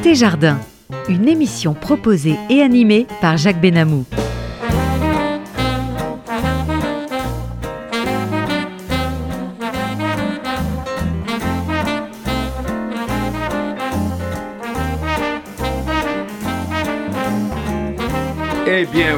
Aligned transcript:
Côté 0.00 0.14
Jardin, 0.14 0.58
une 1.10 1.28
émission 1.28 1.74
proposée 1.74 2.38
et 2.48 2.62
animée 2.62 3.06
par 3.20 3.36
Jacques 3.36 3.60
Benamou. 3.60 4.06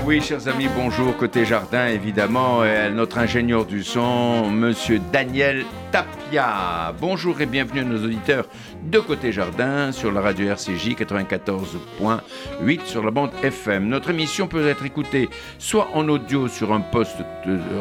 Oui, 0.07 0.21
chers 0.21 0.49
amis, 0.49 0.69
bonjour. 0.75 1.17
Côté 1.17 1.45
jardin, 1.45 1.87
évidemment, 1.87 2.61
notre 2.93 3.19
ingénieur 3.19 3.65
du 3.65 3.85
son, 3.85 4.51
monsieur 4.51 5.01
Daniel 5.13 5.65
Tapia. 5.91 6.95
Bonjour 7.01 7.41
et 7.41 7.47
bienvenue 7.47 7.81
à 7.81 7.85
nos 7.85 8.05
auditeurs 8.05 8.47
de 8.85 8.99
Côté 8.99 9.33
Jardin 9.33 9.93
sur 9.93 10.11
la 10.11 10.21
radio 10.21 10.49
RCJ 10.49 10.95
94.8 10.95 12.85
sur 12.85 13.05
la 13.05 13.11
bande 13.11 13.31
FM. 13.43 13.89
Notre 13.89 14.11
émission 14.11 14.49
peut 14.49 14.69
être 14.69 14.85
écoutée 14.85 15.29
soit 15.59 15.89
en 15.95 16.09
audio 16.09 16.49
sur 16.49 16.73
un 16.73 16.81
poste 16.81 17.19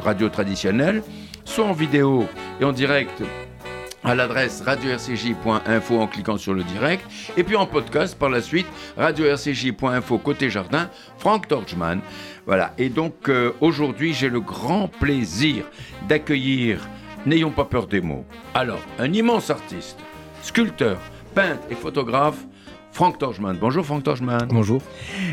radio 0.01 0.29
traditionnel, 0.29 1.03
soit 1.45 1.65
en 1.65 1.73
vidéo 1.73 2.25
et 2.59 2.65
en 2.65 2.71
direct 2.71 3.23
à 4.03 4.15
l'adresse 4.15 4.61
radio-rcj.info 4.61 5.99
en 5.99 6.07
cliquant 6.07 6.37
sur 6.37 6.53
le 6.53 6.63
direct, 6.63 7.05
et 7.37 7.43
puis 7.43 7.55
en 7.55 7.65
podcast 7.65 8.17
par 8.17 8.29
la 8.29 8.41
suite, 8.41 8.67
radio-rcj.info 8.97 10.17
côté 10.17 10.49
jardin, 10.49 10.89
Frank 11.17 11.47
Torchman. 11.47 11.99
Voilà, 12.45 12.73
et 12.77 12.89
donc 12.89 13.29
euh, 13.29 13.53
aujourd'hui 13.61 14.13
j'ai 14.13 14.29
le 14.29 14.41
grand 14.41 14.87
plaisir 14.87 15.65
d'accueillir, 16.07 16.87
n'ayons 17.25 17.51
pas 17.51 17.65
peur 17.65 17.87
des 17.87 18.01
mots, 18.01 18.25
alors 18.53 18.81
un 18.97 19.13
immense 19.13 19.49
artiste, 19.49 19.99
sculpteur, 20.41 20.99
peintre 21.35 21.61
et 21.69 21.75
photographe, 21.75 22.39
Franck 22.91 23.17
Torchman. 23.17 23.57
Bonjour 23.59 23.85
Franck 23.85 24.03
Torchman. 24.03 24.47
Bonjour. 24.49 24.81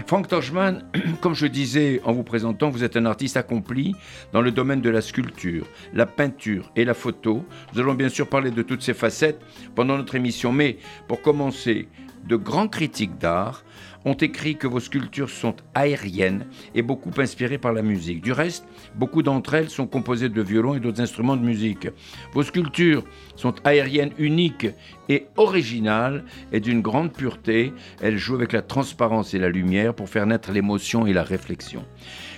Franck 0.07 0.29
Torchman, 0.29 0.85
comme 1.21 1.35
je 1.35 1.47
disais 1.47 2.01
en 2.05 2.13
vous 2.13 2.23
présentant, 2.23 2.71
vous 2.71 2.85
êtes 2.85 2.97
un 2.97 3.05
artiste 3.05 3.37
accompli 3.37 3.95
dans 4.33 4.41
le 4.41 4.51
domaine 4.51 4.81
de 4.81 4.91
la 4.91 5.01
sculpture, 5.01 5.67
la 5.93 6.07
peinture 6.07 6.71
et 6.77 6.85
la 6.85 6.95
photo. 6.95 7.45
Nous 7.73 7.81
allons 7.81 7.95
bien 7.95 8.09
sûr 8.09 8.29
parler 8.29 8.51
de 8.51 8.63
toutes 8.63 8.83
ces 8.83 8.95
facettes 8.95 9.41
pendant 9.75 9.97
notre 9.97 10.15
émission, 10.15 10.53
mais 10.53 10.79
pour 11.09 11.21
commencer, 11.21 11.89
de 12.27 12.37
grands 12.37 12.69
critiques 12.69 13.19
d'art 13.19 13.65
ont 14.09 14.15
écrit 14.15 14.57
que 14.57 14.67
vos 14.67 14.81
sculptures 14.81 15.31
sont 15.31 15.55
aériennes 15.75 16.47
et 16.75 16.83
beaucoup 16.83 17.11
inspirées 17.19 17.59
par 17.59 17.73
la 17.73 17.83
musique. 17.83 18.23
Du 18.23 18.33
reste, 18.33 18.67
beaucoup 18.95 19.23
d'entre 19.23 19.55
elles 19.55 19.71
sont 19.71 19.87
composées 19.87 20.29
de 20.29 20.43
violons 20.43 20.75
et 20.75 20.81
d'autres 20.81 21.01
instruments 21.01 21.37
de 21.37 21.45
musique. 21.45 21.89
Vos 22.33 22.43
sculptures 22.43 23.05
sont 23.37 23.55
aériennes 23.65 24.13
uniques 24.19 24.69
et 25.09 25.27
originales 25.37 26.25
et 26.53 26.61
d'une 26.61 26.81
grande 26.81 27.13
pureté. 27.13 27.73
Elles 28.01 28.19
jouent 28.19 28.37
avec 28.37 28.53
la 28.53 28.63
transparence 28.63 29.35
et 29.35 29.39
la 29.39 29.49
lumière 29.49 29.95
pour 29.95 30.09
faire 30.09 30.27
naître 30.27 30.53
l'émotion 30.53 31.07
et 31.07 31.13
la 31.13 31.23
réflexion. 31.23 31.85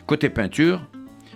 Côté 0.06 0.28
peinture, 0.28 0.86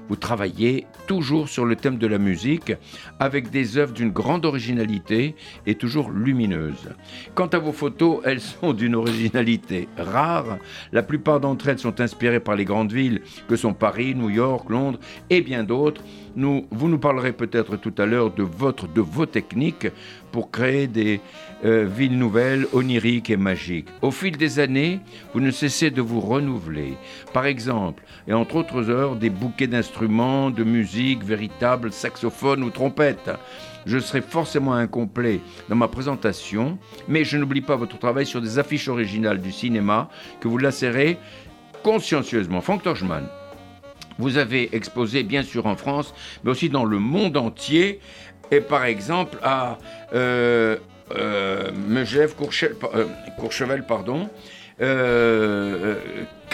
vous 0.09 0.17
travaillez 0.17 0.87
toujours 1.07 1.49
sur 1.49 1.65
le 1.65 1.77
thème 1.77 1.99
de 1.99 2.07
la 2.07 2.19
musique 2.19 2.73
avec 3.19 3.51
des 3.51 3.79
œuvres 3.79 3.93
d'une 3.93 4.11
grande 4.11 4.45
originalité 4.45 5.35
et 5.67 5.75
toujours 5.75 6.11
lumineuses. 6.11 6.91
Quant 7.35 7.47
à 7.47 7.59
vos 7.59 7.73
photos, 7.73 8.21
elles 8.25 8.41
sont 8.61 8.73
d'une 8.73 8.95
originalité 8.95 9.89
rare. 9.97 10.59
La 10.93 11.03
plupart 11.03 11.41
d'entre 11.41 11.69
elles 11.69 11.79
sont 11.79 12.01
inspirées 12.01 12.41
par 12.41 12.57
les 12.57 12.65
grandes 12.65 12.93
villes 12.93 13.23
que 13.49 13.57
sont 13.57 13.75
Paris, 13.75 14.15
New 14.15 14.31
York, 14.31 14.69
Londres 14.71 14.99
et 15.31 15.41
bien 15.41 15.65
d'autres. 15.65 16.03
Nous, 16.37 16.67
vous 16.71 16.89
nous 16.89 16.99
parlerez 16.99 17.33
peut-être 17.33 17.77
tout 17.77 17.95
à 17.99 18.07
l'heure 18.07 18.33
de, 18.33 18.43
de 18.43 19.01
vos 19.01 19.27
techniques 19.27 19.87
pour 20.35 20.51
créer 20.51 20.89
des 20.89 21.21
euh, 21.65 21.87
villes 21.87 22.19
nouvelles, 22.19 22.67
oniriques 22.73 23.31
et 23.31 23.37
magiques. 23.37 23.87
Au 24.03 24.11
fil 24.11 24.37
des 24.37 24.59
années, 24.59 24.99
vous 25.33 25.39
ne 25.39 25.53
cessez 25.53 25.93
de 25.93 26.03
vous 26.03 26.19
renouveler. 26.19 26.95
Par 27.33 27.47
exemple, 27.47 28.03
et 28.27 28.33
entre 28.33 28.57
autres 28.57 28.91
heures, 28.91 29.15
des 29.15 29.31
bouquets 29.31 29.69
d'instruments, 29.69 30.51
de 30.51 30.65
musique, 30.65 31.23
véritables 31.23 31.93
saxophones 31.93 32.65
ou 32.65 32.71
trompettes. 32.71 33.31
Je 33.87 34.01
serai 34.01 34.23
forcément 34.23 34.75
incomplet 34.75 35.39
dans 35.69 35.77
ma 35.77 35.87
présentation, 35.87 36.79
mais 37.07 37.23
je 37.23 37.37
n'oublie 37.37 37.61
pas 37.61 37.77
votre 37.77 38.01
travail 38.01 38.27
sur 38.27 38.43
des 38.43 38.59
affiches 38.59 38.89
originales 38.89 39.41
du 39.41 39.53
cinéma 39.53 40.09
que 40.41 40.49
vous 40.49 40.59
lacérez 40.59 41.17
consciencieusement. 41.85 42.61
Frank 42.61 42.83
Torchman, 42.83 43.29
vous 44.19 44.37
avez 44.37 44.75
exposé 44.75 45.23
bien 45.23 45.45
sûr 45.45 45.67
en 45.67 45.77
France, 45.77 46.13
mais 46.43 46.51
aussi 46.51 46.71
dans 46.71 46.85
le 46.85 46.99
monde 46.99 47.37
entier, 47.37 48.01
et 48.51 48.61
par 48.61 48.85
exemple 48.85 49.39
à 49.43 49.79
euh, 50.15 50.77
euh, 51.13 51.71
euh, 51.71 53.07
Courchevel, 53.39 53.85
pardon, 53.85 54.29
euh, 54.81 55.54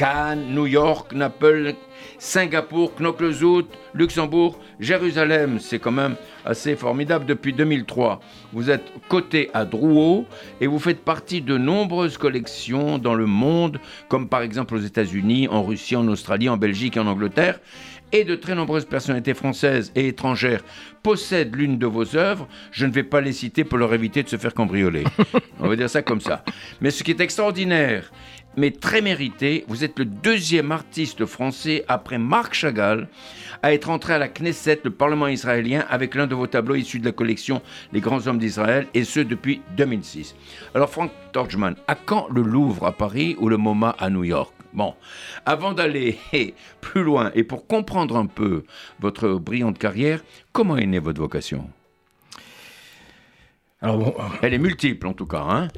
Cannes, 0.01 0.55
New 0.55 0.67
York, 0.67 1.13
Naples, 1.13 1.75
Singapour, 2.19 2.95
Knokke-le-Zout, 2.95 3.67
Luxembourg, 3.93 4.59
Jérusalem. 4.81 5.59
C'est 5.61 5.79
quand 5.79 5.93
même 5.93 6.17
assez 6.47 6.75
formidable 6.75 7.27
depuis 7.27 7.53
2003. 7.53 8.19
Vous 8.55 8.71
êtes 8.71 8.91
coté 9.11 9.51
à 9.53 9.67
Drouot 9.67 10.25
et 10.63 10.67
vous 10.67 10.79
faites 10.79 11.05
partie 11.05 11.43
de 11.43 11.59
nombreuses 11.59 12.17
collections 12.17 12.97
dans 12.97 13.13
le 13.13 13.27
monde, 13.27 13.79
comme 14.09 14.27
par 14.27 14.41
exemple 14.41 14.75
aux 14.75 14.81
États-Unis, 14.81 15.49
en 15.49 15.63
Russie, 15.63 15.97
en 15.97 16.09
Australie, 16.09 16.49
en 16.49 16.57
Belgique 16.57 16.97
et 16.97 17.01
en 17.01 17.07
Angleterre 17.07 17.61
et 18.13 18.25
de 18.25 18.35
très 18.35 18.55
nombreuses 18.55 18.85
personnalités 18.85 19.35
françaises 19.35 19.93
et 19.95 20.09
étrangères 20.09 20.63
possèdent 21.03 21.55
l'une 21.55 21.79
de 21.79 21.87
vos 21.87 22.17
œuvres, 22.17 22.49
je 22.73 22.87
ne 22.87 22.93
vais 22.93 23.03
pas 23.03 23.21
les 23.21 23.33
citer 23.33 23.65
pour 23.65 23.79
leur 23.79 23.95
éviter 23.95 24.23
de 24.23 24.29
se 24.29 24.37
faire 24.37 24.55
cambrioler. 24.55 25.05
On 25.61 25.69
va 25.69 25.77
dire 25.77 25.89
ça 25.89 26.03
comme 26.03 26.21
ça. 26.21 26.45
Mais 26.81 26.91
ce 26.91 27.03
qui 27.03 27.11
est 27.11 27.21
extraordinaire, 27.21 28.11
mais 28.61 28.71
très 28.71 29.01
mérité, 29.01 29.65
vous 29.69 29.85
êtes 29.85 29.99
le 29.99 30.05
deuxième 30.05 30.71
artiste 30.71 31.25
français 31.25 31.83
après 31.89 32.19
Marc 32.19 32.53
Chagall 32.53 33.09
à 33.63 33.73
être 33.73 33.89
entré 33.89 34.13
à 34.13 34.19
la 34.19 34.29
Knesset, 34.29 34.81
le 34.85 34.91
Parlement 34.91 35.29
israélien, 35.29 35.87
avec 35.89 36.15
l'un 36.15 36.27
de 36.27 36.35
vos 36.35 36.47
tableaux 36.47 36.75
issus 36.75 36.99
de 36.99 37.07
la 37.07 37.13
collection 37.13 37.63
Les 37.95 38.01
grands 38.01 38.27
hommes 38.27 38.39
d'Israël, 38.39 38.87
et 38.93 39.05
ce 39.05 39.21
depuis 39.21 39.63
2006. 39.79 40.37
Alors 40.75 40.91
Frank 40.91 41.11
Torchman, 41.33 41.75
à 41.89 41.95
quand 41.95 42.29
le 42.29 42.43
Louvre 42.43 42.85
à 42.85 42.93
Paris 42.93 43.35
ou 43.39 43.49
le 43.49 43.57
MoMA 43.57 43.97
à 43.99 44.11
New 44.11 44.25
York? 44.25 44.53
Bon, 44.75 44.95
avant 45.47 45.73
d'aller 45.73 46.19
plus 46.83 47.03
loin 47.03 47.31
et 47.35 47.45
pour 47.45 47.67
comprendre 47.67 48.19
un 48.19 48.27
peu 48.27 48.65
votre 49.01 49.31
brillante 49.37 49.79
carrière, 49.79 50.23
comment 50.53 50.77
est 50.77 50.87
née 50.87 50.99
votre 50.99 51.21
vocation? 51.23 51.67
Alors 53.81 53.97
bon, 53.97 54.15
Elle 54.43 54.53
est 54.53 54.59
multiple 54.59 55.07
en 55.07 55.15
tout 55.15 55.27
cas, 55.27 55.47
hein? 55.49 55.69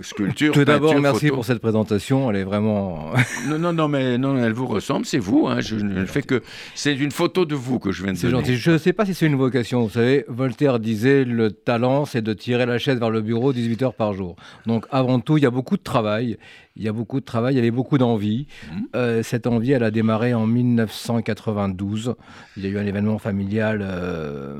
Sculpture. 0.00 0.52
Tout 0.52 0.64
d'abord, 0.64 0.98
merci 1.00 1.28
pour 1.28 1.44
cette 1.44 1.58
présentation. 1.58 2.30
Elle 2.30 2.36
est 2.36 2.44
vraiment. 2.44 3.12
non, 3.48 3.58
non, 3.58 3.72
non, 3.72 3.88
mais 3.88 4.18
non, 4.18 4.36
elle 4.38 4.52
vous 4.52 4.66
ressemble, 4.66 5.06
c'est 5.06 5.18
vous. 5.18 5.46
Hein. 5.46 5.60
Je 5.60 5.76
ne 5.76 6.04
fais 6.06 6.22
que. 6.22 6.42
C'est 6.74 6.94
une 6.94 7.10
photo 7.10 7.44
de 7.44 7.54
vous 7.54 7.78
que 7.78 7.92
je 7.92 8.02
viens 8.02 8.12
de 8.12 8.18
C'est 8.18 8.30
gentil. 8.30 8.56
Je 8.56 8.70
ne 8.70 8.78
sais 8.78 8.92
pas 8.92 9.04
si 9.06 9.14
c'est 9.14 9.26
une 9.26 9.36
vocation. 9.36 9.82
Vous 9.82 9.90
savez, 9.90 10.24
Voltaire 10.28 10.78
disait 10.78 11.24
le 11.24 11.50
talent, 11.50 12.04
c'est 12.04 12.22
de 12.22 12.32
tirer 12.32 12.66
la 12.66 12.78
chaise 12.78 12.98
vers 12.98 13.10
le 13.10 13.20
bureau 13.22 13.52
18 13.52 13.82
heures 13.82 13.94
par 13.94 14.12
jour. 14.14 14.36
Donc, 14.66 14.86
avant 14.90 15.20
tout, 15.20 15.36
il 15.36 15.42
y 15.42 15.46
a 15.46 15.50
beaucoup 15.50 15.76
de 15.76 15.82
travail. 15.82 16.38
Il 16.76 16.82
y 16.82 16.88
a 16.88 16.92
beaucoup 16.92 17.20
de 17.20 17.24
travail, 17.24 17.54
il 17.54 17.56
y 17.56 17.60
avait 17.60 17.70
beaucoup 17.70 17.96
d'envie. 17.96 18.46
Mmh. 18.70 18.76
Euh, 18.96 19.22
cette 19.22 19.46
envie, 19.46 19.72
elle 19.72 19.82
a 19.82 19.90
démarré 19.90 20.34
en 20.34 20.46
1992. 20.46 22.14
Il 22.56 22.64
y 22.64 22.66
a 22.66 22.70
eu 22.70 22.78
un 22.78 22.84
événement 22.84 23.18
familial. 23.18 23.80
Euh, 23.82 24.54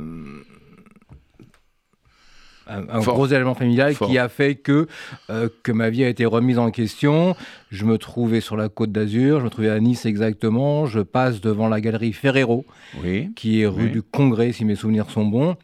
un, 2.67 3.01
gros 3.01 3.27
élément 3.27 3.55
familial 3.55 3.97
qui 3.97 4.19
a 4.19 4.29
fait 4.29 4.57
que, 4.57 4.87
euh, 5.31 5.49
que 5.63 5.73
ma 5.73 5.91
vie 5.91 6.05
a 6.05 6.09
été 6.09 6.25
remise 6.25 6.59
en 6.59 6.71
question. 6.71 7.37
Je 7.71 7.85
me 7.85 7.99
trouvais 7.99 8.41
sur 8.41 8.57
la 8.57 8.69
côte 8.69 8.93
d'Azur, 8.93 9.41
je 9.41 9.45
me 9.45 9.51
trouvais 9.51 9.71
à 9.71 9.81
Nice 9.81 10.07
exactement. 10.07 10.87
Je 10.87 11.01
passe 11.01 11.41
devant 11.41 11.69
la 11.69 11.81
galerie 11.81 12.13
Ferrero, 12.13 12.65
qui 13.35 13.63
est 13.63 13.67
rue 13.67 13.91
du 13.91 14.03
Congrès, 14.03 14.53
si 14.53 14.65
mes 14.65 14.77
souvenirs 14.77 15.11
sont 15.11 15.25
bons. 15.25 15.57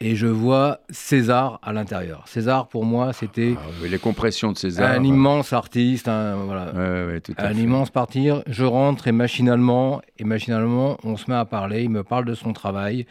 Et 0.00 0.16
je 0.16 0.26
vois 0.26 0.80
César 0.90 1.58
à 1.62 1.72
l'intérieur. 1.72 2.24
César, 2.26 2.68
pour 2.68 2.84
moi, 2.84 3.12
c'était. 3.12 3.54
Ah, 3.56 3.86
les 3.86 3.98
compressions 3.98 4.52
de 4.52 4.58
César. 4.58 4.90
Un 4.90 5.02
immense 5.02 5.52
artiste, 5.52 6.08
un, 6.08 6.36
voilà, 6.36 6.72
un 7.38 7.54
immense 7.54 7.90
partir. 7.90 8.42
Je 8.46 8.64
rentre 8.64 9.08
et 9.08 9.12
machinalement, 9.12 10.02
et 10.18 10.24
machinalement, 10.24 10.98
on 11.02 11.16
se 11.16 11.30
met 11.30 11.36
à 11.36 11.44
parler. 11.44 11.82
Il 11.82 11.90
me 11.90 12.04
parle 12.04 12.26
de 12.26 12.34
son 12.34 12.52
travail. 12.52 13.06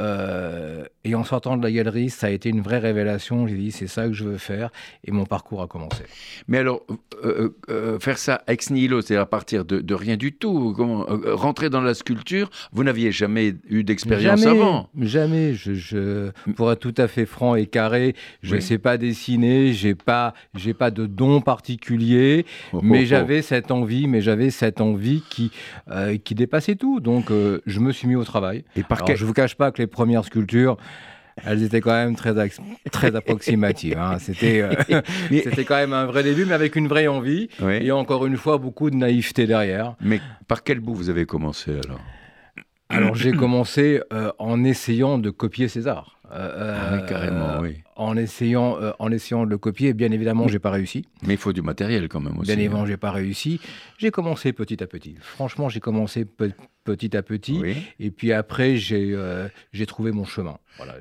Euh, 0.00 0.84
et 1.08 1.14
en 1.14 1.24
sortant 1.24 1.56
de 1.56 1.62
la 1.62 1.72
galerie, 1.72 2.10
ça 2.10 2.26
a 2.26 2.30
été 2.30 2.50
une 2.50 2.60
vraie 2.60 2.78
révélation. 2.78 3.46
J'ai 3.46 3.56
dit, 3.56 3.72
c'est 3.72 3.86
ça 3.86 4.06
que 4.06 4.12
je 4.12 4.24
veux 4.24 4.36
faire. 4.36 4.70
Et 5.04 5.10
mon 5.10 5.24
parcours 5.24 5.62
a 5.62 5.66
commencé. 5.66 6.02
Mais 6.48 6.58
alors, 6.58 6.82
euh, 7.24 7.56
euh, 7.70 7.98
faire 7.98 8.18
ça 8.18 8.42
ex 8.46 8.70
nihilo, 8.70 9.00
c'est 9.00 9.16
à 9.16 9.24
partir 9.24 9.64
de, 9.64 9.94
rien 9.94 10.18
du 10.18 10.34
tout. 10.34 10.74
Comment, 10.76 11.06
rentrer 11.08 11.70
dans 11.70 11.80
la 11.80 11.94
sculpture, 11.94 12.50
vous 12.72 12.84
n'aviez 12.84 13.10
jamais 13.10 13.54
eu 13.70 13.84
d'expérience 13.84 14.44
avant 14.44 14.90
Jamais. 15.00 15.54
Je, 15.54 15.72
je, 15.72 16.30
pour 16.56 16.70
être 16.70 16.80
tout 16.80 16.94
à 16.98 17.08
fait 17.08 17.24
franc 17.24 17.54
et 17.54 17.66
carré, 17.66 18.14
je 18.42 18.56
ne 18.56 18.60
sais 18.60 18.78
pas 18.78 18.98
dessiner, 18.98 19.72
j'ai 19.72 19.94
pas, 19.94 20.34
j'ai 20.54 20.74
pas 20.74 20.90
de 20.90 21.06
don 21.06 21.40
particulier, 21.40 22.44
oh, 22.72 22.80
mais 22.82 22.98
oh, 22.98 23.02
oh. 23.02 23.06
j'avais 23.06 23.40
cette 23.40 23.70
envie, 23.70 24.06
mais 24.08 24.20
j'avais 24.20 24.50
cette 24.50 24.82
envie 24.82 25.22
qui, 25.30 25.50
qui 26.22 26.34
dépassait 26.34 26.76
tout. 26.76 27.00
Donc, 27.00 27.30
je 27.30 27.80
me 27.80 27.92
suis 27.92 28.08
mis 28.08 28.16
au 28.16 28.24
travail. 28.24 28.64
Et 28.76 28.82
par 28.82 29.06
Je 29.06 29.24
vous 29.24 29.32
cache 29.32 29.54
pas 29.54 29.72
que 29.72 29.80
les 29.80 29.86
premières 29.86 30.24
sculptures, 30.24 30.76
elles 31.46 31.62
étaient 31.62 31.80
quand 31.80 31.92
même 31.92 32.16
très, 32.16 32.34
très 32.90 33.16
approximatives. 33.16 33.98
Hein. 33.98 34.18
C'était, 34.18 34.62
euh, 34.62 35.00
c'était 35.30 35.64
quand 35.64 35.76
même 35.76 35.92
un 35.92 36.06
vrai 36.06 36.22
début, 36.22 36.44
mais 36.44 36.54
avec 36.54 36.76
une 36.76 36.88
vraie 36.88 37.06
envie. 37.06 37.48
Et 37.80 37.90
encore 37.92 38.26
une 38.26 38.36
fois, 38.36 38.58
beaucoup 38.58 38.90
de 38.90 38.96
naïveté 38.96 39.46
derrière. 39.46 39.94
Mais 40.00 40.20
par 40.46 40.62
quel 40.62 40.80
bout 40.80 40.94
vous 40.94 41.10
avez 41.10 41.26
commencé 41.26 41.70
alors? 41.70 42.00
Alors 42.88 43.14
j'ai 43.14 43.32
commencé 43.36 44.00
euh, 44.12 44.32
en 44.38 44.64
essayant 44.64 45.18
de 45.18 45.30
copier 45.30 45.68
César. 45.68 46.18
Euh, 46.30 46.76
ah 46.76 46.94
oui, 46.94 47.08
carrément, 47.08 47.60
oui. 47.60 47.78
En 47.96 48.14
essayant, 48.14 48.76
en 48.98 49.10
essayant 49.10 49.46
de 49.46 49.50
le 49.50 49.56
copier, 49.56 49.94
bien 49.94 50.12
évidemment, 50.12 50.46
j'ai 50.46 50.58
pas 50.58 50.70
réussi. 50.70 51.06
Mais 51.26 51.34
il 51.34 51.38
faut 51.38 51.54
du 51.54 51.62
matériel 51.62 52.06
quand 52.08 52.20
même 52.20 52.38
aussi. 52.38 52.48
Bien 52.48 52.58
évidemment, 52.58 52.82
hein. 52.82 52.86
j'ai 52.86 52.98
pas 52.98 53.12
réussi. 53.12 53.60
J'ai 53.96 54.10
commencé 54.10 54.52
petit 54.52 54.82
à 54.82 54.86
petit. 54.86 55.16
Franchement, 55.20 55.70
j'ai 55.70 55.80
commencé 55.80 56.26
petit 56.84 57.16
à 57.16 57.22
petit. 57.22 57.62
Et 57.98 58.10
puis 58.10 58.34
après, 58.34 58.76
j'ai 58.76 59.16
j'ai 59.72 59.86
trouvé 59.86 60.12
mon 60.12 60.26
chemin. 60.26 60.58
Voilà, 60.76 60.96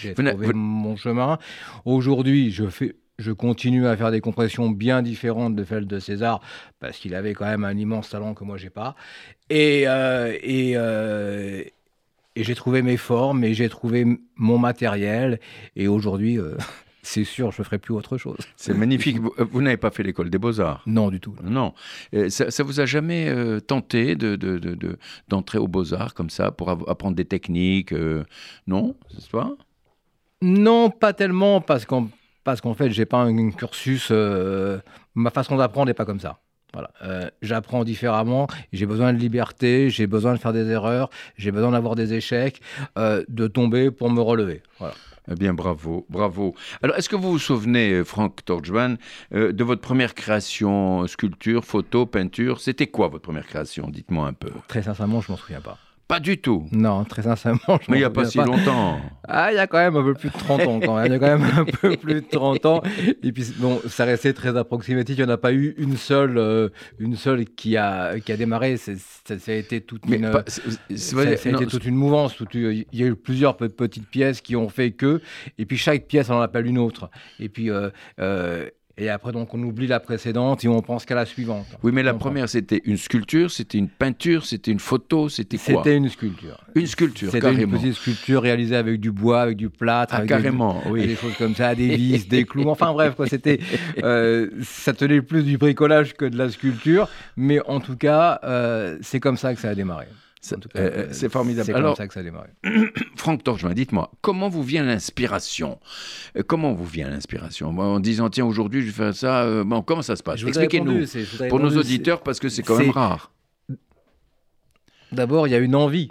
j'ai 0.00 0.14
trouvé 0.14 0.52
mon 0.52 0.96
chemin. 0.96 1.38
Aujourd'hui, 1.84 2.50
je 2.50 2.66
fais 2.66 2.96
je 3.18 3.32
continue 3.32 3.86
à 3.86 3.96
faire 3.96 4.10
des 4.10 4.20
compressions 4.20 4.70
bien 4.70 5.02
différentes 5.02 5.56
de 5.56 5.64
celles 5.64 5.86
de 5.86 5.98
César 5.98 6.40
parce 6.80 6.98
qu'il 6.98 7.14
avait 7.14 7.34
quand 7.34 7.46
même 7.46 7.64
un 7.64 7.76
immense 7.76 8.10
talent 8.10 8.34
que 8.34 8.44
moi 8.44 8.56
j'ai 8.56 8.70
pas. 8.70 8.94
Et, 9.48 9.84
euh, 9.86 10.36
euh, 10.44 11.62
et, 12.36 12.44
j'ai 12.44 12.54
trouvé 12.54 12.82
mes 12.82 12.96
formes 12.96 13.44
et 13.44 13.54
j'ai 13.54 13.68
trouvé 13.68 14.04
mon 14.36 14.58
matériel. 14.58 15.40
Et 15.76 15.88
aujourd'hui, 15.88 16.38
euh, 16.38 16.56
c'est 17.02 17.24
sûr, 17.24 17.52
je 17.52 17.62
ne 17.62 17.64
ferai 17.64 17.78
plus 17.78 17.94
autre 17.94 18.18
chose. 18.18 18.38
C'est 18.56 18.74
magnifique. 18.74 19.18
Vous, 19.18 19.62
n'avez 19.62 19.78
pas 19.78 19.90
fait 19.90 20.02
l'école 20.02 20.28
des 20.28 20.38
beaux-arts? 20.38 20.82
Non, 20.86 21.08
du 21.08 21.20
tout. 21.20 21.34
Non. 21.42 21.72
Ça, 22.28 22.50
ça 22.50 22.62
vous 22.64 22.80
a 22.80 22.86
jamais 22.86 23.32
tenté 23.66 24.14
d'entrer 24.16 25.56
de, 25.56 25.56
de, 25.56 25.58
aux 25.58 25.68
beaux-arts 25.68 26.12
comme 26.12 26.30
ça 26.30 26.50
pour 26.50 26.68
apprendre 26.70 27.16
des 27.16 27.24
techniques 27.24 27.94
Non, 28.66 28.94
c'est 29.18 29.30
pas? 29.30 29.56
Non, 30.42 30.90
pas 30.90 31.14
tellement 31.14 31.62
parce 31.62 31.86
qu'on 31.86 32.10
parce 32.46 32.60
qu'en 32.60 32.74
fait, 32.74 32.90
j'ai 32.90 33.06
pas 33.06 33.18
un, 33.18 33.50
cursus. 33.50 34.08
Euh, 34.12 34.78
ma 35.16 35.30
façon 35.30 35.56
d'apprendre 35.56 35.88
n'est 35.88 35.94
pas 35.94 36.04
comme 36.04 36.20
ça. 36.20 36.38
Voilà. 36.72 36.90
Euh, 37.02 37.28
j'apprends 37.42 37.82
différemment, 37.82 38.46
j'ai 38.72 38.86
besoin 38.86 39.12
de 39.12 39.18
liberté, 39.18 39.90
j'ai 39.90 40.06
besoin 40.06 40.32
de 40.32 40.38
faire 40.38 40.52
des 40.52 40.68
erreurs, 40.68 41.10
j'ai 41.36 41.50
besoin 41.50 41.72
d'avoir 41.72 41.96
des 41.96 42.14
échecs, 42.14 42.60
euh, 42.98 43.24
de 43.28 43.48
tomber 43.48 43.90
pour 43.90 44.10
me 44.10 44.20
relever. 44.20 44.62
Voilà. 44.78 44.94
Eh 45.28 45.34
bien, 45.34 45.54
bravo, 45.54 46.06
bravo. 46.08 46.54
Alors, 46.82 46.96
est-ce 46.96 47.08
que 47.08 47.16
vous 47.16 47.32
vous 47.32 47.38
souvenez, 47.40 48.04
Franck 48.04 48.44
Torjman, 48.44 48.96
de 49.32 49.64
votre 49.64 49.80
première 49.80 50.14
création, 50.14 51.04
sculpture, 51.08 51.64
photo, 51.64 52.06
peinture? 52.06 52.60
C'était 52.60 52.86
quoi 52.86 53.08
votre 53.08 53.24
première 53.24 53.46
création? 53.46 53.88
Dites-moi 53.88 54.28
un 54.28 54.34
peu. 54.34 54.50
Très 54.68 54.82
sincèrement, 54.82 55.20
je 55.20 55.32
m'en 55.32 55.36
souviens 55.36 55.60
pas. 55.60 55.78
Pas 56.08 56.20
du 56.20 56.38
tout. 56.38 56.66
Non, 56.70 57.04
très 57.04 57.22
sincèrement. 57.22 57.58
Je 57.68 57.90
Mais 57.90 57.96
il 57.96 58.00
n'y 58.00 58.04
a 58.04 58.10
pas 58.10 58.24
si 58.26 58.38
longtemps. 58.38 59.00
Ah, 59.26 59.50
il 59.50 59.56
y 59.56 59.58
a 59.58 59.66
quand 59.66 59.78
même 59.78 59.96
un 59.96 60.04
peu 60.04 60.14
plus 60.14 60.30
de 60.30 60.38
30 60.38 60.60
ans. 60.62 60.80
Quand 60.80 60.96
même. 60.96 61.06
Il 61.06 61.12
y 61.12 61.14
a 61.16 61.18
quand 61.18 61.38
même 61.38 61.50
un 61.58 61.64
peu 61.64 61.96
plus 62.00 62.14
de 62.14 62.26
30 62.30 62.64
ans. 62.66 62.82
Et 63.24 63.32
puis, 63.32 63.44
bon, 63.58 63.80
ça 63.88 64.04
restait 64.04 64.32
très 64.32 64.56
approximatif. 64.56 65.16
Il 65.18 65.24
n'y 65.24 65.28
en 65.28 65.34
a 65.34 65.36
pas 65.36 65.52
eu 65.52 65.74
une 65.78 65.96
seule, 65.96 66.38
euh, 66.38 66.68
une 67.00 67.16
seule 67.16 67.44
qui, 67.44 67.76
a, 67.76 68.20
qui 68.20 68.30
a 68.30 68.36
démarré. 68.36 68.76
ça, 68.76 68.92
a 69.32 69.52
été 69.52 69.80
toute 69.80 70.06
une, 70.06 70.30
ça, 70.94 71.18
a 71.18 71.24
été 71.24 71.66
toute 71.66 71.84
une 71.84 71.96
mouvance. 71.96 72.36
il 72.54 72.84
y 72.92 73.02
a 73.02 73.06
eu 73.06 73.16
plusieurs 73.16 73.56
petites 73.56 74.06
pièces 74.06 74.40
qui 74.40 74.54
ont 74.54 74.68
fait 74.68 74.92
que. 74.92 75.20
Et 75.58 75.66
puis, 75.66 75.76
chaque 75.76 76.06
pièce, 76.06 76.30
on 76.30 76.34
en 76.34 76.40
appelle 76.40 76.66
une 76.66 76.78
autre. 76.78 77.10
Et 77.40 77.48
puis, 77.48 77.68
euh, 77.68 77.90
euh, 78.20 78.68
et 78.98 79.10
après, 79.10 79.30
donc, 79.30 79.52
on 79.52 79.62
oublie 79.62 79.86
la 79.86 80.00
précédente 80.00 80.64
et 80.64 80.68
on 80.68 80.80
pense 80.80 81.04
qu'à 81.04 81.14
la 81.14 81.26
suivante. 81.26 81.66
Oui, 81.82 81.92
mais 81.92 82.02
la 82.02 82.14
première, 82.14 82.48
c'était 82.48 82.80
une 82.86 82.96
sculpture, 82.96 83.50
c'était 83.50 83.76
une 83.76 83.90
peinture, 83.90 84.46
c'était 84.46 84.70
une 84.70 84.80
photo, 84.80 85.28
c'était 85.28 85.58
quoi? 85.58 85.82
C'était 85.84 85.96
une 85.96 86.08
sculpture. 86.08 86.64
Une 86.74 86.86
sculpture, 86.86 87.30
C'était 87.30 87.52
une 87.52 87.70
petite 87.70 87.92
sculpture 87.92 88.40
réalisée 88.40 88.76
avec 88.76 88.98
du 88.98 89.12
bois, 89.12 89.42
avec 89.42 89.58
du 89.58 89.68
plâtre. 89.68 90.14
Ah, 90.16 90.26
carrément, 90.26 90.80
des, 90.84 90.90
oui. 90.90 91.06
Des 91.08 91.16
choses 91.16 91.36
comme 91.36 91.54
ça, 91.54 91.74
des 91.74 91.94
vis, 91.94 92.26
des 92.26 92.44
clous. 92.44 92.68
Enfin 92.70 92.92
bref, 92.92 93.14
quoi, 93.16 93.26
c'était, 93.26 93.60
euh, 94.02 94.48
ça 94.62 94.94
tenait 94.94 95.20
plus 95.20 95.42
du 95.42 95.58
bricolage 95.58 96.14
que 96.14 96.24
de 96.24 96.38
la 96.38 96.48
sculpture. 96.48 97.10
Mais 97.36 97.60
en 97.66 97.80
tout 97.80 97.96
cas, 97.96 98.40
euh, 98.44 98.96
c'est 99.02 99.20
comme 99.20 99.36
ça 99.36 99.54
que 99.54 99.60
ça 99.60 99.68
a 99.68 99.74
démarré. 99.74 100.06
Euh, 100.76 101.08
c'est 101.10 101.28
formidable. 101.28 101.66
C'est 101.66 101.72
comme 101.72 101.94
ça 101.94 102.06
que 102.06 102.14
ça 102.14 102.20
a 102.20 102.22
démarré. 102.22 102.50
Franck 103.16 103.42
Torchman, 103.44 103.74
dites-moi, 103.74 104.10
comment 104.20 104.48
vous 104.48 104.62
vient 104.62 104.84
l'inspiration? 104.84 105.78
Euh, 106.36 106.42
Comment 106.46 106.72
vous 106.72 106.84
vient 106.84 107.08
l'inspiration? 107.08 107.76
En 107.78 108.00
disant, 108.00 108.30
tiens, 108.30 108.44
aujourd'hui, 108.44 108.82
je 108.82 108.86
vais 108.86 108.92
faire 108.92 109.14
ça. 109.14 109.42
Euh, 109.42 109.64
bon, 109.64 109.82
comment 109.82 110.02
ça 110.02 110.16
se 110.16 110.22
passe? 110.22 110.42
Expliquez-nous. 110.42 111.04
Pour 111.48 111.60
nos 111.60 111.76
auditeurs, 111.76 112.22
parce 112.22 112.38
que 112.38 112.48
c'est 112.48 112.62
quand 112.62 112.78
même 112.78 112.90
rare. 112.90 113.32
D'abord, 115.12 115.46
il 115.46 115.50
y 115.52 115.54
a 115.54 115.58
une 115.58 115.74
envie. 115.74 116.08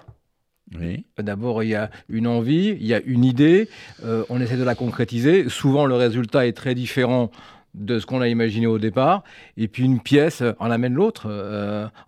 Oui. 0.80 1.06
D'abord, 1.20 1.64
il 1.64 1.70
y 1.70 1.76
a 1.76 1.92
une 2.10 2.28
envie, 2.28 2.70
il 2.80 2.86
y 2.88 2.94
a 2.94 3.02
une 3.02 3.24
idée, 3.24 3.70
on 4.04 4.42
essaie 4.42 4.58
de 4.58 4.64
la 4.64 4.76
concrétiser. 4.76 5.48
Souvent, 5.50 5.86
le 5.86 5.96
résultat 5.96 6.48
est 6.48 6.54
très 6.54 6.76
différent 6.76 7.32
de 7.76 8.00
ce 8.00 8.06
qu'on 8.06 8.22
a 8.22 8.30
imaginé 8.30 8.68
au 8.68 8.80
départ. 8.80 9.24
Et 9.58 9.68
puis, 9.68 9.84
une 9.84 10.00
pièce 10.00 10.42
en 10.60 10.72
amène 10.72 10.94
l'autre. 10.94 11.30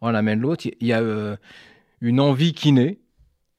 en 0.01 0.15
amène 0.15 0.39
l'autre. 0.39 0.65
Il 0.79 0.87
y 0.87 0.93
a 0.93 1.37
une 2.01 2.19
envie 2.19 2.53
qui 2.53 2.71
naît, 2.71 2.99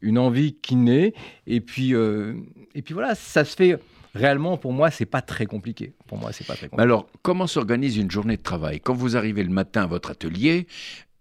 une 0.01 0.19
envie 0.19 0.55
qui 0.55 0.77
naît, 0.77 1.13
et 1.47 1.61
puis, 1.61 1.95
euh, 1.95 2.35
et 2.75 2.83
puis 2.83 2.95
voilà, 2.95 3.15
ça 3.15 3.45
se 3.45 3.57
fait 3.57 3.79
réellement, 4.15 4.57
pour 4.57 4.73
moi, 4.73 4.91
c'est 4.91 5.07
pas 5.07 5.23
très 5.23 5.47
compliqué. 5.47 5.95
Pour 6.07 6.19
moi, 6.19 6.33
c'est 6.33 6.47
pas 6.47 6.55
très 6.55 6.69
compliqué. 6.69 6.83
Alors, 6.83 7.07
comment 7.23 7.47
s'organise 7.47 7.97
une 7.97 8.11
journée 8.11 8.37
de 8.37 8.43
travail? 8.43 8.81
Quand 8.81 8.95
vous 8.95 9.17
arrivez 9.17 9.43
le 9.43 9.51
matin 9.51 9.83
à 9.83 9.87
votre 9.87 10.11
atelier, 10.11 10.67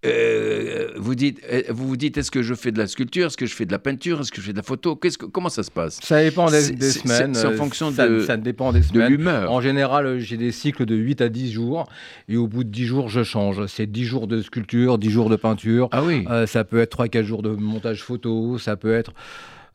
euh, 0.06 0.90
vous 0.98 1.16
dites, 1.16 1.42
euh, 1.52 1.64
vous 1.70 1.88
vous 1.88 1.98
dites, 1.98 2.18
est-ce 2.18 2.30
que 2.30 2.44
je 2.44 2.54
fais 2.54 2.72
de 2.72 2.78
la 2.78 2.86
sculpture, 2.86 3.28
est-ce 3.28 3.38
que 3.38 3.48
je 3.48 3.56
fais 3.56 3.66
de 3.66 3.72
la 3.72 3.80
peinture, 3.80 4.22
est-ce 4.22 4.32
que 4.32 4.40
je 4.42 4.46
fais 4.46 4.52
de 4.52 4.58
la 4.58 4.64
photo? 4.64 4.96
Qu'est-ce 4.96 5.18
que, 5.18 5.26
Comment 5.26 5.50
ça 5.50 5.64
se 5.64 5.72
passe? 5.72 6.00
Ça 6.04 6.22
dépend 6.22 6.52
des, 6.52 6.62
semaines. 6.62 7.34
C'est 7.34 7.48
en 7.48 7.54
fonction 7.54 7.90
de, 7.92 8.20
ça 8.20 8.38
dépend 8.38 8.72
des 8.72 8.84
semaines. 8.84 9.06
de 9.06 9.10
l'humeur. 9.10 9.52
En 9.52 9.60
général, 9.60 10.20
j'ai 10.20 10.38
des 10.38 10.52
cycles 10.52 10.86
de 10.86 10.96
8 10.96 11.22
à 11.22 11.30
10 11.30 11.52
jours, 11.52 11.88
et 12.28 12.38
au 12.38 12.48
bout 12.48 12.64
de 12.64 12.70
10 12.70 12.86
jours, 12.86 13.10
je 13.10 13.24
change. 13.24 13.66
C'est 13.66 13.88
10 13.88 14.06
jours 14.06 14.28
de 14.28 14.42
sculpture, 14.42 15.00
10 15.00 15.10
jours 15.10 15.30
de 15.30 15.36
peinture. 15.36 15.90
Ah 15.92 16.04
oui. 16.04 16.26
Euh, 16.30 16.46
ça 16.46 16.64
peut 16.64 16.80
être 16.80 17.06
3-4 17.06 17.24
jours 17.24 17.42
de 17.42 17.50
montage 17.50 18.04
photo, 18.04 18.60
ça 18.60 18.76
peut 18.76 18.94
être 18.94 19.14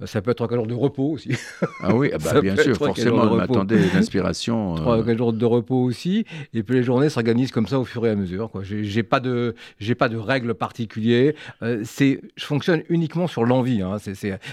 ça 0.06 0.22
peut 0.22 0.30
être 0.30 0.46
3 0.46 0.56
jours 0.56 0.66
de 0.66 0.74
repos 0.74 1.10
aussi. 1.10 1.32
Ah 1.80 1.94
oui, 1.94 2.10
ah 2.12 2.18
bah, 2.22 2.40
bien 2.40 2.56
sûr, 2.56 2.76
forcément, 2.76 3.22
on 3.22 3.38
attendait 3.38 3.78
l'inspiration. 3.94 4.74
3 4.74 5.08
euh... 5.08 5.16
jours 5.16 5.32
de 5.32 5.44
repos 5.44 5.82
aussi. 5.82 6.24
Et 6.54 6.62
puis 6.62 6.76
les 6.76 6.82
journées 6.82 7.08
s'organisent 7.08 7.52
comme 7.52 7.66
ça 7.66 7.78
au 7.78 7.84
fur 7.84 8.06
et 8.06 8.10
à 8.10 8.16
mesure. 8.16 8.50
Je 8.62 8.76
n'ai 8.76 9.02
pas, 9.02 9.20
de, 9.20 9.54
pas 9.98 10.08
de 10.08 10.16
règles 10.16 10.54
particulières. 10.54 11.34
Euh, 11.62 11.84
je 11.84 12.44
fonctionne 12.44 12.82
uniquement 12.88 13.26
sur 13.26 13.44
l'envie. 13.44 13.82
Hein. 13.82 13.96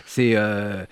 C'est, 0.06 0.36
euh, 0.36 0.86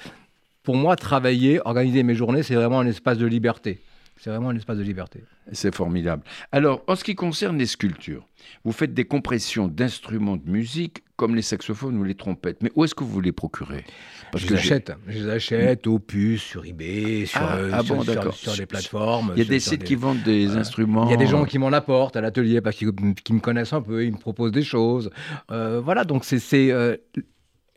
pour 0.64 0.76
moi, 0.76 0.96
travailler, 0.96 1.60
organiser 1.66 2.04
mes 2.04 2.16
journées, 2.16 2.44
c'est 2.44 2.56
vraiment 2.56 2.80
un 2.80 2.88
espace 2.88 3.18
de 3.18 3.26
liberté. 3.26 3.80
C'est 4.18 4.32
vraiment 4.32 4.50
un 4.50 4.56
espace 4.56 4.78
de 4.78 4.84
liberté. 4.84 5.24
C'est 5.52 5.74
formidable. 5.74 6.24
Alors, 6.52 6.84
en 6.88 6.96
ce 6.96 7.04
qui 7.04 7.16
concerne 7.16 7.58
les 7.58 7.68
sculptures, 7.68 8.28
vous 8.64 8.72
faites 8.72 8.94
des 8.94 9.06
compressions 9.06 9.68
d'instruments 9.68 10.38
de 10.38 10.50
musique 10.50 11.04
comme 11.18 11.36
les 11.36 11.42
saxophones 11.42 11.98
ou 11.98 12.04
les 12.04 12.16
trompettes. 12.16 12.62
Mais 12.62 12.72
où 12.76 12.86
est-ce 12.86 12.96
que 12.96 13.04
vous 13.04 13.20
les 13.20 13.32
procurez? 13.32 13.84
Parce 14.32 14.44
je, 14.44 14.50
que 14.50 14.54
les 14.54 14.60
achète. 14.60 14.92
je 15.08 15.20
les 15.20 15.30
achète 15.30 15.88
au 15.88 16.00
puce, 16.00 16.44
sur 16.44 16.64
eBay, 16.64 17.26
sur, 17.26 17.42
ah, 17.42 17.56
euh, 17.56 17.72
ah 17.74 17.84
sur, 17.84 18.56
des 18.56 18.66
plateformes. 18.66 19.34
Il 19.36 19.40
y 19.44 19.46
a 19.46 19.50
des 19.50 19.60
sites 19.60 19.84
qui 19.84 19.96
vendent 19.96 20.22
des 20.24 20.56
instruments. 20.56 21.08
Il 21.08 21.12
y 21.12 21.16
a 21.16 21.18
des 21.18 21.28
gens 21.28 21.44
qui 21.44 21.58
m'en 21.58 21.74
apportent 21.74 22.16
à 22.16 22.22
l'atelier 22.22 22.62
parce 22.62 22.76
qu'ils 22.76 22.88
me 22.90 23.40
connaissent 23.40 23.74
un 23.74 23.82
peu, 23.82 24.06
ils 24.06 24.14
me 24.14 24.18
proposent 24.18 24.52
des 24.52 24.64
choses. 24.64 25.10
Euh, 25.52 25.82
voilà, 25.84 26.04
donc 26.04 26.24
c'est 26.24 26.72
euh, 26.72 26.96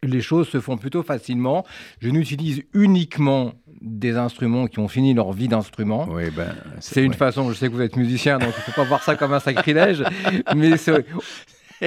les 0.02 0.20
choses 0.20 0.48
se 0.48 0.60
font 0.60 0.76
plutôt 0.76 1.02
facilement. 1.02 1.64
Je 2.00 2.10
n'utilise 2.10 2.62
uniquement 2.74 3.54
des 3.80 4.16
instruments 4.16 4.66
qui 4.66 4.78
ont 4.80 4.88
fini 4.88 5.14
leur 5.14 5.32
vie 5.32 5.48
d'instrument. 5.48 6.06
Oui, 6.10 6.24
ben, 6.36 6.54
c'est 6.80 7.02
une 7.02 7.14
façon, 7.14 7.48
je 7.50 7.54
sais 7.54 7.68
que 7.68 7.72
vous 7.72 7.80
êtes 7.80 7.96
musicien, 7.96 8.38
donc 8.38 8.50
il 8.54 8.60
ne 8.60 8.64
faut 8.64 8.72
pas 8.72 8.84
voir 8.84 9.02
ça 9.02 9.16
comme 9.16 9.32
un 9.32 9.40
sacrilège, 9.40 10.04
mais 10.54 10.76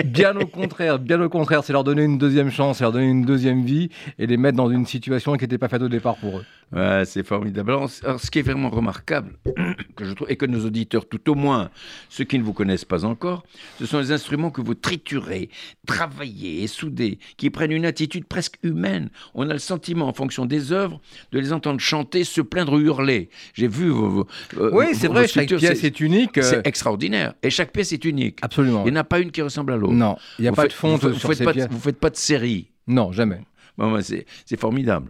Bien 0.05 0.35
au 0.35 0.45
contraire, 0.45 0.99
bien 0.99 1.21
au 1.21 1.29
contraire, 1.29 1.63
c'est 1.63 1.73
leur 1.73 1.83
donner 1.83 2.03
une 2.03 2.17
deuxième 2.17 2.49
chance, 2.49 2.77
c'est 2.77 2.83
leur 2.83 2.91
donner 2.91 3.09
une 3.09 3.25
deuxième 3.25 3.63
vie 3.63 3.89
et 4.17 4.25
les 4.25 4.37
mettre 4.37 4.57
dans 4.57 4.69
une 4.69 4.85
situation 4.85 5.33
qui 5.33 5.43
n'était 5.43 5.57
pas 5.57 5.67
faite 5.67 5.81
au 5.81 5.89
départ 5.89 6.15
pour 6.17 6.39
eux. 6.39 6.45
Ouais, 6.75 7.03
c'est 7.05 7.23
formidable. 7.23 7.71
Alors, 7.71 7.89
ce 7.89 8.31
qui 8.31 8.39
est 8.39 8.41
vraiment 8.41 8.69
remarquable, 8.69 9.33
que 9.95 10.05
je 10.05 10.13
trouve, 10.13 10.31
et 10.31 10.37
que 10.37 10.45
nos 10.45 10.65
auditeurs, 10.65 11.07
tout 11.07 11.29
au 11.29 11.35
moins 11.35 11.69
ceux 12.09 12.23
qui 12.23 12.39
ne 12.39 12.43
vous 12.43 12.53
connaissent 12.53 12.85
pas 12.85 13.05
encore, 13.05 13.43
ce 13.77 13.85
sont 13.85 13.99
les 13.99 14.11
instruments 14.11 14.49
que 14.49 14.61
vous 14.61 14.73
triturez, 14.73 15.49
travaillez 15.85 16.63
et 16.63 16.67
soudez, 16.67 17.19
qui 17.37 17.51
prennent 17.51 17.71
une 17.71 17.85
attitude 17.85 18.25
presque 18.25 18.57
humaine. 18.63 19.09
On 19.35 19.49
a 19.49 19.53
le 19.53 19.59
sentiment, 19.59 20.07
en 20.07 20.13
fonction 20.13 20.45
des 20.47 20.71
œuvres, 20.71 20.99
de 21.31 21.39
les 21.39 21.53
entendre 21.53 21.79
chanter, 21.79 22.23
se 22.23 22.41
plaindre, 22.41 22.79
hurler. 22.79 23.29
J'ai 23.53 23.67
vu 23.67 23.89
vos, 23.89 24.25
euh, 24.57 24.71
Oui, 24.73 24.85
c'est 24.93 25.07
vrai, 25.07 25.27
chaque 25.27 25.47
pièce 25.47 25.83
est, 25.83 25.99
unique. 25.99 26.41
C'est 26.41 26.57
euh, 26.57 26.61
extraordinaire. 26.63 27.33
Et 27.43 27.51
chaque 27.51 27.71
pièce 27.71 27.91
est 27.91 28.03
unique. 28.05 28.39
Absolument. 28.41 28.83
Il 28.85 28.91
n'y 28.91 28.97
en 28.97 29.01
a 29.01 29.03
pas 29.03 29.19
une 29.19 29.29
qui 29.29 29.43
ressemble 29.43 29.73
à 29.73 29.77
l'autre. 29.77 29.82
Non, 29.91 30.17
il 30.39 30.43
n'y 30.43 30.47
a 30.47 30.53
pas 30.53 30.67
de 30.67 30.73
fonte 30.73 31.03
vous, 31.03 31.13
sur 31.13 31.33
faites 31.33 31.43
pas 31.43 31.67
vous 31.67 31.79
faites 31.79 31.99
pas 31.99 32.09
de 32.09 32.15
série. 32.15 32.69
Non, 32.87 33.11
jamais. 33.11 33.41
Bon, 33.77 33.99
c'est 34.01 34.59
formidable. 34.59 35.09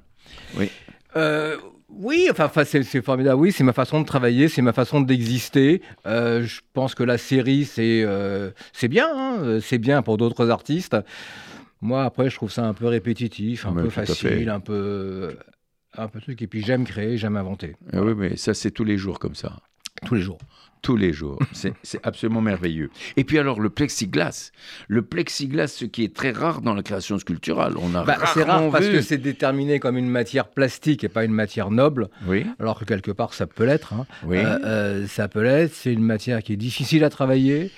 Oui. 0.58 0.70
Euh, 1.16 1.58
oui, 1.90 2.28
enfin, 2.32 2.50
c'est 2.64 3.02
formidable. 3.02 3.40
Oui, 3.40 3.52
c'est 3.52 3.64
ma 3.64 3.74
façon 3.74 4.02
de 4.02 4.06
travailler, 4.06 4.48
c'est 4.48 4.62
ma 4.62 4.74
façon 4.74 5.02
d'exister. 5.02 5.82
Euh, 6.06 6.44
je 6.44 6.62
pense 6.74 6.96
que 6.96 7.04
la 7.04 7.18
série, 7.18 7.66
c'est 7.66 8.04
euh, 8.04 8.52
bien, 8.90 9.08
hein, 9.14 9.60
c'est 9.62 9.78
bien 9.78 10.02
pour 10.02 10.18
d'autres 10.18 10.50
artistes. 10.50 10.98
Moi, 11.82 12.04
après, 12.04 12.30
je 12.30 12.36
trouve 12.36 12.52
ça 12.52 12.66
un 12.66 12.74
peu 12.74 12.88
répétitif, 12.88 13.66
un 13.66 13.74
peu 13.74 13.90
facile, 13.90 14.50
un 14.50 14.60
peu 14.60 15.36
un 15.96 16.08
peu 16.08 16.22
truc. 16.22 16.42
Et 16.42 16.48
puis 16.48 16.64
j'aime 16.64 16.86
créer, 16.86 17.18
j'aime 17.18 17.36
inventer. 17.36 17.76
Ah 17.92 18.02
oui, 18.02 18.14
mais 18.16 18.38
ça, 18.38 18.54
c'est 18.54 18.72
tous 18.72 18.86
les 18.86 18.98
jours 18.98 19.20
comme 19.20 19.36
ça. 19.36 19.58
Tous 20.06 20.16
les 20.16 20.22
jours 20.22 20.40
tous 20.84 20.96
les 20.96 21.14
jours. 21.14 21.40
C'est 21.54 22.00
absolument 22.04 22.42
merveilleux. 22.42 22.92
Et 23.18 23.24
puis 23.24 23.40
alors 23.40 23.60
le 23.60 23.72
plexiglas. 23.72 24.52
Le 24.88 25.02
plexiglas, 25.02 25.68
ce 25.68 25.86
qui 25.86 26.04
est 26.04 26.14
très 26.14 26.32
rare 26.32 26.62
dans 26.62 26.76
la 26.76 26.84
création 26.84 27.18
sculpturale. 27.18 27.74
On 27.78 27.96
a 27.96 28.04
bah, 28.04 28.18
C'est 28.34 28.44
rare 28.44 28.70
parce 28.70 28.88
que 28.88 29.02
c'est 29.02 29.18
déterminé 29.18 29.80
comme 29.80 29.98
une 29.98 30.10
matière 30.10 30.50
plastique 30.50 31.04
et 31.04 31.10
pas 31.10 31.24
une 31.24 31.32
matière 31.32 31.72
noble. 31.72 32.10
Oui. 32.28 32.46
Alors 32.60 32.80
que 32.80 32.86
quelque 32.86 33.12
part 33.12 33.34
ça 33.34 33.48
peut 33.48 33.66
l'être. 33.66 33.94
Hein. 33.94 34.06
Oui. 34.26 34.38
Euh, 34.38 34.60
euh, 34.66 35.08
ça 35.08 35.28
peut 35.28 35.42
l'être. 35.42 35.74
C'est 35.74 35.94
une 35.94 36.04
matière 36.04 36.44
qui 36.44 36.54
est 36.54 36.58
difficile 36.58 37.04
à 37.04 37.10
travailler. 37.10 37.72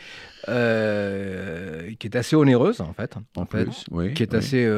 Euh, 0.48 1.90
qui 1.98 2.06
est 2.06 2.16
assez 2.16 2.36
onéreuse 2.36 2.80
en 2.80 2.94
fait, 2.94 3.16
en, 3.36 3.48
fait, 3.48 3.68
oui, 3.90 4.14
qui 4.14 4.22
est 4.22 4.36
assez 4.36 4.70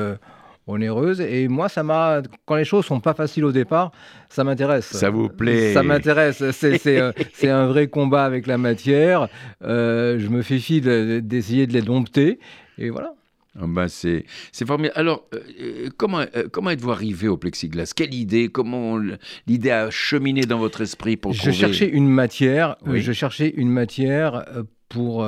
onéreuse. 0.68 1.22
Et 1.22 1.48
moi, 1.48 1.70
ça 1.70 1.84
m'a, 1.84 2.22
quand 2.46 2.56
les 2.56 2.66
choses 2.66 2.86
sont 2.86 3.00
pas 3.00 3.14
faciles 3.14 3.46
au 3.46 3.52
départ, 3.52 3.92
ça 4.30 4.44
m'intéresse. 4.44 4.86
Ça 4.86 5.10
vous 5.10 5.30
plaît 5.30 5.74
Ça 5.74 5.84
m'intéresse. 5.84 6.44
C'est 6.52 7.00
euh, 7.00 7.12
un 7.44 7.68
vrai 7.68 7.88
combat 7.88 8.26
avec 8.26 8.46
la 8.46 8.58
matière. 8.58 9.30
Euh, 9.64 10.20
je 10.20 10.28
me 10.28 10.42
fais 10.42 10.60
fi 10.60 10.82
d'essayer 10.82 11.66
de, 11.66 11.74
les 11.74 11.82
dompter. 11.82 12.40
Et 12.78 12.90
voilà. 12.90 13.14
Bah 13.60 13.88
c'est 13.88 14.24
formidable. 14.68 15.00
Alors, 15.00 15.26
euh, 15.34 15.90
comment, 15.98 16.24
comment 16.52 16.70
êtes-vous 16.70 16.92
arrivé 16.92 17.28
au 17.28 17.38
plexiglas? 17.38 17.92
Quelle 17.96 18.14
idée? 18.14 18.50
Comment 18.50 19.00
l'idée 19.48 19.72
a 19.72 19.90
cheminé 19.90 20.42
dans 20.42 20.60
votre 20.60 20.82
esprit 20.82 21.18
pour 21.18 21.34
Je 21.34 21.50
cherchais 21.50 21.90
une 21.90 22.08
matière. 22.08 22.76
Je 22.86 23.12
cherchais 23.14 23.50
une 23.50 23.70
matière 23.70 24.46
pour, 24.90 25.28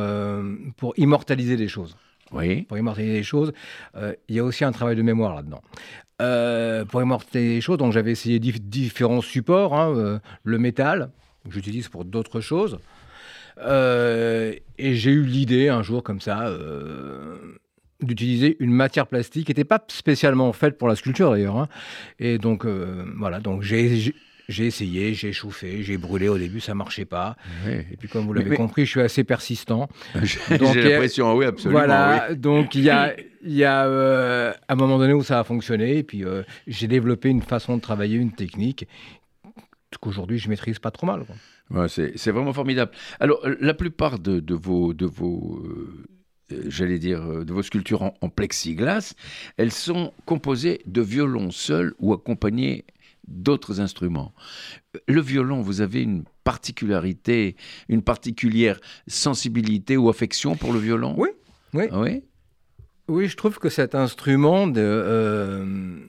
pour 0.77 0.93
immortaliser 0.97 1.57
les 1.57 1.67
choses 1.67 1.95
oui. 2.31 2.63
pour 2.63 2.77
immortaliser 2.77 3.13
les 3.13 3.23
choses. 3.23 3.53
Euh, 3.95 4.13
il 4.27 4.35
y 4.35 4.39
a 4.39 4.43
aussi 4.43 4.63
un 4.63 4.71
travail 4.71 4.95
de 4.95 5.01
mémoire 5.01 5.35
là-dedans. 5.35 5.61
Euh, 6.21 6.85
pour 6.85 7.01
immortaliser 7.01 7.55
les 7.55 7.61
choses, 7.61 7.77
donc 7.77 7.93
j'avais 7.93 8.11
essayé 8.11 8.39
différents 8.39 9.21
supports, 9.21 9.79
hein, 9.79 9.93
euh, 9.95 10.19
le 10.43 10.57
métal, 10.57 11.11
que 11.45 11.53
j'utilise 11.53 11.87
pour 11.87 12.05
d'autres 12.05 12.41
choses. 12.41 12.79
et 13.57 14.95
j'ai 14.95 15.11
eu 15.11 15.23
l'idée 15.23 15.69
un 15.69 15.81
jour 15.81 16.03
comme 16.03 16.21
ça 16.21 16.49
d'utiliser 18.01 18.55
une 18.61 18.71
matière 18.71 19.07
plastique 19.07 19.47
qui 19.47 19.51
n'était 19.51 19.65
pas 19.65 19.83
spécialement 19.89 20.53
faite 20.53 20.77
pour 20.77 20.87
la 20.87 20.95
sculpture 20.95 21.31
d'ailleurs. 21.31 21.57
Hein. 21.57 21.67
Et 22.19 22.37
donc 22.37 22.65
voilà, 22.65 23.39
donc 23.39 23.61
j'ai 23.61 24.13
j'ai 24.49 24.65
essayé, 24.65 25.13
j'ai 25.13 25.31
chauffé, 25.31 25.83
j'ai 25.83 25.97
brûlé 25.97 26.27
au 26.27 26.37
début, 26.37 26.59
ça 26.59 26.73
marchait 26.73 27.05
pas. 27.05 27.37
Et 27.67 27.95
puis 27.97 28.09
comme 28.09 28.25
vous 28.25 28.33
l'avez 28.33 28.55
compris, 28.55 28.85
je 28.85 28.89
suis 28.89 29.01
assez 29.01 29.23
persistant. 29.23 29.87
j'ai 30.23 30.81
l'impression, 30.81 31.35
oui, 31.35 31.45
absolument. 31.45 31.79
Voilà, 31.79 32.33
donc 32.33 32.73
il 32.73 32.81
y 32.81 32.89
a, 32.89 33.15
y 33.43 33.63
a 33.63 33.85
euh, 33.85 34.51
un 34.67 34.75
moment 34.75 34.97
donné 34.97 35.13
où 35.13 35.23
ça 35.23 35.39
a 35.39 35.43
fonctionné, 35.43 35.99
et 35.99 36.03
puis 36.03 36.25
euh, 36.25 36.41
j'ai 36.65 36.87
développé 36.87 37.29
une 37.29 37.43
façon 37.43 37.77
de 37.77 37.81
travailler, 37.81 38.17
une 38.17 38.33
technique 38.33 38.87
qu'aujourd'hui 40.01 40.39
je 40.39 40.49
maîtrise 40.49 40.79
pas 40.79 40.91
trop 40.91 41.05
mal. 41.05 41.25
Ouais, 41.69 41.87
c'est 41.87 42.31
vraiment 42.31 42.53
formidable. 42.53 42.91
Alors 43.19 43.47
la 43.61 43.75
plupart 43.75 44.17
de, 44.17 44.41
vos, 44.55 44.95
de 44.95 45.05
vos 45.05 45.61
euh, 45.63 46.63
j'allais 46.67 46.97
dire, 46.97 47.45
de 47.45 47.53
vos 47.53 47.61
sculptures 47.61 48.01
en, 48.01 48.15
en, 48.21 48.29
plexiglas, 48.29 49.13
elles 49.57 49.71
sont 49.71 50.11
composées 50.25 50.81
de 50.87 51.01
violons 51.01 51.51
seuls 51.51 51.93
ou 51.99 52.13
accompagnés 52.13 52.85
d'autres 53.29 53.79
instruments. 53.79 54.33
Le 55.07 55.21
violon, 55.21 55.61
vous 55.61 55.81
avez 55.81 56.01
une 56.01 56.23
particularité, 56.43 57.55
une 57.87 58.01
particulière 58.01 58.79
sensibilité 59.07 59.97
ou 59.97 60.09
affection 60.09 60.55
pour 60.55 60.73
le 60.73 60.79
violon? 60.79 61.13
Oui, 61.17 61.29
oui. 61.73 61.85
Ah 61.91 61.99
oui, 61.99 62.23
oui 63.07 63.27
je 63.27 63.37
trouve 63.37 63.59
que 63.59 63.69
cet 63.69 63.95
instrument 63.95 64.67
euh, 64.75 65.99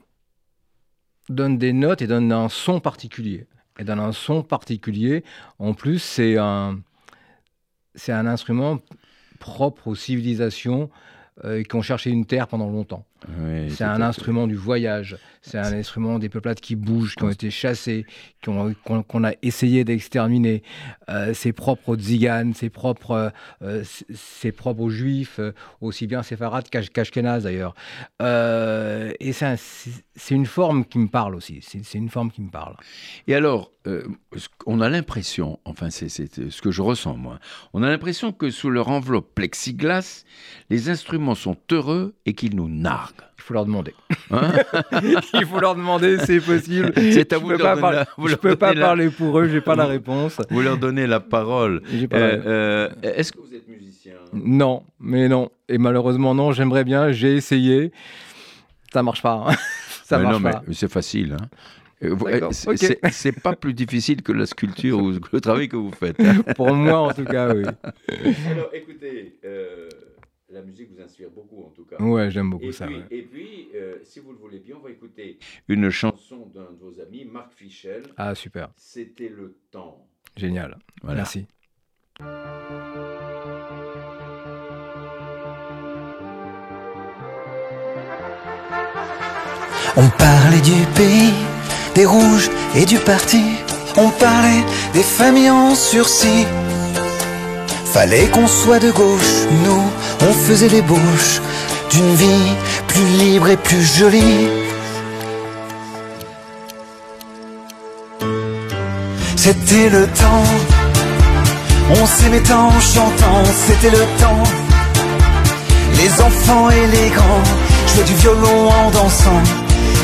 donne 1.29 1.57
des 1.57 1.73
notes 1.73 2.01
et 2.01 2.07
donne 2.07 2.31
un 2.31 2.49
son 2.49 2.79
particulier. 2.79 3.47
Et 3.79 3.83
donne 3.83 3.99
un 3.99 4.11
son 4.11 4.43
particulier. 4.43 5.23
En 5.57 5.73
plus, 5.73 5.99
c'est 5.99 6.37
un, 6.37 6.81
c'est 7.95 8.11
un 8.11 8.27
instrument 8.27 8.79
propre 9.39 9.87
aux 9.87 9.95
civilisations 9.95 10.89
euh, 11.45 11.63
qui 11.63 11.75
ont 11.75 11.81
cherché 11.81 12.09
une 12.09 12.25
terre 12.25 12.47
pendant 12.47 12.69
longtemps. 12.69 13.05
C'est 13.69 13.83
un 13.83 14.01
instrument 14.01 14.47
du 14.47 14.55
voyage, 14.55 15.17
c'est 15.41 15.57
un 15.57 15.73
instrument 15.73 16.19
des 16.19 16.29
peuplades 16.29 16.59
qui 16.59 16.75
bougent, 16.75 17.15
qui 17.15 17.23
ont 17.23 17.29
été 17.29 17.51
chassés, 17.51 18.05
qu'on 18.43 19.23
a 19.23 19.31
essayé 19.41 19.83
d'exterminer. 19.83 20.63
Euh, 21.09 21.33
c'est 21.33 21.53
propre 21.53 21.89
aux 21.89 21.95
tziganes, 21.95 22.53
c'est 22.55 22.69
propre, 22.69 23.31
euh, 23.61 23.83
propre 24.57 24.81
aux 24.81 24.89
juifs, 24.89 25.39
aussi 25.81 26.07
bien 26.07 26.23
séfarades 26.23 26.69
qu'ashkénazes 26.69 27.43
d'ailleurs. 27.43 27.75
et 28.19 29.33
c'est 29.33 30.35
une 30.35 30.45
forme 30.45 30.85
qui 30.85 30.99
me 30.99 31.07
parle 31.07 31.35
aussi, 31.35 31.59
c'est 31.61 31.97
une 31.97 32.09
forme 32.09 32.31
qui 32.31 32.41
me 32.41 32.49
parle. 32.49 32.75
Et 33.27 33.35
alors, 33.35 33.71
on 34.65 34.81
a 34.81 34.89
l'impression, 34.89 35.59
enfin 35.65 35.89
c'est 35.89 36.09
ce 36.09 36.61
que 36.61 36.71
je 36.71 36.81
ressens 36.81 37.17
moi, 37.17 37.39
on 37.73 37.81
a 37.83 37.89
l'impression 37.89 38.31
que 38.31 38.51
sous 38.51 38.69
leur 38.69 38.89
enveloppe 38.89 39.33
plexiglas, 39.33 40.23
les 40.69 40.89
instruments 40.89 41.35
sont 41.35 41.57
heureux 41.71 42.13
et 42.25 42.33
qu'ils 42.33 42.55
nous 42.55 42.67
Il 43.37 43.41
faut 43.41 43.53
leur 43.53 43.65
demander. 43.65 43.93
Hein 44.29 44.51
Il 45.33 45.45
faut 45.45 45.59
leur 45.59 45.75
demander, 45.75 46.19
c'est 46.19 46.39
possible. 46.39 46.93
C'est 46.95 47.33
à 47.33 47.39
vous 47.39 47.49
je 47.49 47.55
peux 47.55 47.63
pas, 47.79 48.05
je 48.27 48.35
peux 48.35 48.55
pas 48.55 48.73
parler 48.75 49.09
pour 49.09 49.39
eux, 49.39 49.47
j'ai 49.47 49.61
pas 49.61 49.75
la 49.75 49.85
réponse. 49.85 50.39
Vous 50.49 50.61
leur 50.61 50.77
donnez 50.77 51.07
la 51.07 51.19
parole. 51.19 51.81
Euh, 51.91 52.07
euh, 52.13 52.89
est-ce 53.01 53.31
que 53.31 53.39
vous 53.39 53.53
êtes 53.55 53.67
musicien? 53.67 54.13
Non, 54.33 54.83
mais 54.99 55.27
non. 55.27 55.49
Et 55.67 55.79
malheureusement 55.79 56.35
non. 56.35 56.51
J'aimerais 56.51 56.83
bien. 56.83 57.11
J'ai 57.11 57.35
essayé. 57.35 57.91
Ça 58.93 59.01
marche 59.01 59.21
pas. 59.21 59.45
Hein. 59.47 59.55
Ça 60.03 60.17
mais 60.17 60.25
marche 60.25 60.41
non, 60.41 60.51
pas. 60.51 60.63
Mais 60.67 60.73
c'est 60.73 60.91
facile. 60.91 61.37
Hein. 61.39 61.47
Euh, 62.03 62.49
c'est 63.11 63.39
pas 63.39 63.55
plus 63.55 63.73
difficile 63.73 64.21
que 64.21 64.31
la 64.31 64.45
sculpture 64.45 64.99
ou 64.99 65.13
le 65.33 65.41
travail 65.41 65.67
que 65.67 65.77
vous 65.77 65.91
faites. 65.91 66.17
Pour 66.55 66.73
moi, 66.75 66.99
en 66.99 67.11
tout 67.11 67.25
cas, 67.25 67.53
oui. 67.53 67.63
Alors, 68.51 68.69
écoutez, 68.73 69.39
la 70.51 70.61
musique 70.61 70.89
vous 70.91 71.01
inspire 71.01 71.29
beaucoup 71.29 71.63
en 71.63 71.69
tout 71.69 71.85
cas. 71.85 72.01
Ouais, 72.01 72.29
j'aime 72.29 72.49
beaucoup 72.49 72.71
ça. 72.71 72.87
Et 73.09 73.21
puis, 73.23 73.69
euh, 73.75 73.99
si 74.03 74.19
vous 74.19 74.31
le 74.31 74.37
voulez 74.37 74.59
bien, 74.59 74.75
on 74.77 74.83
va 74.83 74.91
écouter 74.91 75.39
une 75.67 75.89
chanson 75.89 76.51
d'un 76.53 76.71
de 76.71 76.77
vos 76.79 76.99
amis, 76.99 77.25
Marc 77.25 77.53
Fichel. 77.53 78.03
Ah, 78.17 78.35
super. 78.35 78.69
C'était 78.75 79.29
le 79.29 79.57
temps. 79.71 80.07
Génial. 80.35 80.77
Merci. 81.03 81.45
On 89.97 90.09
parlait 90.17 90.61
du 90.61 90.85
pays, 90.95 91.33
des 91.95 92.05
rouges 92.05 92.49
et 92.75 92.85
du 92.85 92.97
parti. 92.97 93.43
On 93.97 94.09
parlait 94.09 94.63
des 94.93 95.03
familles 95.03 95.49
en 95.49 95.75
sursis. 95.75 96.45
Fallait 97.91 98.29
qu'on 98.29 98.47
soit 98.47 98.79
de 98.79 98.89
gauche, 98.89 99.45
nous, 99.65 99.83
on 100.21 100.33
faisait 100.33 100.69
les 100.69 100.81
bouches 100.81 101.41
d'une 101.89 102.15
vie 102.15 102.51
plus 102.87 103.05
libre 103.05 103.49
et 103.49 103.57
plus 103.57 103.83
jolie. 103.83 104.47
C'était 109.35 109.89
le 109.89 110.05
temps, 110.07 110.43
on 111.89 112.05
s'aimait 112.05 112.51
en 112.51 112.79
chantant, 112.79 113.43
c'était 113.65 113.89
le 113.89 114.05
temps. 114.19 114.43
Les 115.97 116.21
enfants 116.21 116.69
et 116.69 116.87
les 116.87 117.09
grands 117.09 117.43
jouaient 117.87 118.03
du 118.03 118.13
violon 118.15 118.69
en 118.69 118.91
dansant, 118.91 119.43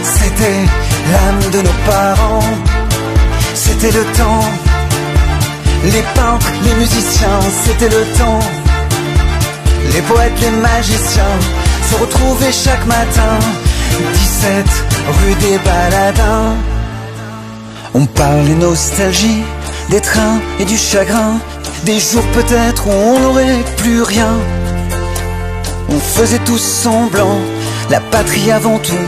c'était 0.03 0.63
l'âme 1.11 1.51
de 1.51 1.61
nos 1.61 1.77
parents, 1.85 2.55
c'était 3.53 3.91
le 3.91 4.03
temps 4.17 4.43
les 5.91 6.03
peintres, 6.15 6.51
les 6.63 6.75
musiciens, 6.75 7.39
c'était 7.63 7.89
le 7.89 8.03
temps. 8.17 8.66
Les 9.93 10.01
poètes, 10.01 10.39
les 10.41 10.51
magiciens 10.51 11.37
se 11.89 11.95
retrouvaient 11.95 12.51
chaque 12.51 12.85
matin. 12.85 13.39
17 14.13 14.65
rue 15.07 15.35
des 15.35 15.57
Baladins. 15.59 16.55
On 17.93 18.05
parlait 18.05 18.55
nostalgie, 18.55 19.43
des 19.89 20.01
trains 20.01 20.39
et 20.59 20.65
du 20.65 20.77
chagrin. 20.77 21.39
Des 21.85 21.99
jours 21.99 22.25
peut-être 22.33 22.87
où 22.87 22.91
on 22.91 23.19
n'aurait 23.19 23.63
plus 23.77 24.01
rien. 24.01 24.33
On 25.89 25.99
faisait 25.99 26.39
tous 26.39 26.61
semblant, 26.61 27.39
la 27.89 27.99
patrie 27.99 28.51
avant 28.51 28.77
tout. 28.79 29.07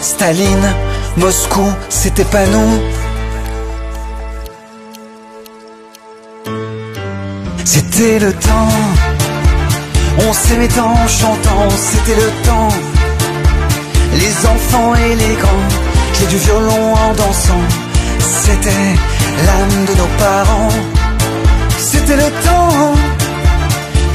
Staline, 0.00 0.74
Moscou, 1.16 1.68
c'était 1.88 2.24
pas 2.24 2.46
nous. 2.46 2.80
C'était 7.64 8.18
le 8.18 8.32
temps, 8.32 8.68
on 10.18 10.32
s'aimait 10.32 10.78
en 10.78 11.06
chantant, 11.06 11.68
c'était 11.76 12.16
le 12.16 12.30
temps. 12.44 12.68
Les 14.14 14.46
enfants 14.46 14.94
et 14.94 15.14
les 15.14 15.34
grands 15.36 15.68
jouaient 16.14 16.26
du 16.28 16.38
violon 16.38 16.94
en 16.94 17.12
dansant, 17.14 17.64
c'était 18.18 18.94
l'âme 19.46 19.84
de 19.88 19.94
nos 20.00 20.10
parents. 20.18 20.68
C'était 21.78 22.16
le 22.16 22.30
temps, 22.46 22.94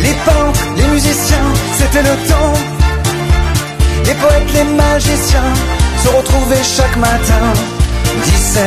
les 0.02 0.16
peintres, 0.26 0.66
les 0.78 0.88
musiciens, 0.88 1.50
c'était 1.78 2.04
le 2.04 2.16
temps. 2.30 2.54
Les 4.06 4.14
poètes, 4.16 4.54
les 4.54 4.64
magiciens 4.64 5.54
se 6.04 6.08
retrouvaient 6.10 6.64
chaque 6.64 6.98
matin. 6.98 7.46
17 8.24 8.64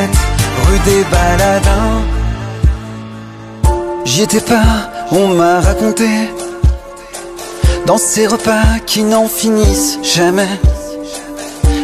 rue 0.67 0.79
des 0.85 1.03
Baladins. 1.11 2.01
J'y 4.05 4.23
étais 4.23 4.41
pas, 4.41 4.89
on 5.11 5.27
m'a 5.29 5.59
raconté. 5.59 6.07
Dans 7.85 7.99
ces 7.99 8.25
repas 8.25 8.79
qui 8.87 9.03
n'en 9.03 9.27
finissent 9.27 9.99
jamais, 10.01 10.49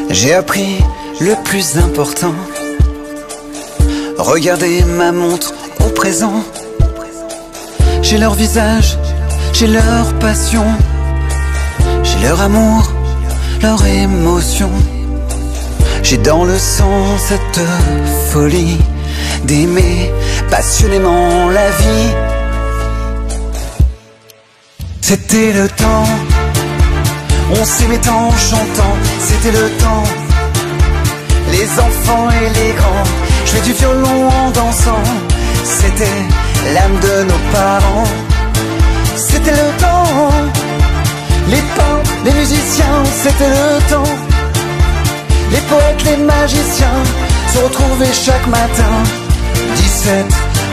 j'ai 0.09 0.33
appris 0.33 0.79
le 1.19 1.35
plus 1.43 1.77
important. 1.77 2.33
Regardez 4.17 4.83
ma 4.83 5.11
montre 5.11 5.53
au 5.79 5.89
présent. 5.89 6.43
J'ai 8.01 8.17
leur 8.17 8.33
visage, 8.33 8.97
j'ai 9.53 9.67
leur 9.67 10.13
passion, 10.19 10.65
j'ai 12.03 12.27
leur 12.27 12.41
amour, 12.41 12.91
leur 13.61 13.85
émotion. 13.85 14.71
J'ai 16.01 16.17
dans 16.17 16.45
le 16.45 16.57
sang 16.57 17.17
cette 17.19 17.61
folie 18.31 18.79
d'aimer 19.45 20.11
passionnément 20.49 21.49
la 21.49 21.69
vie. 21.69 22.30
C'était 25.13 25.51
le 25.51 25.67
temps, 25.67 26.05
on 27.59 27.65
s'aimait 27.65 28.07
en 28.07 28.31
chantant, 28.31 28.95
c'était 29.19 29.51
le 29.51 29.69
temps. 29.71 30.03
Les 31.51 31.67
enfants 31.77 32.29
et 32.29 32.47
les 32.57 32.71
grands, 32.71 33.03
jouaient 33.45 33.59
du 33.59 33.73
violon 33.73 34.29
en 34.29 34.51
dansant, 34.51 35.03
c'était 35.65 36.21
l'âme 36.73 36.97
de 37.01 37.23
nos 37.23 37.41
parents. 37.51 38.07
C'était 39.17 39.51
le 39.51 39.81
temps, 39.81 40.31
les 41.49 41.63
peintres, 41.75 42.11
les 42.23 42.31
musiciens, 42.31 43.03
c'était 43.21 43.49
le 43.49 43.89
temps. 43.89 44.15
Les 45.51 45.61
poètes, 45.71 46.03
les 46.05 46.23
magiciens 46.23 47.03
se 47.53 47.57
retrouvaient 47.57 48.13
chaque 48.13 48.47
matin. 48.47 48.93
17 49.75 50.25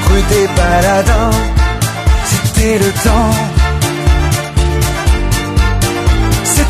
rue 0.08 0.22
des 0.30 0.46
Baladins, 0.54 1.36
c'était 2.24 2.78
le 2.78 2.92
temps. 3.02 3.57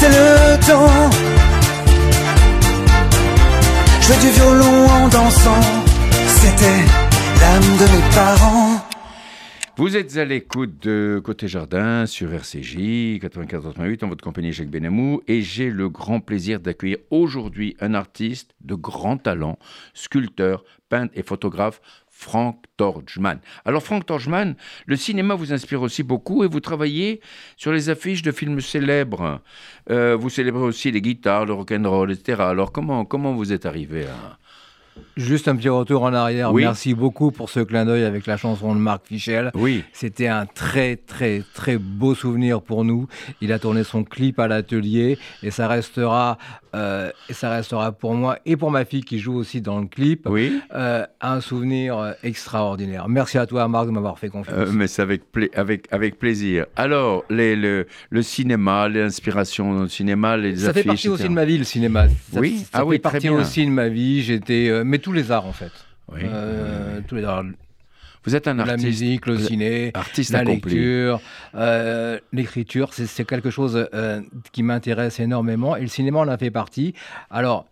C'était 0.01 0.13
le 0.13 0.61
temps. 0.65 1.11
Jouer 4.01 4.17
du 4.21 4.31
violon 4.31 4.87
en 4.87 5.09
dansant, 5.09 5.61
c'était 6.29 6.85
l'âme 7.41 7.77
de 7.79 7.97
mes 7.97 8.15
parents. 8.15 8.89
Vous 9.77 9.97
êtes 9.97 10.17
à 10.17 10.25
l'écoute 10.25 10.81
de 10.85 11.21
Côté 11.25 11.49
Jardin 11.49 12.07
sur 12.07 12.33
RCJ 12.33 13.19
94.8 13.19 14.05
en 14.05 14.09
votre 14.09 14.23
compagnie 14.23 14.53
Jacques 14.53 14.71
Benamou 14.71 15.21
et 15.27 15.43
j'ai 15.43 15.71
le 15.71 15.89
grand 15.89 16.21
plaisir 16.21 16.61
d'accueillir 16.61 16.99
aujourd'hui 17.11 17.77
un 17.81 17.95
artiste 17.95 18.55
de 18.61 18.77
grand 18.77 19.17
talent, 19.17 19.59
sculpteur, 19.95 20.65
peintre 20.89 21.13
et 21.17 21.25
photographe, 21.25 21.81
Frank 22.19 22.65
Torgman. 22.77 23.39
Alors 23.65 23.81
Frank 23.81 24.05
Torgman, 24.05 24.57
le 24.87 24.97
cinéma 24.97 25.37
vous 25.37 25.53
inspire 25.53 25.83
aussi 25.83 26.03
beaucoup 26.03 26.43
et 26.43 26.49
vous 26.49 26.59
travaillez 26.59 27.21
sur 27.57 27.71
les 27.71 27.91
affiches 27.91 28.23
de 28.23 28.33
films 28.33 28.61
célèbres. 28.61 29.41
Euh, 29.89 30.17
vous 30.17 30.29
célébrez 30.29 30.65
aussi 30.65 30.91
les 30.91 31.01
guitares, 31.01 31.47
le 31.47 31.53
rock'n'roll, 31.53 32.11
etc. 32.11 32.43
Alors 32.43 32.73
comment, 32.73 33.05
comment 33.05 33.35
vous 33.35 33.53
êtes 33.53 33.67
arrivé 33.67 34.07
à... 34.07 34.37
Juste 35.17 35.47
un 35.47 35.55
petit 35.55 35.69
retour 35.69 36.03
en 36.03 36.13
arrière. 36.13 36.53
Merci 36.53 36.93
beaucoup 36.93 37.31
pour 37.31 37.51
ce 37.51 37.61
clin 37.61 37.85
d'œil 37.85 38.03
avec 38.03 38.27
la 38.27 38.37
chanson 38.37 38.75
de 38.75 38.81
Marc 38.81 39.07
Fichel. 39.07 39.53
Oui. 39.55 39.85
C'était 39.93 40.27
un 40.27 40.45
très, 40.47 40.97
très, 40.97 41.45
très 41.55 41.79
beau 41.79 42.17
souvenir 42.17 42.63
pour 42.63 42.85
nous. 42.85 43.07
Il 43.41 43.53
a 43.53 43.61
tourné 43.61 43.85
son 43.85 44.03
clip 44.03 44.41
à 44.41 44.49
l'atelier 44.49 45.19
et 45.45 45.53
ça 45.53 45.69
restera, 45.69 46.37
euh, 46.75 47.11
et 47.29 47.33
ça 47.33 47.51
restera 47.51 47.93
pour 47.93 48.15
moi 48.15 48.39
et 48.45 48.57
pour 48.57 48.71
ma 48.71 48.85
fille 48.85 49.03
qui 49.03 49.19
joue 49.19 49.35
aussi 49.35 49.61
dans 49.61 49.81
le 49.81 49.87
clip 49.87 50.27
oui. 50.29 50.61
Euh, 50.75 51.07
un 51.21 51.41
souvenir 51.41 51.99
euh, 51.99 52.13
extraordinaire. 52.23 53.09
Merci 53.09 53.39
à 53.39 53.47
toi, 53.47 53.67
Marc, 53.69 53.87
de 53.87 53.93
m'avoir 53.93 54.19
fait 54.19 54.29
confiance. 54.29 54.71
mais 54.73 54.87
c'est 54.87 55.03
avec, 55.03 55.23
avec, 55.55 55.87
avec 55.91 56.19
plaisir. 56.19 56.67
Alors, 56.77 57.25
les, 57.31 57.57
le, 57.57 57.87
le 58.11 58.23
cinéma, 58.23 58.89
l'inspiration 58.89 59.75
dans 59.75 59.83
le 59.83 59.89
cinéma, 59.89 60.37
les 60.37 60.57
ça 60.57 60.71
affiches. 60.71 60.75
Ça 60.75 60.83
fait 60.83 60.85
partie 60.85 61.09
aussi 61.09 61.25
de 61.25 61.29
ma 61.29 61.45
vie, 61.45 61.59
le 61.59 61.65
cinéma. 61.65 62.09
Ça, 62.09 62.41
oui, 62.41 62.59
ça 62.59 62.69
ah 62.73 62.79
fait 62.79 62.85
oui, 62.85 62.99
partie 62.99 63.29
aussi 63.29 63.65
de 63.65 63.71
ma 63.71 63.89
vie. 63.89 64.23
J'étais 64.23 64.83
mais 64.85 64.99
tous 64.99 65.13
les 65.13 65.31
arts 65.31 65.47
en 65.47 65.53
fait. 65.53 65.73
Oui, 66.13 66.21
oui. 66.23 67.03
Tous 67.07 67.15
les 67.15 67.25
arts. 67.25 67.45
Vous 68.25 68.35
êtes 68.37 68.49
un 68.49 68.59
artiste. 68.59 68.79
La 68.79 68.85
musique, 68.89 69.27
le 69.27 69.39
ciné, 69.39 69.91
artiste 69.95 70.33
la 70.33 70.41
accompli. 70.41 70.75
lecture. 70.75 71.21
Euh, 71.55 72.19
L'écriture, 72.33 72.93
c'est 72.95 73.25
quelque 73.25 73.51
chose 73.51 73.89
euh, 73.95 74.21
qui 74.53 74.63
m'intéresse 74.63 75.21
énormément 75.21 75.77
et 75.77 75.81
le 75.83 75.87
cinéma 75.89 76.19
en 76.21 76.29
a 76.29 76.37
fait 76.39 76.51
partie. 76.51 76.95
Alors, 77.31 77.67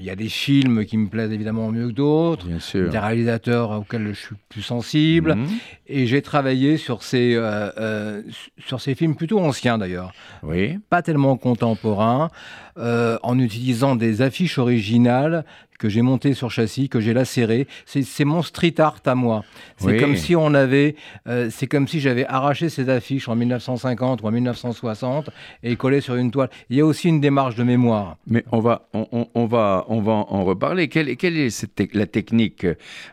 il 0.00 0.06
y 0.06 0.10
a 0.10 0.14
des 0.16 0.28
films 0.28 0.84
qui 0.84 0.96
me 0.96 1.08
plaisent 1.08 1.32
évidemment 1.32 1.72
mieux 1.72 1.88
que 1.88 1.92
d'autres, 1.92 2.46
des 2.46 2.98
réalisateurs 3.00 3.72
auxquels 3.72 4.06
je 4.14 4.20
suis 4.20 4.36
plus 4.48 4.62
sensible, 4.62 5.34
Mhm. 5.34 5.42
mmh. 5.42 5.48
et 5.88 6.06
j'ai 6.06 6.22
travaillé 6.22 6.76
sur 6.76 7.02
ces, 7.02 7.34
euh, 7.34 7.68
euh, 7.78 8.22
sur 8.64 8.80
ces 8.80 8.94
films 8.94 9.16
plutôt 9.16 9.40
anciens 9.40 9.76
d'ailleurs, 9.76 10.12
oui. 10.44 10.78
pas 10.88 11.02
tellement 11.02 11.36
contemporains, 11.36 12.30
euh, 12.78 13.18
en 13.24 13.40
utilisant 13.40 13.96
des 13.96 14.22
affiches 14.22 14.58
originales 14.58 15.44
que 15.78 15.88
j'ai 15.88 16.02
montées 16.02 16.34
sur 16.34 16.50
châssis, 16.50 16.88
que 16.88 17.00
j'ai 17.00 17.14
lacérées. 17.14 17.66
C'est 17.86 18.24
mon 18.24 18.42
street 18.42 18.74
art 18.78 18.98
à 19.06 19.14
moi. 19.14 19.44
C'est 19.76 19.86
Oui. 19.86 19.96
comme 19.98 20.16
si 20.16 20.34
on 20.36 20.52
avait, 20.54 20.96
euh, 21.28 21.48
c'est 21.50 21.66
comme 21.66 21.86
si 21.88 22.00
j'avais 22.00 22.26
arraché 22.26 22.68
ces 22.68 22.88
affiches 22.88 23.28
en 23.28 23.36
1950 23.36 24.22
ou 24.22 24.26
en 24.26 24.30
1960 24.32 25.30
et 25.62 25.76
collé 25.76 26.00
sur 26.00 26.16
une 26.16 26.30
toile. 26.30 26.50
Il 26.70 26.76
y 26.76 26.80
a 26.80 26.86
aussi 26.86 27.08
une 27.08 27.20
démarche 27.20 27.54
de 27.54 27.62
mémoire. 27.62 28.16
Mais 28.26 28.44
on 28.52 28.60
va, 28.60 28.88
on, 28.92 29.06
on- 29.12 29.28
on 29.34 29.46
va, 29.46 29.84
on 29.88 30.00
va 30.00 30.12
en 30.12 30.44
reparler. 30.44 30.88
Quelle, 30.88 31.16
quelle 31.16 31.36
est 31.38 31.50
cette 31.50 31.94
la 31.94 32.06
technique 32.06 32.66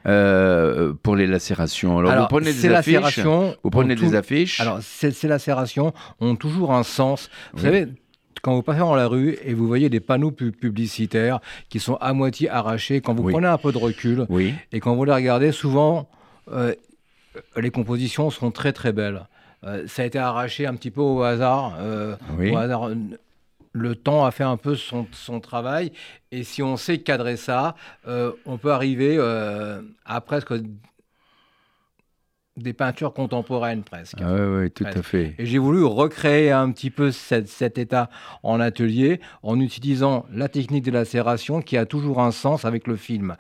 euh, 0.08 0.93
pour 1.04 1.15
les 1.15 1.28
lacérations? 1.28 1.99
Alors, 1.99 2.23
vous 2.23 2.28
prenez 2.28 2.54
des 2.54 2.67
affiches. 2.73 3.19
Vous 3.63 3.69
prenez 3.69 3.95
des 3.95 4.08
tout- 4.10 4.15
affiches. 4.15 4.60
Alors, 4.60 4.80
ces, 4.82 5.12
ces 5.12 5.28
lacérations 5.28 5.93
ont 6.19 6.36
toujours 6.36 6.73
un 6.73 6.84
sens. 6.84 7.30
Vous 7.54 7.60
Oui. 7.60 7.65
savez, 7.65 7.88
quand 8.45 8.53
vous 8.53 8.62
passez 8.62 8.77
dans 8.79 8.93
la 8.95 9.08
rue 9.08 9.38
et 9.43 9.55
vous 9.55 9.65
voyez 9.65 9.89
des 9.89 9.99
panneaux 9.99 10.29
pu- 10.29 10.51
publicitaires 10.51 11.39
qui 11.67 11.79
sont 11.79 11.95
à 11.95 12.13
moitié 12.13 12.47
arrachés, 12.47 13.01
quand 13.01 13.15
vous 13.15 13.23
Oui. 13.23 13.34
prenez 13.34 13.47
un 13.47 13.58
peu 13.58 13.71
de 13.71 13.79
recul 13.79 14.27
oui. 14.29 14.53
et 14.71 14.79
quand 14.79 14.93
vous 14.95 15.03
les 15.03 15.13
regardez, 15.13 15.51
souvent, 15.51 16.08
euh, 16.51 16.75
les 17.58 17.71
compositions 17.71 18.29
sont 18.29 18.51
très 18.51 18.71
très 18.71 18.93
belles. 18.93 19.25
Euh, 19.63 19.88
ça 19.88 20.03
a 20.03 20.05
été 20.05 20.19
arraché 20.19 20.67
un 20.67 20.75
petit 20.75 20.91
peu 20.91 21.01
au 21.01 21.23
hasard. 21.23 21.73
euh, 21.79 22.15
Oui. 22.38 22.51
au 22.51 22.58
hasard. 22.58 22.91
Le 23.71 23.95
temps 23.95 24.23
a 24.25 24.31
fait 24.31 24.43
un 24.43 24.58
peu 24.58 24.75
son, 24.75 25.08
son 25.12 25.39
travail. 25.39 25.91
Et 26.31 26.43
si 26.43 26.62
on 26.62 26.77
sait 26.77 26.99
cadrer 26.99 27.38
ça, 27.38 27.75
euh, 28.08 28.31
on 28.45 28.58
peut 28.58 28.71
arriver 28.71 29.15
euh, 29.17 29.81
à 30.05 30.21
presque 30.21 30.53
des 32.58 32.74
peintures 32.74 33.13
contemporaines 33.13 33.84
presque. 33.84 34.15
Ah 34.22 34.34
oui, 34.34 34.39
oui, 34.63 34.72
tout 34.72 34.86
à 34.86 35.02
fait. 35.02 35.36
Et 35.38 35.46
j'ai 35.46 35.58
voulu 35.58 35.84
recréer 35.84 36.52
un 36.52 36.72
petit 36.72 36.89
peu 36.89 37.12
cette- 37.12 37.50
cet 37.50 37.78
état 37.78 38.10
en 38.44 38.60
atelier 38.62 39.20
en 39.44 39.60
utilisant 39.60 40.26
la 40.32 40.48
technique 40.48 40.84
de 40.86 40.91
lacération 40.91 41.62
qui 41.62 41.76
a 41.76 41.86
toujours 41.86 42.22
un 42.22 42.32
sens 42.32 42.63
avec 42.63 42.88
le 42.88 42.96
film. 42.96 43.36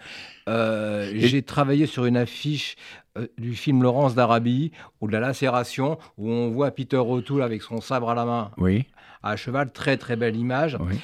Euh, 0.49 1.11
j'ai 1.15 1.41
travaillé 1.43 1.85
sur 1.85 2.05
une 2.05 2.17
affiche 2.17 2.75
euh, 3.17 3.27
du 3.37 3.55
film 3.55 3.81
Laurence 3.83 4.15
d'Arabie 4.15 4.71
ou 4.99 5.07
de 5.07 5.13
la 5.13 5.21
lacération 5.21 5.97
où 6.17 6.29
on 6.29 6.49
voit 6.51 6.71
Peter 6.71 6.97
O'Toole 6.97 7.41
avec 7.41 7.61
son 7.61 7.79
sabre 7.79 8.09
à 8.09 8.15
la 8.15 8.25
main 8.25 8.51
Oui, 8.57 8.85
à 9.23 9.37
cheval, 9.37 9.71
très 9.71 9.95
très 9.97 10.17
belle 10.17 10.35
image. 10.35 10.77
oui. 10.81 10.99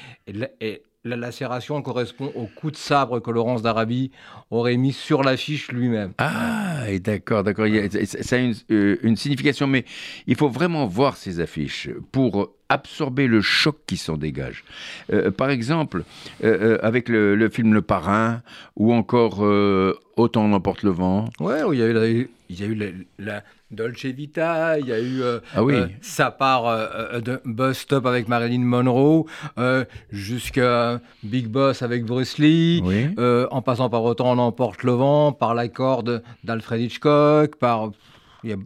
Et 0.60 0.82
la 1.04 1.16
lacération 1.16 1.80
correspond 1.82 2.32
au 2.36 2.46
coup 2.46 2.70
de 2.70 2.76
sabre 2.76 3.20
que 3.20 3.30
Laurence 3.30 3.62
d'Arabie 3.62 4.12
aurait 4.50 4.76
mis 4.76 4.92
sur 4.92 5.22
l'affiche 5.22 5.72
lui-même. 5.72 6.12
Ah, 6.18 6.84
et 6.88 7.00
d'accord, 7.00 7.42
d'accord. 7.42 7.66
Ça 8.04 8.36
a 8.36 8.38
une, 8.38 8.54
euh, 8.70 8.96
une 9.02 9.16
signification, 9.16 9.66
mais 9.66 9.84
il 10.26 10.36
faut 10.36 10.48
vraiment 10.48 10.86
voir 10.86 11.16
ces 11.16 11.40
affiches 11.40 11.90
pour 12.12 12.54
absorber 12.68 13.26
le 13.26 13.40
choc 13.40 13.78
qui 13.86 13.96
s'en 13.96 14.16
dégage. 14.16 14.64
Euh, 15.12 15.30
par 15.30 15.50
exemple, 15.50 16.04
euh, 16.44 16.78
avec 16.82 17.08
le, 17.08 17.34
le 17.34 17.48
film 17.50 17.74
Le 17.74 17.82
Parrain, 17.82 18.42
ou 18.76 18.92
encore 18.92 19.44
euh, 19.44 19.98
Autant 20.16 20.46
n'emporte 20.46 20.82
le 20.82 20.90
vent. 20.90 21.24
Ouais, 21.40 21.62
où 21.62 21.72
il 21.72 21.78
y 21.80 21.82
a 21.82 21.86
eu 21.86 21.92
la, 21.94 22.06
il 22.06 22.28
y 22.50 22.62
a 22.62 22.66
eu 22.66 22.74
la, 22.74 22.86
la 23.18 23.42
Dolce 23.72 24.04
Vita, 24.06 24.78
il 24.78 24.86
y 24.86 24.92
a 24.92 25.00
eu 25.00 25.22
euh, 25.22 25.40
Ah 25.54 25.62
oui. 25.64 25.74
euh, 25.74 25.86
part 26.30 26.66
euh, 26.66 27.20
de 27.20 27.40
Bus 27.44 27.78
Stop 27.78 28.04
avec 28.06 28.28
Marilyn 28.28 28.60
Monroe, 28.60 29.24
jusqu'à 30.10 31.00
Big 31.22 31.46
Boss 31.48 31.82
avec 31.82 32.04
Bruce 32.04 32.38
Lee, 32.38 32.82
Oui. 32.84 33.08
en 33.50 33.62
passant 33.62 33.88
par 33.88 34.04
Autant 34.04 34.32
on 34.32 34.38
emporte 34.38 34.82
le 34.82 34.92
vent, 34.92 35.32
par 35.32 35.54
La 35.54 35.68
corde 35.68 36.22
d'Alfred 36.44 36.80
Hitchcock, 36.80 37.56
par 37.56 37.90
il 38.44 38.50
y 38.50 38.52
a 38.52 38.56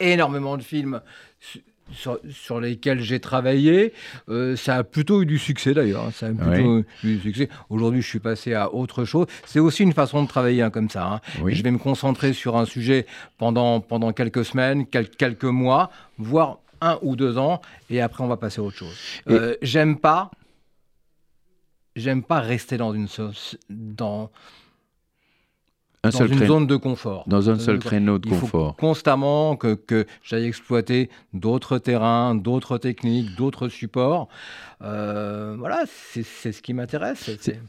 énormément 0.00 0.56
de 0.56 0.62
films 0.62 1.00
sur, 1.92 2.18
sur 2.30 2.60
lesquels 2.60 3.00
j'ai 3.00 3.20
travaillé. 3.20 3.92
Euh, 4.28 4.56
ça 4.56 4.76
a 4.76 4.84
plutôt 4.84 5.22
eu 5.22 5.26
du 5.26 5.38
succès 5.38 5.74
d'ailleurs. 5.74 6.04
hein. 6.04 6.10
Ça 6.12 6.26
a 6.26 6.30
plutôt 6.32 6.78
eu 6.78 6.84
du 7.02 7.20
succès. 7.20 7.48
Aujourd'hui, 7.70 8.02
je 8.02 8.06
suis 8.08 8.18
passé 8.20 8.54
à 8.54 8.72
autre 8.74 9.04
chose. 9.04 9.26
C'est 9.46 9.60
aussi 9.60 9.82
une 9.82 9.92
façon 9.92 10.22
de 10.22 10.28
travailler 10.28 10.62
hein, 10.62 10.70
comme 10.70 10.90
ça. 10.90 11.06
hein. 11.06 11.20
Oui. 11.42 11.54
Je 11.54 11.62
vais 11.62 11.70
me 11.70 11.78
concentrer 11.78 12.32
sur 12.32 12.56
un 12.56 12.64
sujet 12.64 13.06
pendant, 13.38 13.80
pendant 13.80 14.12
quelques 14.12 14.44
semaines, 14.44 14.86
quel- 14.86 15.08
quelques 15.10 15.44
mois, 15.44 15.90
voire 16.18 16.58
un 16.80 16.98
ou 17.02 17.16
deux 17.16 17.38
ans, 17.38 17.60
et 17.90 18.00
après 18.00 18.22
on 18.22 18.28
va 18.28 18.36
passer 18.36 18.60
à 18.60 18.62
autre 18.64 18.76
chose. 18.76 18.96
Euh, 19.28 19.56
j'aime 19.62 19.98
pas, 19.98 20.30
j'aime 21.96 22.22
pas 22.22 22.40
rester 22.40 22.76
dans 22.76 22.92
une 22.94 23.08
sauce, 23.08 23.56
dans 23.68 24.30
un 26.04 26.10
dans 26.10 26.26
une 26.26 26.46
zone 26.46 26.66
de 26.66 26.76
confort. 26.76 27.24
Dans 27.26 27.50
un 27.50 27.58
seul 27.58 27.78
créneau 27.78 28.18
de 28.18 28.28
confort. 28.28 28.76
constamment 28.76 29.56
que, 29.56 29.74
que 29.74 30.06
j'aille 30.22 30.46
exploiter 30.46 31.10
d'autres 31.34 31.78
terrains, 31.78 32.34
d'autres 32.34 32.78
techniques, 32.78 33.34
d'autres 33.36 33.68
supports. 33.68 34.28
Euh, 34.80 35.56
voilà, 35.58 35.84
c'est 35.88 36.52
ce 36.52 36.62
qui 36.62 36.72
m'intéresse. 36.72 37.30
C'est 37.40 37.60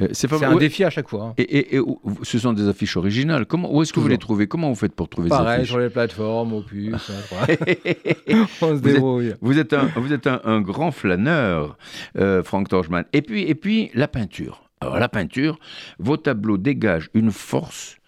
euh, 0.00 0.46
un 0.46 0.56
défi 0.56 0.82
à 0.84 0.90
chaque 0.90 1.08
fois. 1.08 1.24
Hein. 1.24 1.34
Et, 1.36 1.78
ce 2.22 2.38
sont 2.38 2.54
des 2.54 2.68
affiches 2.68 2.96
originales. 2.96 3.44
Comment, 3.44 3.74
où 3.74 3.82
est-ce 3.82 3.92
que 3.92 4.00
vous 4.00 4.08
les 4.08 4.18
trouvez? 4.18 4.46
Comment 4.46 4.70
vous 4.70 4.74
faites 4.74 4.94
pour 4.94 5.08
trouver 5.08 5.28
Pareil, 5.28 5.46
ces 5.46 5.54
affiches? 5.54 5.68
sur 5.68 5.78
les 5.78 5.90
plateformes, 5.90 6.54
Opus. 6.54 6.94
On 8.62 8.76
se 8.76 8.80
débrouille. 8.80 9.34
Vous 9.42 9.58
êtes, 9.58 9.74
un, 9.74 9.90
vous 9.96 10.12
êtes 10.12 10.26
un, 10.26 10.60
grand 10.62 10.90
flâneur, 10.90 11.76
euh, 12.16 12.42
Franck 12.42 12.68
Torchman. 12.68 13.04
Et 13.12 13.20
puis, 13.20 13.42
et 13.42 13.54
puis, 13.54 13.90
la 13.94 14.08
peinture. 14.08 14.63
Alors 14.84 14.98
la 14.98 15.08
peinture, 15.08 15.58
vos 15.98 16.16
tableaux 16.16 16.58
dégagent 16.58 17.10
une 17.14 17.30
force 17.30 17.98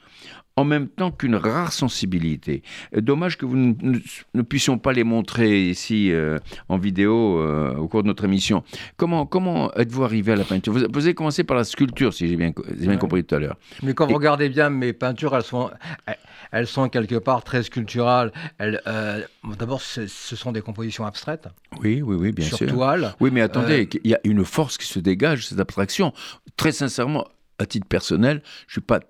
en 0.57 0.65
même 0.65 0.89
temps 0.89 1.11
qu'une 1.11 1.37
rare 1.37 1.73
sensibilité. 1.73 2.63
Euh, 2.95 3.03
dommage 3.03 3.37
que 3.37 3.45
vous 3.45 3.57
ne, 3.57 4.43
puissions 4.43 4.79
pas 4.79 4.93
les 4.93 5.05
montrer 5.05 5.69
ici 5.69 6.11
euh, 6.11 6.39
en 6.69 6.79
vidéo 6.79 7.39
euh, 7.39 7.77
au 7.77 7.89
cours 7.89 8.03
de 8.03 8.09
notre 8.09 8.25
émission. 8.25 8.65
Comment, 8.97 9.27
comment 9.27 9.73
êtes-vous 9.75 10.03
arrivé 10.03 10.33
à 10.33 10.37
la 10.37 10.45
peinture? 10.45 10.73
Vous, 10.73 10.85
avez 10.85 11.15
commencé 11.15 11.45
par 11.45 11.59
la 11.59 11.65
sculpture, 11.65 12.15
si 12.15 12.27
j'ai 12.27 12.37
bien, 12.37 12.53
bien 12.75 12.97
compris 12.97 13.23
tout 13.23 13.35
à 13.35 13.39
l'heure. 13.39 13.57
Mais 13.83 13.93
quand 13.93 14.07
vous 14.07 14.15
regardez 14.15 14.49
bien 14.49 14.71
mes 14.71 14.95
peintures, 14.95 15.37
elles 15.37 15.43
sont, 15.43 15.71
elles 16.53 16.67
sont 16.67 16.89
quelque 16.89 17.17
part 17.17 17.45
très 17.45 17.63
sculpturales. 17.63 18.33
D'abord, 19.59 19.83
ce 19.83 20.07
sont 20.07 20.53
des 20.53 20.63
compositions 20.63 21.07
abstraites. 21.07 21.49
Oui, 21.81 22.03
oui, 22.03 22.17
oui, 22.17 22.33
bien 22.33 22.47
sûr. 22.47 22.59
Sur 22.59 22.69
toile. 22.69 23.15
Oui, 23.21 23.31
mais 23.33 23.41
attendez, 23.41 23.89
il 24.05 24.11
y 24.11 24.15
a 24.15 24.21
une 24.25 24.45
force 24.45 24.79
qui 24.79 24.87
se 24.87 24.99
dégage, 24.99 25.47
cette 25.47 25.61
abstraction. 25.61 26.13
Très 26.57 26.73
sincèrement, 26.73 27.27
à 27.59 27.67
titre 27.67 27.87
personnel, 27.87 28.43
je 28.67 28.73
suis 28.73 28.81
pas 28.81 29.01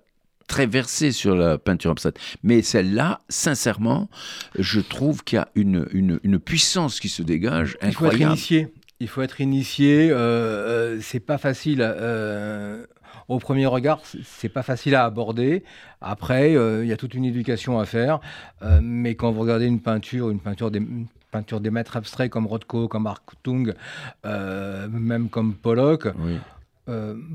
très 0.47 0.65
versé 0.65 1.11
sur 1.11 1.35
la 1.35 1.57
peinture 1.57 1.91
abstraite. 1.91 2.17
Mais 2.43 2.61
celle-là, 2.61 3.21
sincèrement, 3.29 4.09
je 4.57 4.79
trouve 4.79 5.23
qu'il 5.23 5.37
y 5.37 5.39
a 5.39 5.49
une, 5.55 5.87
une, 6.23 6.39
puissance 6.39 6.99
qui 6.99 7.09
se 7.09 7.21
dégage 7.21 7.77
incroyable. 7.81 7.91
Il 7.91 7.93
faut 7.93 8.23
être 8.23 8.31
initié. 8.31 8.67
Il 8.99 9.07
faut 9.07 9.21
être 9.21 9.41
initié. 9.41 10.09
Euh, 10.09 10.15
euh 10.17 10.99
c'est 11.01 11.19
pas 11.19 11.37
facile. 11.37 11.81
Euh, 11.81 12.85
au 13.27 13.39
premier 13.39 13.65
regard, 13.65 14.01
c'est 14.23 14.49
pas 14.49 14.63
facile 14.63 14.95
à 14.95 15.05
aborder. 15.05 15.63
Après, 16.01 16.55
euh, 16.55 16.83
il 16.83 16.89
y 16.89 16.93
a 16.93 16.97
toute 16.97 17.13
une 17.13 17.25
éducation 17.25 17.79
à 17.79 17.85
faire. 17.85 18.19
mais 18.81 19.15
quand 19.15 19.31
vous 19.31 19.41
regardez 19.41 19.65
une 19.65 19.81
peinture, 19.81 20.29
une 20.29 20.39
peinture 20.39 20.71
des, 20.71 20.81
peinture 21.31 21.59
des 21.59 21.71
maîtres 21.71 21.97
abstraits 21.97 22.29
comme 22.29 22.47
Rothko, 22.47 22.87
comme 22.87 23.07
Artung, 23.07 23.73
même 24.23 25.29
comme 25.29 25.53
Pollock, 25.55 26.07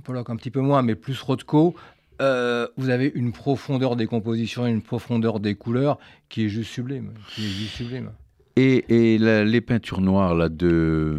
Pollock 0.05 0.31
un 0.31 0.37
petit 0.37 0.51
peu 0.51 0.61
moins, 0.61 0.83
mais 0.83 0.95
plus 0.95 1.21
Rothko, 1.21 1.75
euh, 2.23 2.69
vous 2.77 2.91
avez 2.91 3.11
une 3.15 3.33
profondeur 3.33 3.97
des 3.97 4.07
compositions, 4.07 4.67
une 4.67 4.83
profondeur 4.83 5.41
des 5.41 5.57
couleurs 5.57 5.99
qui 6.29 6.45
est 6.45 6.49
juste 6.49 6.71
sublime. 6.71 7.13
Qui 7.35 7.47
est 7.47 7.51
juste 7.51 7.75
sublime. 7.75 8.11
Et, 8.55 8.85
les 9.19 9.61
peintures 9.61 10.01
noires 10.01 10.35
là, 10.35 10.49
de 10.49 11.19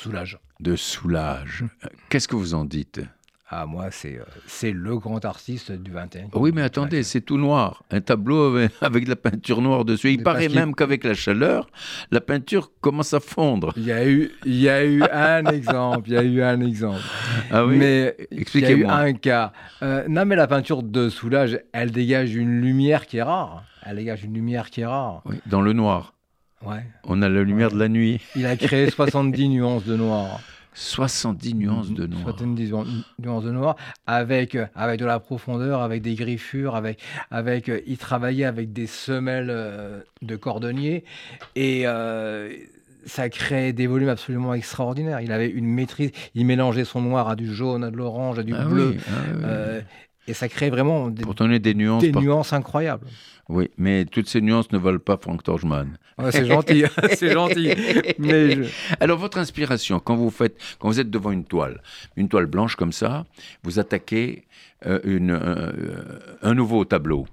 Soulage. 0.00 0.38
De 0.60 0.76
Soulage. 0.76 1.64
Qu'est-ce 2.08 2.28
que 2.28 2.36
vous 2.36 2.54
en 2.54 2.64
dites? 2.64 3.00
Ah, 3.50 3.64
moi, 3.64 3.86
c'est, 3.90 4.18
euh, 4.18 4.24
c'est 4.46 4.72
le 4.72 4.98
grand 4.98 5.24
artiste 5.24 5.72
du 5.72 5.90
21 5.90 6.28
Oui, 6.34 6.52
mais 6.54 6.60
attendez, 6.60 7.02
c'est 7.02 7.22
tout 7.22 7.38
noir. 7.38 7.82
Un 7.90 8.02
tableau 8.02 8.58
avec, 8.82 9.04
de 9.04 9.08
la 9.08 9.16
peinture 9.16 9.62
noire 9.62 9.86
dessus. 9.86 10.12
Il 10.12 10.22
paraît 10.22 10.50
même 10.50 10.74
qu'avec 10.74 11.02
la 11.04 11.14
chaleur, 11.14 11.66
la 12.10 12.20
peinture 12.20 12.70
commence 12.82 13.14
à 13.14 13.20
fondre. 13.20 13.72
Il 13.78 13.84
y 13.84 13.92
a 13.92 14.06
eu, 14.06 14.30
il 14.44 14.60
y 14.60 14.68
a 14.68 14.84
eu 14.84 15.02
un 15.12 15.46
exemple. 15.46 16.10
Il 16.10 16.12
y 16.12 16.18
a 16.18 16.22
eu 16.22 16.42
un 16.42 16.60
exemple. 16.60 17.00
Ah 17.50 17.64
oui? 17.64 17.76
Mais 17.78 18.16
Expliquez-moi. 18.30 18.76
Il 18.76 18.80
y 18.82 18.84
a 18.84 19.06
eu 19.06 19.10
un 19.10 19.12
cas. 19.14 19.52
Euh, 19.82 20.04
non, 20.08 20.26
mais 20.26 20.36
la 20.36 20.46
peinture 20.46 20.82
de 20.82 21.08
Soulage, 21.08 21.58
elle 21.72 21.90
dégage 21.90 22.34
une 22.34 22.60
lumière 22.60 23.06
qui 23.06 23.16
est 23.16 23.22
rare. 23.22 23.64
Elle 23.86 23.96
dégage 23.96 24.24
une 24.24 24.34
lumière 24.34 24.68
qui 24.68 24.82
est 24.82 24.86
rare. 24.86 25.22
Oui, 25.24 25.36
dans 25.46 25.62
le 25.62 25.72
noir. 25.72 26.12
Ouais. 26.66 26.84
On 27.04 27.22
a 27.22 27.30
la 27.30 27.42
lumière 27.42 27.70
de 27.70 27.78
la 27.78 27.88
nuit. 27.88 28.20
Il 28.36 28.44
a 28.44 28.58
créé 28.58 28.90
70 28.90 29.48
nuances 29.48 29.84
de 29.84 29.96
noir. 29.96 30.40
70 30.78 31.54
nuances 31.54 31.90
de 31.90 32.06
noir. 32.06 32.22
70 32.22 32.72
nuances 33.18 33.44
de 33.44 33.50
noir, 33.50 33.76
avec, 34.06 34.56
avec 34.76 35.00
de 35.00 35.04
la 35.04 35.18
profondeur, 35.18 35.82
avec 35.82 36.02
des 36.02 36.14
griffures, 36.14 36.76
avec, 36.76 37.00
avec, 37.32 37.70
il 37.86 37.98
travaillait 37.98 38.44
avec 38.44 38.72
des 38.72 38.86
semelles 38.86 39.50
euh, 39.50 40.00
de 40.22 40.36
cordonnier, 40.36 41.04
et 41.56 41.82
euh, 41.86 42.50
ça 43.06 43.28
créait 43.28 43.72
des 43.72 43.88
volumes 43.88 44.08
absolument 44.08 44.54
extraordinaires. 44.54 45.20
Il 45.20 45.32
avait 45.32 45.48
une 45.48 45.66
maîtrise, 45.66 46.12
il 46.36 46.46
mélangeait 46.46 46.84
son 46.84 47.02
noir 47.02 47.28
à 47.28 47.34
du 47.34 47.52
jaune, 47.52 47.82
à 47.82 47.90
de 47.90 47.96
l'orange, 47.96 48.38
à 48.38 48.44
du 48.44 48.54
ah 48.54 48.64
bleu. 48.64 48.96
Ah 49.08 49.12
euh, 49.44 49.80
et 50.28 50.34
ça 50.34 50.48
crée 50.48 50.70
vraiment 50.70 51.08
des, 51.08 51.24
des 51.58 51.74
nuances, 51.74 52.02
des 52.02 52.12
nuances 52.12 52.52
incroyables. 52.52 53.06
Oui, 53.48 53.70
mais 53.78 54.04
toutes 54.04 54.28
ces 54.28 54.42
nuances 54.42 54.70
ne 54.72 54.78
valent 54.78 54.98
pas 54.98 55.16
Frank 55.16 55.42
Torchman. 55.42 55.96
c'est 56.30 56.44
gentil, 56.44 56.84
c'est 57.16 57.32
gentil. 57.32 57.70
Mais 58.18 58.58
Alors 59.00 59.18
votre 59.18 59.38
inspiration, 59.38 60.00
quand 60.00 60.16
vous 60.16 60.28
faites, 60.30 60.60
quand 60.78 60.88
vous 60.88 61.00
êtes 61.00 61.08
devant 61.10 61.30
une 61.30 61.44
toile, 61.44 61.80
une 62.16 62.28
toile 62.28 62.44
blanche 62.44 62.76
comme 62.76 62.92
ça, 62.92 63.24
vous 63.62 63.78
attaquez 63.78 64.44
euh, 64.86 65.00
une, 65.04 65.40
un 66.42 66.54
nouveau 66.54 66.84
tableau. 66.84 67.26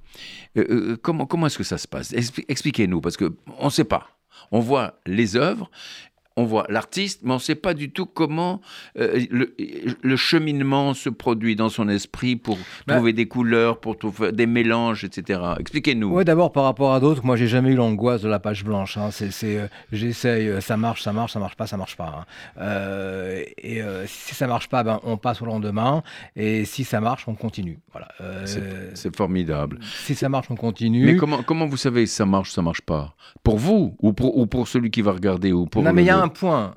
Euh, 0.57 0.65
euh, 0.69 0.97
comment 1.01 1.25
comment 1.25 1.47
est-ce 1.47 1.57
que 1.57 1.65
ça 1.65 1.77
se 1.77 1.87
passe? 1.87 2.13
Expliquez-nous, 2.47 3.01
parce 3.01 3.17
que 3.17 3.35
on 3.59 3.65
ne 3.65 3.69
sait 3.69 3.83
pas. 3.83 4.07
On 4.51 4.61
voit 4.61 4.99
les 5.05 5.35
œuvres 5.35 5.69
on 6.37 6.43
voit 6.43 6.65
l'artiste, 6.67 7.21
mais 7.23 7.31
on 7.31 7.35
ne 7.35 7.39
sait 7.39 7.55
pas 7.55 7.73
du 7.73 7.91
tout 7.91 8.05
comment 8.05 8.59
euh, 8.99 9.25
le, 9.29 10.15
cheminement 10.17 10.93
se 10.93 11.09
produit 11.09 11.55
dans 11.55 11.69
son 11.69 11.87
esprit 11.87 12.35
pour 12.35 12.57
bah 12.87 12.95
trouver 12.95 13.13
des 13.13 13.27
couleurs, 13.27 13.79
pour 13.79 13.97
trouver 13.97 14.33
des 14.33 14.45
mélanges, 14.45 15.05
etc. 15.05 15.39
Expliquez-nous. 15.59 16.13
Oui, 16.13 16.25
d'abord 16.25 16.51
par 16.51 16.65
rapport 16.65 16.93
à 16.93 16.99
d'autres, 16.99 17.25
moi 17.25 17.37
j'ai 17.37 17.47
jamais 17.47 17.71
eu 17.71 17.75
l'angoisse 17.75 18.21
de 18.21 18.27
la 18.27 18.39
page 18.39 18.65
blanche. 18.65 18.97
Hein. 18.97 19.11
C'est, 19.11 19.31
euh, 19.43 19.67
j'essaye, 19.93 20.49
euh, 20.49 20.61
ça 20.61 20.75
marche, 20.75 21.03
ça 21.03 21.13
marche, 21.13 21.31
ça 21.33 21.39
marche 21.39 21.55
pas, 21.55 21.67
ça 21.67 21.77
marche 21.77 21.95
pas. 21.95 22.25
Hein. 22.57 22.65
et 23.57 23.81
si 24.07 24.35
ça 24.35 24.47
marche 24.47 24.67
pas, 24.67 24.83
ben, 24.83 24.99
on 25.03 25.17
passe 25.17 25.41
au 25.41 25.45
lendemain. 25.45 26.03
Et 26.35 26.65
si 26.65 26.83
ça 26.83 26.99
marche, 26.99 27.27
on 27.27 27.35
continue. 27.35 27.79
Voilà. 27.91 28.09
C'est, 28.45 29.15
formidable. 29.15 29.79
Si 30.03 30.15
ça 30.15 30.27
marche, 30.27 30.47
on 30.49 30.55
continue. 30.55 31.05
Mais 31.05 31.15
comment, 31.15 31.43
comment 31.43 31.65
vous 31.65 31.77
savez 31.77 32.05
si 32.05 32.15
ça 32.15 32.25
marche, 32.25 32.51
ça 32.51 32.61
marche 32.61 32.81
pas? 32.81 33.15
Pour 33.43 33.57
vous 33.57 33.95
ou 34.01 34.11
pour, 34.11 34.37
ou 34.37 34.47
pour 34.47 34.67
celui 34.67 34.91
qui 34.91 35.01
va 35.01 35.13
regarder 35.13 35.53
ou 35.53 35.65
pour 35.65 35.81
Non, 35.83 35.93
mais 35.93 36.03
il 36.03 36.07
y 36.07 36.09
a 36.09 36.24
un 36.25 36.29
point. 36.29 36.75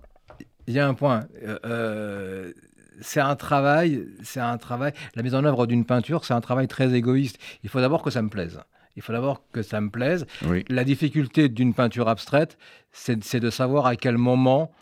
Il 0.67 0.75
y 0.75 0.79
a 0.79 0.87
un 0.87 0.95
point. 0.95 1.25
Euh, 1.43 1.59
euh, 1.65 2.53
c'est 3.01 3.21
un 3.21 3.37
travail, 3.37 4.07
c'est 4.23 4.41
un 4.41 4.59
travail. 4.59 4.93
La 5.15 5.23
mise 5.23 5.35
en 5.35 5.45
œuvre 5.45 5.67
d'une 5.67 5.85
peinture, 5.85 6.25
c'est 6.25 6.35
un 6.35 6.41
travail 6.41 6.69
très 6.69 6.93
égoïste. 6.95 7.39
Il 7.63 7.71
faut 7.71 7.81
d'abord 7.81 8.03
que 8.03 8.11
ça 8.11 8.23
me 8.23 8.29
plaise. 8.29 8.61
Il 8.97 9.03
faut 9.03 9.13
d'abord 9.13 9.43
que 9.53 9.63
ça 9.63 9.81
me 9.81 9.91
plaise. 9.91 10.27
La 10.69 10.85
difficulté 10.85 11.49
d'une 11.49 11.73
peinture 11.73 12.09
abstraite, 12.09 12.59
c'est 12.93 13.41
de 13.41 13.51
savoir 13.51 13.87
à 13.87 13.95
quel 13.95 14.19
moment 14.19 14.73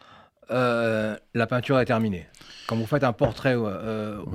euh, 0.50 1.16
la 1.34 1.46
peinture 1.46 1.78
est 1.78 1.84
terminée. 1.84 2.26
Quand 2.66 2.76
vous 2.76 2.86
faites 2.86 3.04
un 3.04 3.12
portrait 3.12 3.54
ou 3.54 3.68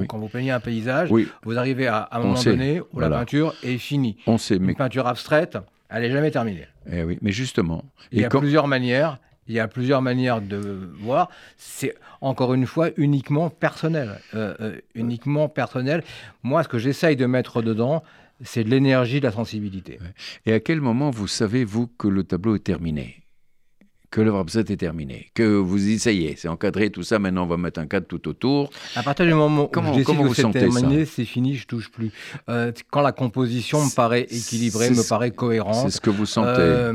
quand 0.08 0.20
vous 0.20 0.30
peignez 0.30 0.52
un 0.52 0.60
paysage, 0.60 1.10
vous 1.44 1.58
arrivez 1.58 1.88
à, 1.88 2.08
un 2.12 2.20
moment 2.20 2.42
donné 2.42 2.82
où 2.94 3.00
la 3.00 3.10
peinture 3.10 3.56
est 3.64 3.78
finie. 3.78 4.18
On 4.28 4.38
sait, 4.38 4.60
mais... 4.60 4.74
Une 4.74 4.78
peinture 4.78 5.08
abstraite, 5.08 5.58
elle 5.90 6.04
n'est 6.04 6.12
jamais 6.12 6.32
terminée. 6.32 6.68
Eh 6.90 7.04
oui, 7.04 7.18
mais 7.22 7.32
justement. 7.32 7.84
Il 8.12 8.22
y 8.22 8.26
a 8.26 8.30
plusieurs 8.30 8.68
manières 8.68 9.18
il 9.52 9.56
y 9.56 9.60
a 9.60 9.68
plusieurs 9.68 10.02
manières 10.02 10.42
de 10.42 10.90
voir. 11.00 11.30
C'est 11.58 11.96
encore 12.22 12.54
une 12.54 12.66
fois 12.66 12.90
uniquement 12.96 13.50
personnel. 13.50 14.22
Euh, 14.34 14.56
euh, 14.62 14.78
uniquement 14.96 15.50
personnel. 15.50 16.04
Moi, 16.42 16.64
ce 16.64 16.70
que 16.70 16.78
j'essaye 16.78 17.18
de 17.18 17.26
mettre 17.26 17.62
dedans, 17.62 18.02
c'est 18.44 18.64
de 18.64 18.70
l'énergie, 18.70 19.20
de 19.20 19.26
la 19.26 19.34
sensibilité. 19.34 20.00
Et 20.46 20.54
à 20.54 20.62
quel 20.62 20.80
moment 20.80 21.10
vous 21.10 21.28
savez, 21.28 21.66
vous, 21.66 21.88
que 21.88 22.08
le 22.08 22.24
tableau 22.24 22.56
est 22.56 22.64
terminé? 22.64 23.18
Que 24.10 24.22
l'œuvre 24.22 24.40
abstraite 24.40 24.70
est 24.70 24.78
terminée, 24.78 25.32
que 25.34 25.44
vous 25.44 25.90
essayez, 25.90 26.36
c'est 26.36 26.50
encadré, 26.50 26.90
tout 26.90 27.04
ça, 27.04 27.18
maintenant 27.18 27.44
on 27.44 27.48
va 27.48 27.56
mettre 27.56 27.80
un 27.80 27.88
cadre 27.88 28.08
tout 28.08 28.28
autour. 28.28 28.70
À 28.98 29.04
partir 29.04 29.26
du 29.26 29.34
moment 29.34 29.68
comment, 29.68 29.96
où 29.96 30.04
comment 30.04 30.26
vous 30.26 30.34
c'est 30.34 30.52
terminé, 30.52 31.06
c'est 31.06 31.24
fini, 31.24 31.56
je 31.56 31.66
touche 31.66 31.90
plus. 31.90 32.12
Euh, 32.50 32.74
quand 32.90 33.00
la 33.00 33.14
composition 33.14 33.86
me 33.86 33.96
paraît 33.96 34.24
équilibrée, 34.24 34.90
me 34.90 35.08
paraît 35.08 35.32
cohérente. 35.32 35.86
C'est 35.86 35.96
ce 35.96 36.02
que 36.02 36.10
vous 36.10 36.26
sentez. 36.26 36.92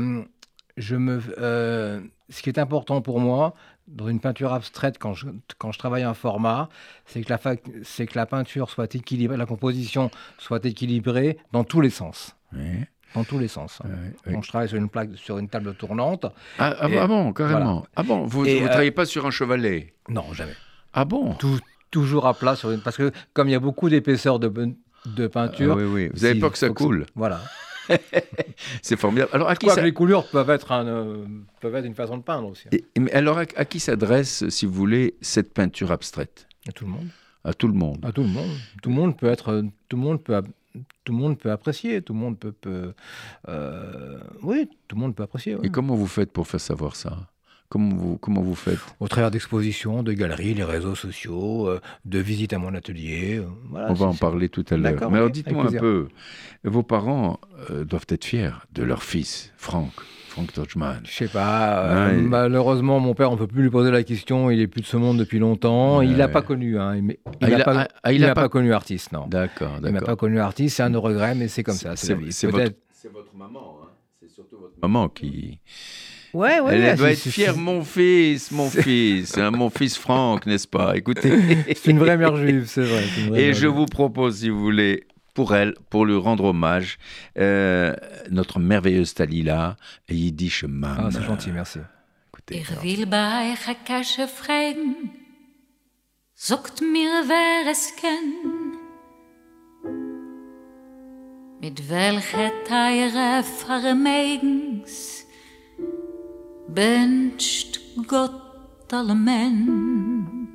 Je 0.77 0.95
me, 0.95 1.19
ce 2.29 2.41
qui 2.41 2.49
est 2.49 2.59
important 2.59 3.01
pour 3.01 3.19
moi, 3.19 3.53
dans 3.87 4.09
une 4.09 4.19
peinture 4.19 4.53
abstraite, 4.53 4.97
quand 4.99 5.13
je, 5.13 5.27
quand 5.57 5.71
je 5.71 5.79
travaille 5.79 6.03
un 6.03 6.13
format, 6.13 6.69
c'est 7.05 7.21
que, 7.21 7.29
la 7.29 7.39
c'est 7.83 8.05
que 8.05 8.17
la 8.17 8.25
peinture 8.25 8.69
soit 8.69 8.93
équilibrée, 8.95 9.37
la 9.37 9.45
composition 9.45 10.11
soit 10.37 10.65
équilibrée 10.65 11.37
dans 11.51 11.63
tous 11.63 11.81
les 11.81 11.89
sens. 11.89 12.35
Dans 13.15 13.23
tous 13.23 13.39
les 13.39 13.47
sens. 13.47 13.79
Quand 14.25 14.41
je 14.41 14.49
travaille 14.49 14.67
sur 14.67 14.77
une 14.77 14.89
plaque, 14.89 15.11
sur 15.15 15.37
une 15.37 15.47
table 15.47 15.73
tournante. 15.75 16.25
Ah, 16.59 16.75
ah, 16.79 16.87
ah 16.99 17.07
bon, 17.07 17.31
carrément. 17.33 17.85
Ah 17.95 18.03
bon, 18.03 18.25
vous 18.25 18.45
ne 18.45 18.51
euh, 18.51 18.67
travaillez 18.67 18.91
pas 18.91 19.05
sur 19.05 19.25
un 19.25 19.31
chevalet? 19.31 19.93
Non, 20.09 20.33
jamais. 20.33 20.55
Ah 20.93 21.05
bon? 21.05 21.35
Toujours 21.89 22.27
à 22.27 22.33
plat 22.33 22.55
sur 22.55 22.71
une. 22.71 22.81
Parce 22.81 22.97
que 22.97 23.11
comme 23.33 23.47
il 23.47 23.51
y 23.51 23.55
a 23.55 23.59
beaucoup 23.59 23.89
d'épaisseur 23.89 24.39
de, 24.39 24.51
de 25.05 25.27
peinture. 25.27 25.77
oui, 25.77 25.85
oui. 25.85 26.09
Vous 26.13 26.25
avez 26.25 26.37
peur 26.37 26.51
que 26.51 26.57
ça 26.57 26.69
coule. 26.69 27.05
Voilà. 27.15 27.39
C'est 28.81 28.97
formidable. 28.97 29.29
Alors, 29.33 29.49
à 29.49 29.55
qui 29.55 29.69
ça... 29.69 29.81
les 29.81 29.93
couleurs 29.93 30.27
peuvent 30.29 30.49
être, 30.49 30.71
euh, 30.71 31.25
peuvent 31.61 31.75
être 31.75 31.85
une 31.85 31.95
façon 31.95 32.17
de 32.17 32.23
peindre 32.23 32.49
aussi. 32.49 32.67
Hein. 32.73 32.77
mais 32.99 33.11
alors, 33.11 33.37
à, 33.37 33.45
qui 33.45 33.79
s'adresse, 33.79 34.47
si 34.49 34.65
vous 34.65 34.73
voulez, 34.73 35.15
cette 35.21 35.53
peinture 35.53 35.91
abstraite? 35.91 36.47
À 36.67 36.71
tout 36.71 36.85
le 36.85 36.91
monde. 36.91 37.07
À 37.43 37.53
tout 37.53 37.67
le 37.67 37.73
monde. 37.73 38.03
À 38.03 38.11
tout 38.11 38.23
le 38.23 38.29
monde. 38.29 38.51
Tout 38.81 38.89
le 38.89 38.95
monde 38.95 39.17
peut 39.17 39.27
être, 39.27 39.63
tout 39.87 39.97
le 39.97 40.03
monde 40.03 40.23
peut 40.23 40.41
tout 41.03 41.13
le 41.13 41.17
monde 41.17 41.39
peut 41.39 41.49
apprécier, 41.49 42.03
tout 42.03 42.13
le 42.13 42.19
monde 42.19 42.37
peut, 42.37 42.53
oui, 44.43 44.69
tout 44.87 44.95
le 44.95 45.01
monde 45.01 45.15
peut 45.15 45.23
apprécier. 45.23 45.57
Et 45.63 45.69
comment 45.69 45.95
vous 45.95 46.05
faites 46.05 46.31
pour 46.31 46.45
faire 46.47 46.59
savoir 46.59 46.95
ça? 46.95 47.29
Comment 47.69 47.95
vous, 47.95 48.17
comment 48.17 48.41
vous 48.41 48.55
faites? 48.55 48.79
Au 49.01 49.09
travers 49.09 49.29
d'expositions, 49.29 50.01
de 50.01 50.13
galeries, 50.13 50.53
les 50.53 50.63
réseaux 50.63 50.95
sociaux, 50.95 51.67
euh, 51.67 51.81
de 52.05 52.19
visites 52.19 52.53
à 52.53 52.59
mon 52.59 52.73
atelier. 52.73 53.39
Euh, 53.39 53.87
On 53.89 53.93
va 53.93 54.05
en 54.05 54.13
parler 54.13 54.47
tout 54.47 54.65
à 54.69 54.77
l'heure. 54.77 55.11
Mais 55.11 55.17
alors 55.17 55.29
dites-moi 55.29 55.65
un 55.67 55.77
peu, 55.77 56.07
vos 56.63 56.83
parents 56.83 57.41
euh, 57.69 57.83
doivent 57.83 58.05
être 58.07 58.23
fiers 58.23 58.51
de 58.73 58.83
leur 58.83 59.03
fils, 59.03 59.51
Franck. 59.57 59.91
Frank 60.29 60.53
Dodgeman. 60.55 61.01
Je 61.03 61.11
sais 61.11 61.27
pas. 61.27 62.11
malheureusement, 62.13 62.99
mon 62.99 63.15
père, 63.15 63.31
on 63.31 63.37
peut 63.37 63.47
plus 63.47 63.63
lui 63.63 63.69
poser 63.69 63.91
la 63.91 64.03
question. 64.03 64.49
Il 64.49 64.61
est 64.61 64.67
plus 64.67 64.81
de 64.81 64.85
ce 64.85 64.95
monde 64.95 65.17
depuis 65.17 65.39
longtemps. 65.39 66.01
Il 66.01 66.15
n'a 66.15 66.27
pas 66.29 66.43
connu. 66.43 66.79
Hein, 66.79 66.95
il 66.95 67.17
ah, 67.41 67.49
n'a 67.49 67.63
pas, 67.65 67.87
ah, 68.03 68.33
pas, 68.35 68.47
connu 68.47 68.71
artiste, 68.71 69.11
non. 69.11 69.27
D'accord, 69.27 69.79
Il 69.83 69.91
n'a 69.91 70.01
pas 70.01 70.15
connu 70.15 70.39
artiste. 70.39 70.77
C'est 70.77 70.83
un 70.83 70.91
de 70.91 70.97
regrets, 70.97 71.35
mais 71.35 71.47
c'est 71.47 71.63
comme 71.63 71.75
ça. 71.75 71.95
C'est 71.97 72.13
votre, 72.13 72.71
votre, 73.11 73.35
maman. 73.35 73.79
Hein. 73.81 73.87
C'est 74.21 74.29
surtout 74.29 74.57
votre 74.57 74.77
maman 74.81 75.09
qui 75.09 75.59
Ouais, 76.37 76.59
ouais, 76.59 76.77
Elle 76.77 76.97
doit 76.97 77.09
être 77.13 77.29
fière, 77.29 77.57
mon 77.57 77.83
fils, 77.83 78.51
mon 78.51 78.69
fils, 78.69 79.35
hein, 79.39 79.49
mon 79.49 79.71
fils 79.71 79.97
Franck, 79.97 80.45
n'est-ce 80.45 80.67
pas? 80.67 80.95
Écoutez. 80.95 81.31
c'est 81.75 81.89
une 81.89 81.97
vraie 81.97 82.15
mère 82.15 82.35
juive, 82.35 82.65
c'est 82.67 82.83
vrai. 82.83 83.03
Et 83.33 83.55
je 83.55 83.65
vous 83.65 83.87
propose, 83.87 84.37
si 84.37 84.49
vous 84.49 84.59
voulez, 84.59 85.07
pour 85.33 85.55
elle, 85.55 85.73
pour 85.89 86.05
lui 86.05 86.15
rendre 86.15 86.43
hommage, 86.43 86.99
euh, 87.39 87.95
notre 88.29 88.59
merveilleuse 88.59 89.15
Talila, 89.15 89.77
Yiddish 90.09 90.63
Mam. 90.65 90.97
Ah, 90.99 91.09
c'est 91.11 91.23
gentil, 91.23 91.49
merci. 91.51 91.79
Écoutez. 92.31 92.59
Ich 92.59 92.83
will 92.83 93.07
bei 93.07 93.55
Chakasche 93.65 94.27
fragen, 94.27 95.09
sagt 96.35 96.81
mir, 96.81 97.09
wer 97.27 97.71
es 97.71 97.95
kennt. 97.99 98.77
Mit 101.61 101.89
welcher 101.89 102.51
Teire 102.67 103.43
vermeigens 103.43 105.26
wünscht 106.67 107.79
Gott 108.07 108.31
alle 108.91 109.15
Men. 109.15 110.47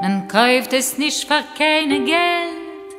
Man 0.00 0.28
kauft 0.28 0.72
es 0.72 0.98
nicht 0.98 1.24
für 1.26 1.42
keine 1.56 2.04
Geld, 2.04 2.94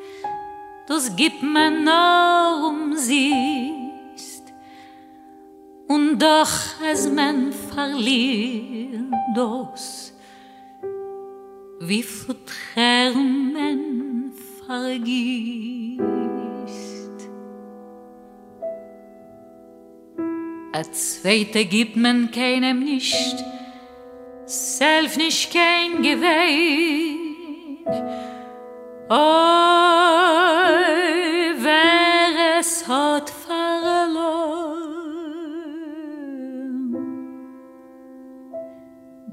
das 0.88 1.15
gibt 1.15 1.43
man 1.43 1.84
nur 1.84 2.69
um 2.69 2.97
siehst. 2.97 4.54
Und 5.88 6.17
doch 6.19 6.49
es 6.91 7.08
man 7.10 7.54
verliert 7.54 9.13
das, 9.36 10.13
wie 11.80 12.01
verträgen 12.01 13.54
man 13.54 14.34
vergisst. 14.65 16.25
A 20.76 20.84
zweite 20.92 21.64
gibt 21.64 21.96
man 21.96 22.32
keinem 22.32 22.80
nicht, 22.84 23.36
self 24.46 25.16
nicht 25.16 25.54
kein 25.54 26.02
Gewein. 26.02 27.16
Oh, 29.10 29.14
wer 31.66 32.60
es 32.60 32.86
hat 32.90 33.30
verloren, 33.30 34.76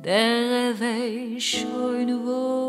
der 0.05 0.79
weiß 0.79 1.43
schon, 1.43 2.25
was 2.25 2.62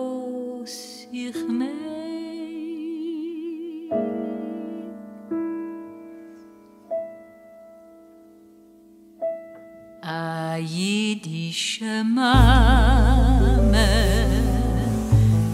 jidische 10.58 12.04
Mame. 12.04 13.88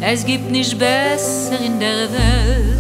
Es 0.02 0.26
gibt 0.26 0.50
nicht 0.50 0.78
besser 0.78 1.60
in 1.60 1.80
der 1.80 2.12
Welt. 2.12 2.78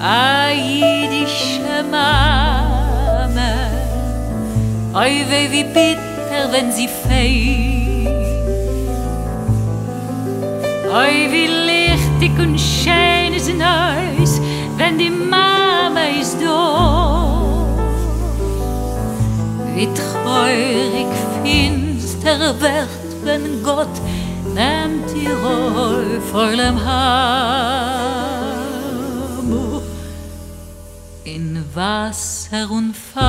A 0.00 0.50
jidische 0.50 1.84
Mame. 1.90 3.54
Oi 4.94 5.24
weh 5.28 5.50
wie 5.50 5.64
bitter, 5.64 6.52
wenn 6.52 6.70
sie 6.72 6.88
fehlt. 6.88 8.08
Oi 10.92 11.28
wie 11.32 11.48
lichtig 11.70 12.38
und 12.38 12.58
schön 12.58 13.34
ist 13.34 13.48
in 13.48 13.60
Eis, 13.62 14.40
wenn 14.76 14.98
die 14.98 15.10
Mama 15.10 16.04
ist 16.20 16.36
da. 16.40 17.23
Wie 19.74 19.88
treurig 19.88 21.08
finster 21.42 22.54
wird, 22.60 23.24
wenn 23.24 23.62
Gott 23.62 23.88
nimmt 24.54 25.10
die 25.14 25.26
Roll 25.26 26.20
voll 26.30 26.60
im 26.60 26.78
Hamu. 26.84 28.20
In 31.24 31.64
Wasser 31.74 32.70
und 32.70 32.94
Feier 32.96 33.22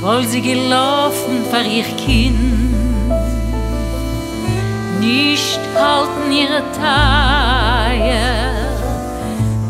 voll 0.00 0.24
sie 0.24 0.42
gelaufen 0.42 1.44
vor 1.50 1.62
ihr 1.62 1.84
Kind. 1.96 2.38
Nicht 5.00 5.60
halten 5.74 6.30
ihre 6.30 6.62
Teier, 6.72 8.52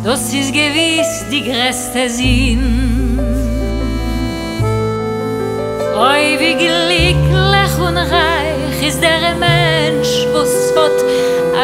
das 0.04 0.32
ist 0.34 0.52
gewiss 0.52 1.24
die 1.30 1.44
größte 1.44 2.10
Sinn. 2.10 3.07
Oy 5.98 6.38
wie 6.38 6.54
glick 6.54 7.24
lech 7.52 7.76
un 7.80 7.96
reich 7.96 8.86
is 8.86 9.00
der 9.00 9.34
Mensch, 9.34 10.28
wo's 10.32 10.70
fort 10.70 11.00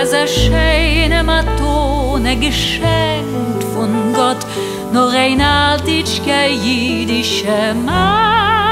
as 0.00 0.12
a 0.12 0.26
scheine 0.26 1.22
matone 1.22 2.34
geschenkt 2.36 3.62
von 3.72 4.12
Gott, 4.12 4.44
nur 4.92 5.10
ein 5.12 5.40
altitschke 5.40 6.48
jidische 6.50 7.74
Mann. 7.86 8.63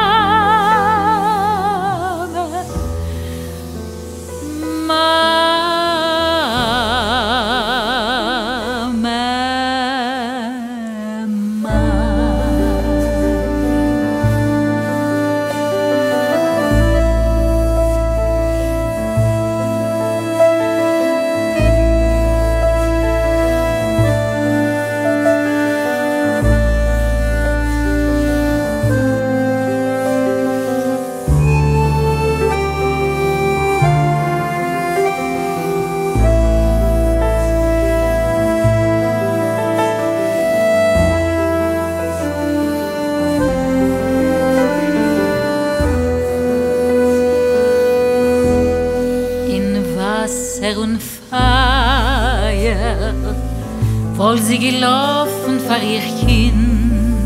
Sie 54.53 54.59
gelaufen 54.59 55.59
vor 55.67 55.79
ihr 55.79 56.05
Kind. 56.21 57.25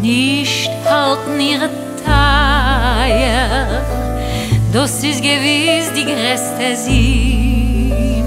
Nicht 0.00 0.70
halten 0.88 1.40
ihre 1.40 1.68
Teier, 2.06 3.82
das 4.72 5.02
ist 5.02 5.20
gewiss 5.20 5.90
die 5.96 6.04
größte 6.04 6.76
Sinn. 6.76 8.24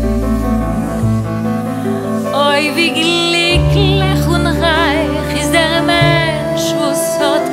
Oi, 2.33 2.61
wie 2.75 2.91
glücklich 3.01 4.27
und 4.27 4.45
reich 4.45 5.33
ist 5.39 5.53
der 5.53 5.81
Mensch, 5.93 6.67
was 6.77 7.19
hat 7.19 7.47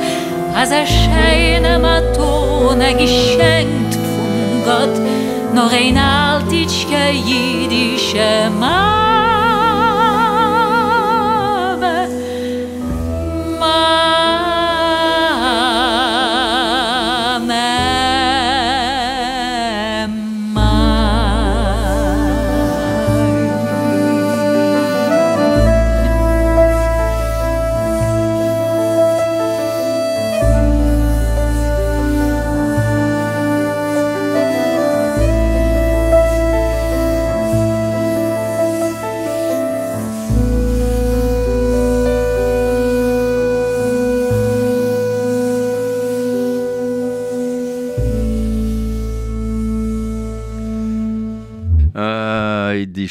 als 0.53 0.71
er 0.71 0.85
scheine 0.85 1.79
Matone 1.79 2.93
geschenkt 2.95 3.93
von 3.93 4.65
Gott, 4.65 4.97
noch 5.55 5.71
ein 5.71 5.97
altitschke 5.97 7.03
jüdische 7.25 8.49
Mann. 8.59 9.10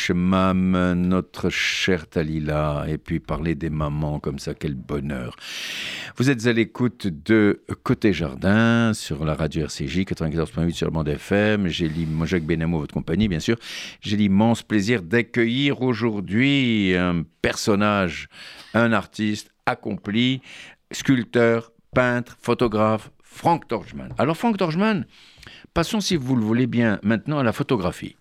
Yiddish 0.01 0.11
Mam, 0.13 0.95
notre 0.95 1.51
chère 1.51 2.07
Talila, 2.07 2.87
et 2.89 2.97
puis 2.97 3.21
parler 3.21 3.55
des 3.55 3.69
mamans 3.69 4.19
comme 4.19 4.39
ça, 4.39 4.55
quel 4.55 4.75
bonheur. 4.75 5.37
Vous 6.17 6.31
êtes 6.31 6.47
à 6.47 6.53
l'écoute 6.53 7.07
de 7.07 7.63
Côté 7.83 8.15
Jardin 8.15 8.95
sur 8.95 9.25
la 9.27 9.35
radio 9.35 9.65
RCJ 9.65 10.01
94.8 10.01 10.73
sur 10.73 10.87
le 10.87 10.93
bande 10.93 11.09
FM. 11.09 11.69
J'ai 11.69 11.91
Jacques 12.25 12.45
Benamo, 12.45 12.79
votre 12.79 12.95
compagnie, 12.95 13.29
bien 13.29 13.41
sûr. 13.41 13.59
J'ai 14.01 14.17
l'immense 14.17 14.63
plaisir 14.63 15.03
d'accueillir 15.03 15.83
aujourd'hui 15.83 16.95
un 16.97 17.25
personnage, 17.43 18.29
un 18.73 18.93
artiste 18.93 19.51
accompli, 19.67 20.41
sculpteur, 20.93 21.73
peintre, 21.95 22.39
photographe, 22.41 23.11
Frank 23.23 23.69
Torchman. 23.69 24.13
Alors 24.19 24.37
Frank 24.37 24.57
Torchman, 24.57 25.05
Passons, 25.73 26.01
si 26.01 26.17
vous 26.17 26.35
le 26.35 26.43
voulez 26.43 26.67
bien, 26.67 26.99
maintenant 27.05 27.39
à 27.39 27.45
la 27.45 27.53
photographie. 27.53 28.17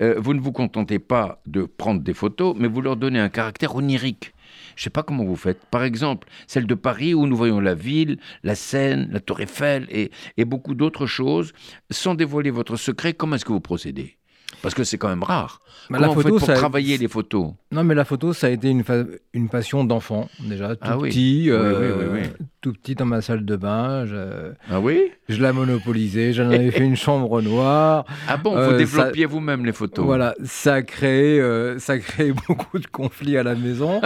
Euh, 0.00 0.16
vous 0.18 0.34
ne 0.34 0.40
vous 0.40 0.50
contentez 0.50 0.98
pas 0.98 1.40
de 1.46 1.62
prendre 1.62 2.00
des 2.00 2.12
photos, 2.12 2.56
mais 2.58 2.66
vous 2.66 2.80
leur 2.80 2.96
donnez 2.96 3.20
un 3.20 3.28
caractère 3.28 3.76
onirique. 3.76 4.34
Je 4.74 4.80
ne 4.80 4.84
sais 4.84 4.90
pas 4.90 5.04
comment 5.04 5.24
vous 5.24 5.36
faites. 5.36 5.64
Par 5.66 5.84
exemple, 5.84 6.26
celle 6.48 6.66
de 6.66 6.74
Paris 6.74 7.14
où 7.14 7.26
nous 7.28 7.36
voyons 7.36 7.60
la 7.60 7.74
ville, 7.74 8.18
la 8.42 8.56
Seine, 8.56 9.08
la 9.12 9.20
Tour 9.20 9.40
Eiffel 9.40 9.86
et, 9.90 10.10
et 10.36 10.44
beaucoup 10.44 10.74
d'autres 10.74 11.06
choses. 11.06 11.52
Sans 11.88 12.16
dévoiler 12.16 12.50
votre 12.50 12.74
secret, 12.76 13.14
comment 13.14 13.36
est-ce 13.36 13.44
que 13.44 13.52
vous 13.52 13.60
procédez? 13.60 14.17
Parce 14.62 14.74
que 14.74 14.84
c'est 14.84 14.98
quand 14.98 15.08
même 15.08 15.22
rare. 15.22 15.60
Comment 15.88 16.00
la 16.00 16.08
photo, 16.08 16.28
vous 16.28 16.38
faites 16.38 16.48
pour 16.48 16.56
travailler 16.56 16.98
les 16.98 17.08
photos 17.08 17.52
Non, 17.72 17.82
mais 17.82 17.94
la 17.94 18.04
photo, 18.04 18.34
ça 18.34 18.48
a 18.48 18.50
été 18.50 18.68
une, 18.68 18.84
une 19.32 19.48
passion 19.48 19.84
d'enfant, 19.84 20.28
déjà, 20.38 20.76
tout 20.76 20.82
ah 20.82 20.98
petit. 20.98 21.46
Euh, 21.48 22.24
tout 22.60 22.74
petit 22.74 22.94
dans 22.94 23.06
ma 23.06 23.22
salle 23.22 23.46
de 23.46 23.56
bain. 23.56 24.04
Je, 24.04 24.52
ah 24.70 24.80
oui? 24.80 25.12
Je 25.30 25.40
la 25.40 25.54
monopolisais, 25.54 26.34
j'en 26.34 26.50
avais 26.50 26.70
fait 26.70 26.84
une 26.84 26.96
chambre 26.96 27.40
noire. 27.40 28.04
Ah 28.26 28.36
bon, 28.36 28.50
vous 28.50 28.72
euh, 28.72 28.76
développiez 28.76 29.24
vous-même 29.24 29.64
les 29.64 29.72
photos 29.72 30.04
Voilà, 30.04 30.34
ça 30.44 30.74
a, 30.74 30.82
créé, 30.82 31.40
euh, 31.40 31.78
ça 31.78 31.94
a 31.94 31.98
créé 31.98 32.32
beaucoup 32.48 32.78
de 32.78 32.86
conflits 32.86 33.38
à 33.38 33.42
la 33.42 33.54
maison. 33.54 34.02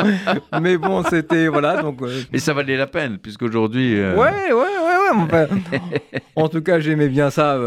mais 0.61 0.77
bon, 0.77 1.03
c'était. 1.03 1.49
Voilà, 1.49 1.83
donc. 1.83 2.01
mais 2.33 2.39
ça 2.39 2.55
valait 2.55 2.77
la 2.77 2.87
peine, 2.87 3.19
puisqu'aujourd'hui. 3.19 3.95
Ouais, 3.97 4.15
ouais, 4.15 4.53
ouais, 4.53 5.27
ouais. 5.33 5.49
en 6.37 6.49
tout 6.49 6.63
cas, 6.63 6.79
j'aimais 6.79 7.09
bien 7.09 7.31
ça. 7.31 7.59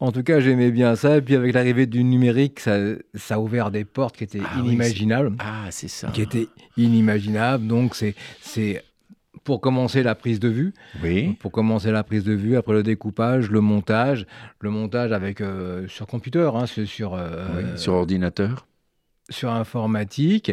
En 0.00 0.12
tout 0.12 0.22
cas, 0.22 0.38
j'aimais 0.38 0.70
bien 0.70 0.94
ça. 0.94 1.16
Et 1.16 1.22
puis 1.22 1.34
avec 1.34 1.52
l'arrivée 1.52 1.86
du 1.86 2.04
numérique, 2.04 2.60
ça, 2.60 2.78
ça, 3.14 3.34
a 3.34 3.38
ouvert 3.38 3.70
des 3.70 3.84
portes 3.84 4.16
qui 4.16 4.24
étaient 4.24 4.40
ah 4.44 4.60
inimaginables. 4.60 5.36
ah, 5.40 5.66
c'est 5.70 5.88
ça. 5.88 6.08
Qui 6.08 6.22
étaient 6.22 6.48
inimaginables. 6.76 7.66
Donc 7.66 7.96
c'est, 7.96 8.84
pour 9.42 9.60
commencer 9.60 10.02
la 10.02 10.14
prise 10.14 10.38
de 10.38 10.48
vue. 10.48 10.72
Oui. 11.02 11.34
Pour 11.40 11.50
commencer 11.50 11.90
la 11.90 12.04
prise 12.04 12.22
de 12.22 12.32
vue, 12.32 12.56
après 12.56 12.74
le 12.74 12.82
découpage, 12.82 13.50
le 13.50 13.60
montage, 13.60 14.26
le 14.60 14.70
montage 14.70 15.10
avec 15.10 15.40
euh, 15.40 15.88
sur 15.88 16.06
computer, 16.06 16.50
hein, 16.54 16.66
sur 16.66 17.14
euh, 17.14 17.76
sur 17.76 17.94
ordinateur, 17.94 18.66
sur 19.30 19.50
informatique. 19.50 20.52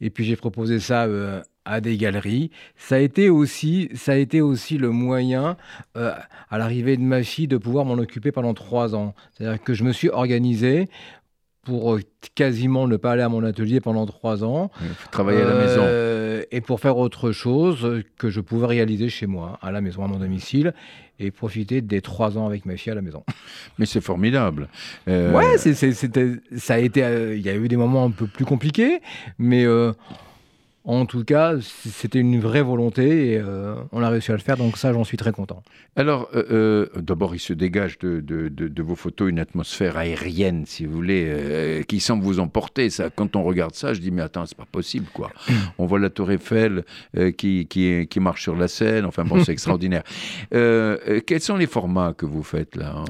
Et 0.00 0.10
puis 0.10 0.24
j'ai 0.24 0.36
proposé 0.36 0.80
ça 0.80 1.04
euh, 1.04 1.40
à 1.64 1.80
des 1.80 1.96
galeries. 1.96 2.50
Ça 2.76 2.96
a 2.96 2.98
été 2.98 3.30
aussi, 3.30 3.88
ça 3.94 4.12
a 4.12 4.16
été 4.16 4.40
aussi 4.40 4.78
le 4.78 4.90
moyen, 4.90 5.56
euh, 5.96 6.12
à 6.50 6.58
l'arrivée 6.58 6.96
de 6.96 7.02
ma 7.02 7.22
fille, 7.22 7.48
de 7.48 7.56
pouvoir 7.56 7.84
m'en 7.84 7.94
occuper 7.94 8.32
pendant 8.32 8.54
trois 8.54 8.94
ans. 8.94 9.14
C'est-à-dire 9.32 9.62
que 9.62 9.74
je 9.74 9.84
me 9.84 9.92
suis 9.92 10.08
organisé 10.08 10.88
pour 11.62 11.94
euh, 11.94 12.00
quasiment 12.34 12.88
ne 12.88 12.96
pas 12.96 13.12
aller 13.12 13.22
à 13.22 13.28
mon 13.28 13.44
atelier 13.44 13.80
pendant 13.80 14.04
trois 14.06 14.42
ans. 14.42 14.70
travailler 15.12 15.42
à 15.42 15.46
la 15.46 15.54
maison. 15.54 15.82
Euh, 15.84 16.42
et 16.50 16.60
pour 16.60 16.80
faire 16.80 16.98
autre 16.98 17.30
chose 17.30 18.02
que 18.18 18.30
je 18.30 18.40
pouvais 18.40 18.66
réaliser 18.66 19.08
chez 19.08 19.26
moi, 19.26 19.58
à 19.62 19.70
la 19.70 19.80
maison, 19.80 20.04
à 20.04 20.08
mon 20.08 20.18
domicile, 20.18 20.74
et 21.20 21.30
profiter 21.30 21.80
des 21.80 22.00
trois 22.00 22.36
ans 22.36 22.46
avec 22.46 22.66
ma 22.66 22.76
fille 22.76 22.90
à 22.90 22.96
la 22.96 23.02
maison. 23.02 23.22
Mais 23.78 23.86
c'est 23.86 24.00
formidable. 24.00 24.68
Ouais, 25.06 25.56
c'était, 25.56 25.92
ça 26.56 26.74
a 26.74 26.78
été. 26.78 27.00
Il 27.36 27.42
y 27.42 27.48
a 27.48 27.54
eu 27.54 27.68
des 27.68 27.76
moments 27.76 28.06
un 28.06 28.10
peu 28.10 28.26
plus 28.26 28.44
compliqués, 28.44 29.00
mais 29.38 29.64
en 30.84 31.06
tout 31.06 31.22
cas, 31.22 31.54
c'était 31.60 32.18
une 32.18 32.40
vraie 32.40 32.62
volonté 32.62 33.34
et 33.34 33.38
euh, 33.38 33.76
on 33.92 34.02
a 34.02 34.08
réussi 34.08 34.32
à 34.32 34.34
le 34.34 34.40
faire, 34.40 34.56
donc 34.56 34.76
ça, 34.76 34.92
j'en 34.92 35.04
suis 35.04 35.16
très 35.16 35.30
content. 35.30 35.62
Alors, 35.94 36.28
euh, 36.34 36.88
euh, 36.96 37.00
d'abord, 37.00 37.36
il 37.36 37.38
se 37.38 37.52
dégage 37.52 37.98
de, 37.98 38.82
vos 38.82 38.96
photos 38.96 39.30
une 39.30 39.38
atmosphère 39.38 39.96
aérienne, 39.96 40.64
si 40.66 40.84
vous 40.84 40.94
voulez, 40.94 41.84
qui 41.86 42.00
semble 42.00 42.24
vous 42.24 42.40
emporter. 42.40 42.90
Ça, 42.90 43.10
quand 43.10 43.36
on 43.36 43.44
regarde 43.44 43.74
ça, 43.74 43.94
je 43.94 44.00
dis, 44.00 44.10
mais 44.10 44.22
attends, 44.22 44.44
c'est 44.44 44.56
pas 44.56 44.66
possible, 44.70 45.06
quoi. 45.12 45.30
on 45.78 45.86
voit 45.86 46.00
la 46.00 46.10
Tour 46.10 46.32
Eiffel 46.32 46.84
qui, 47.36 47.66
qui, 47.66 48.08
qui, 48.08 48.20
marche 48.20 48.42
sur 48.42 48.56
la 48.56 48.66
Seine, 48.66 49.04
enfin 49.04 49.24
bon, 49.24 49.42
c'est 49.44 49.52
extraordinaire. 49.52 50.02
quels 50.50 51.40
sont 51.40 51.56
les 51.56 51.66
formats 51.66 52.12
que 52.12 52.26
vous 52.26 52.42
faites 52.42 52.74
là 52.74 53.04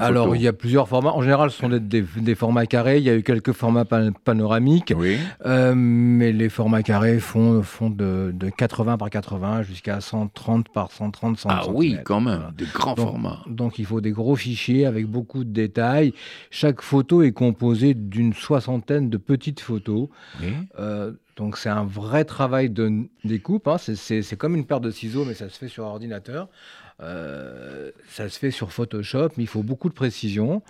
alors, 0.00 0.34
il 0.36 0.42
y 0.42 0.48
a 0.48 0.52
plusieurs 0.52 0.88
formats. 0.88 1.12
En 1.12 1.22
général, 1.22 1.50
ce 1.50 1.58
sont 1.58 1.68
des, 1.68 2.34
formats 2.34 2.66
carrés. 2.66 2.98
Il 2.98 3.04
y 3.04 3.10
a 3.10 3.16
eu 3.16 3.22
quelques 3.22 3.52
formats 3.52 3.84
panoramiques. 3.84 4.92
Oui. 4.96 5.18
Euh, 5.46 5.74
mais 5.74 6.32
les 6.32 6.48
formats 6.48 6.82
carrés 6.82 7.18
font, 7.18 7.62
font 7.62 7.90
de, 7.90 8.32
80 8.56 8.98
par 8.98 9.10
80 9.10 9.62
jusqu'à 9.62 10.00
130 10.00 10.68
par 10.68 10.92
130 10.92 11.38
cm. 11.38 11.52
Ah 11.54 11.64
oui, 11.68 11.98
quand 12.04 12.20
même, 12.20 12.52
des 12.56 12.66
grands 12.66 12.96
formats. 12.96 13.40
Donc, 13.46 13.78
il 13.78 13.86
faut 13.86 14.00
des 14.00 14.12
gros 14.12 14.36
fichiers 14.36 14.86
avec 14.86 15.06
beaucoup 15.06 15.44
de 15.44 15.50
détails. 15.50 16.14
Chaque 16.50 16.82
photo 16.82 17.22
est 17.22 17.32
composée 17.32 17.94
d'une 17.94 18.32
soixantaine 18.32 19.10
de 19.10 19.16
petites 19.16 19.60
photos. 19.60 20.08
Oui. 20.40 20.52
Euh, 20.78 21.12
donc 21.36 21.56
c'est 21.56 21.70
un 21.70 21.84
vrai 21.84 22.24
travail 22.24 22.68
de 22.68 23.08
découpe. 23.24 23.66
Hein. 23.68 23.76
C'est 23.78 24.36
comme 24.36 24.54
une 24.54 24.66
paire 24.66 24.80
de 24.80 24.90
ciseaux, 24.90 25.24
mais 25.24 25.34
ça 25.34 25.48
se 25.48 25.58
fait 25.58 25.68
sur 25.68 25.84
ordinateur. 25.84 26.48
Euh, 27.02 27.90
ça 28.08 28.28
se 28.28 28.38
fait 28.38 28.50
sur 28.50 28.72
Photoshop, 28.72 29.30
mais 29.36 29.44
il 29.44 29.48
faut 29.48 29.62
beaucoup 29.62 29.88
de 29.88 29.94
précision. 29.94 30.62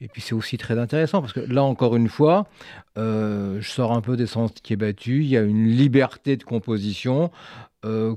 Et 0.00 0.08
puis 0.08 0.20
c'est 0.20 0.34
aussi 0.34 0.58
très 0.58 0.78
intéressant 0.78 1.20
parce 1.20 1.32
que 1.32 1.40
là 1.40 1.62
encore 1.62 1.96
une 1.96 2.08
fois, 2.08 2.46
euh, 2.98 3.58
je 3.60 3.70
sors 3.70 3.92
un 3.92 4.00
peu 4.00 4.16
des 4.16 4.26
sentiers 4.26 4.76
battus. 4.76 5.24
Il 5.24 5.30
y 5.30 5.36
a 5.36 5.42
une 5.42 5.68
liberté 5.68 6.36
de 6.36 6.42
composition 6.42 7.30
euh, 7.84 8.14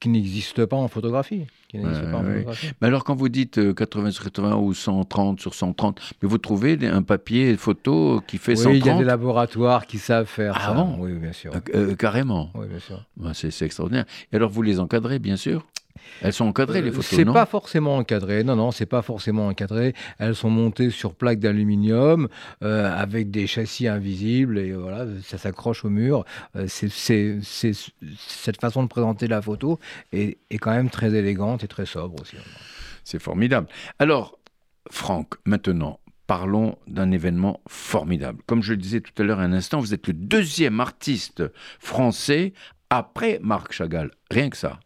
qui 0.00 0.08
n'existe 0.08 0.66
pas 0.66 0.76
en 0.76 0.88
photographie. 0.88 1.46
Mais 1.72 2.88
alors 2.88 3.04
quand 3.04 3.14
vous 3.14 3.28
dites 3.28 3.74
80 3.74 4.10
sur 4.10 4.24
80 4.24 4.56
ou 4.56 4.74
130 4.74 5.40
sur 5.40 5.54
130, 5.54 6.00
mais 6.20 6.28
vous 6.28 6.38
trouvez 6.38 6.76
un 6.86 7.02
papier 7.02 7.56
photo 7.56 8.20
qui 8.26 8.36
fait 8.36 8.52
oui, 8.52 8.58
130 8.58 8.76
il 8.76 8.86
y 8.86 8.90
a 8.90 8.98
des 8.98 9.04
laboratoires 9.04 9.86
qui 9.86 9.98
savent 9.98 10.26
faire 10.26 10.54
ah 10.56 10.74
ça. 10.74 10.88
oui, 10.98 11.12
bien 11.14 11.32
sûr. 11.32 11.52
carrément. 11.98 12.50
Oui, 12.54 12.66
bien 12.66 12.80
sûr. 12.80 13.04
c'est 13.32 13.64
extraordinaire. 13.64 14.04
Et 14.32 14.36
alors 14.36 14.50
vous 14.50 14.62
les 14.62 14.80
encadrez, 14.80 15.18
bien 15.18 15.36
sûr? 15.36 15.64
Elles 16.20 16.32
sont 16.32 16.46
encadrées, 16.46 16.82
les 16.82 16.90
euh, 16.90 16.92
photos, 16.92 17.06
C'est 17.06 17.24
pas 17.24 17.46
forcément 17.46 17.96
encadré. 17.96 18.44
Non, 18.44 18.56
non, 18.56 18.70
c'est 18.70 18.86
pas 18.86 19.02
forcément 19.02 19.48
encadré. 19.48 19.94
Elles 20.18 20.34
sont 20.34 20.50
montées 20.50 20.90
sur 20.90 21.14
plaques 21.14 21.40
d'aluminium 21.40 22.28
euh, 22.62 22.92
avec 22.94 23.30
des 23.30 23.46
châssis 23.46 23.88
invisibles 23.88 24.58
et 24.58 24.72
voilà, 24.72 25.06
ça 25.24 25.38
s'accroche 25.38 25.84
au 25.84 25.90
mur. 25.90 26.24
Euh, 26.56 26.66
c'est, 26.68 27.40
cette 27.42 28.60
façon 28.60 28.82
de 28.82 28.88
présenter 28.88 29.26
la 29.26 29.42
photo 29.42 29.78
est, 30.12 30.38
est, 30.50 30.58
quand 30.58 30.72
même 30.72 30.90
très 30.90 31.14
élégante 31.14 31.64
et 31.64 31.68
très 31.68 31.86
sobre 31.86 32.20
aussi. 32.20 32.36
C'est 33.04 33.20
formidable. 33.20 33.68
Alors, 33.98 34.38
Franck, 34.90 35.34
maintenant, 35.44 35.98
parlons 36.26 36.78
d'un 36.86 37.10
événement 37.10 37.60
formidable. 37.68 38.42
Comme 38.46 38.62
je 38.62 38.72
le 38.72 38.78
disais 38.78 39.00
tout 39.00 39.12
à 39.20 39.24
l'heure 39.24 39.40
un 39.40 39.52
instant, 39.52 39.80
vous 39.80 39.92
êtes 39.92 40.06
le 40.06 40.14
deuxième 40.14 40.80
artiste 40.80 41.42
français 41.80 42.52
après 42.92 43.40
Marc 43.42 43.72
Chagall, 43.72 44.10
rien 44.30 44.50
que 44.50 44.56
ça, 44.58 44.78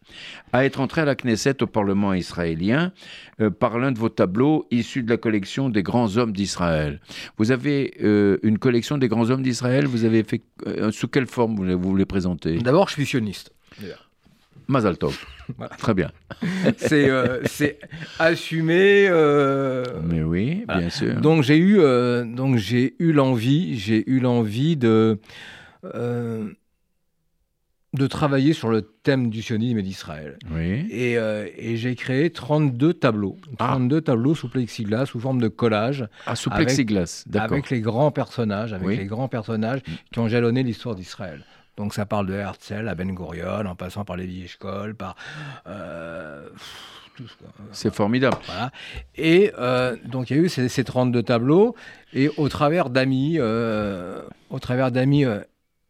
à 0.53 0.65
être 0.65 0.81
entré 0.81 1.01
à 1.01 1.05
la 1.05 1.17
Knesset 1.17 1.61
au 1.61 1.67
Parlement 1.67 2.15
israélien 2.15 2.93
euh, 3.41 3.51
par 3.51 3.81
l'un 3.81 3.91
de 3.91 3.99
vos 3.99 4.09
tableaux 4.09 4.65
issus 4.71 5.03
de 5.03 5.11
la 5.11 5.17
collection 5.17 5.69
des 5.71 5.83
grands 5.83 6.17
hommes 6.17 6.31
d'Israël. 6.31 7.01
Vous 7.37 7.51
avez 7.51 7.95
euh, 8.05 8.39
une 8.45 8.59
collection 8.59 8.97
des 8.97 9.09
grands 9.09 9.29
hommes 9.31 9.43
d'Israël, 9.43 9.87
vous 9.87 10.05
avez 10.05 10.23
fait 10.23 10.43
euh, 10.69 10.93
sous 10.93 11.09
quelle 11.09 11.27
forme 11.27 11.57
vous, 11.57 11.81
vous 11.81 11.97
les 11.97 12.05
présentez? 12.05 12.59
D'abord, 12.59 12.87
je 12.87 12.93
suis 12.93 13.07
sioniste. 13.07 13.53
Mazal 14.69 14.99
Tov. 14.99 15.27
Très 15.79 15.95
bien. 15.95 16.13
c'est 16.77 17.81
assumé. 18.21 19.09
Mais 20.05 20.23
oui, 20.23 20.65
bien 20.69 20.91
sûr. 20.91 21.21
Donc 21.21 21.43
j'ai 21.43 21.59
eu 21.59 21.79
donc 22.25 22.57
j'ai 22.57 22.95
eu 23.01 23.13
l'envie 23.13 23.79
j'ai 23.79 24.09
eu 24.09 24.21
l'envie 24.21 24.77
de 24.77 25.19
de 27.97 28.07
travailler 28.07 28.53
sur 28.53 28.69
le 28.69 28.83
thème 28.83 29.31
du 29.31 29.43
sionisme 29.43 29.79
et 29.79 29.83
d'Israël. 29.83 30.39
Oui. 30.51 30.87
Et, 30.91 31.19
euh, 31.19 31.49
et 31.57 31.77
j'ai 31.77 31.95
créé 31.95 32.31
32 32.31 32.95
tableaux. 32.95 33.37
32 33.59 33.97
ah. 33.97 34.01
tableaux 34.03 34.35
sous 34.35 34.49
plexiglas, 34.49 35.07
sous 35.07 35.21
forme 35.21 35.41
de 35.41 35.49
collage. 35.49 36.07
Ah, 36.27 36.37
sous 36.37 36.51
plexiglas, 36.51 37.25
d'accord. 37.27 37.53
Avec 37.53 37.71
les 37.71 37.81
grands 37.81 38.11
personnages, 38.11 38.73
avec 38.73 38.99
les 38.99 39.07
grands 39.07 39.29
personnages 39.29 39.81
qui 40.13 40.19
ont 40.19 40.29
jalonné 40.29 40.63
l'histoire 40.63 40.95
d'Israël. 40.95 41.45
Donc 41.77 41.93
ça 41.93 42.07
parle 42.07 42.27
de 42.27 42.35
Herzl 42.35 42.89
à 42.89 42.95
Ben 42.95 43.15
Gurion, 43.15 43.67
en 43.67 43.75
passant 43.75 44.05
par 44.05 44.17
les 44.17 44.45
Eshkol, 44.45 44.95
par... 44.95 45.15
Euh, 45.67 46.49
C'est 47.73 47.95
formidable. 47.95 48.39
Voilà. 48.47 48.71
Et 49.17 49.53
euh, 49.59 49.97
donc 50.07 50.31
il 50.31 50.37
y 50.37 50.41
a 50.41 50.43
eu 50.43 50.49
ces, 50.49 50.85
32 50.85 51.23
tableaux, 51.23 51.75
et 52.15 52.31
au 52.37 52.49
travers 52.49 52.89
d'amis, 52.89 53.39
au 53.41 54.59
travers 54.59 54.91
d'amis 54.91 55.25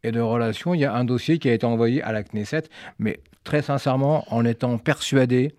et 0.03 0.11
de 0.11 0.19
relations, 0.19 0.73
il 0.73 0.81
y 0.81 0.85
a 0.85 0.93
un 0.93 1.03
dossier 1.03 1.39
qui 1.39 1.49
a 1.49 1.53
été 1.53 1.65
envoyé 1.65 2.01
à 2.03 2.11
la 2.11 2.23
Knesset, 2.23 2.63
mais 2.99 3.19
très 3.43 3.61
sincèrement, 3.61 4.25
en 4.33 4.45
étant 4.45 4.77
persuadé 4.77 5.53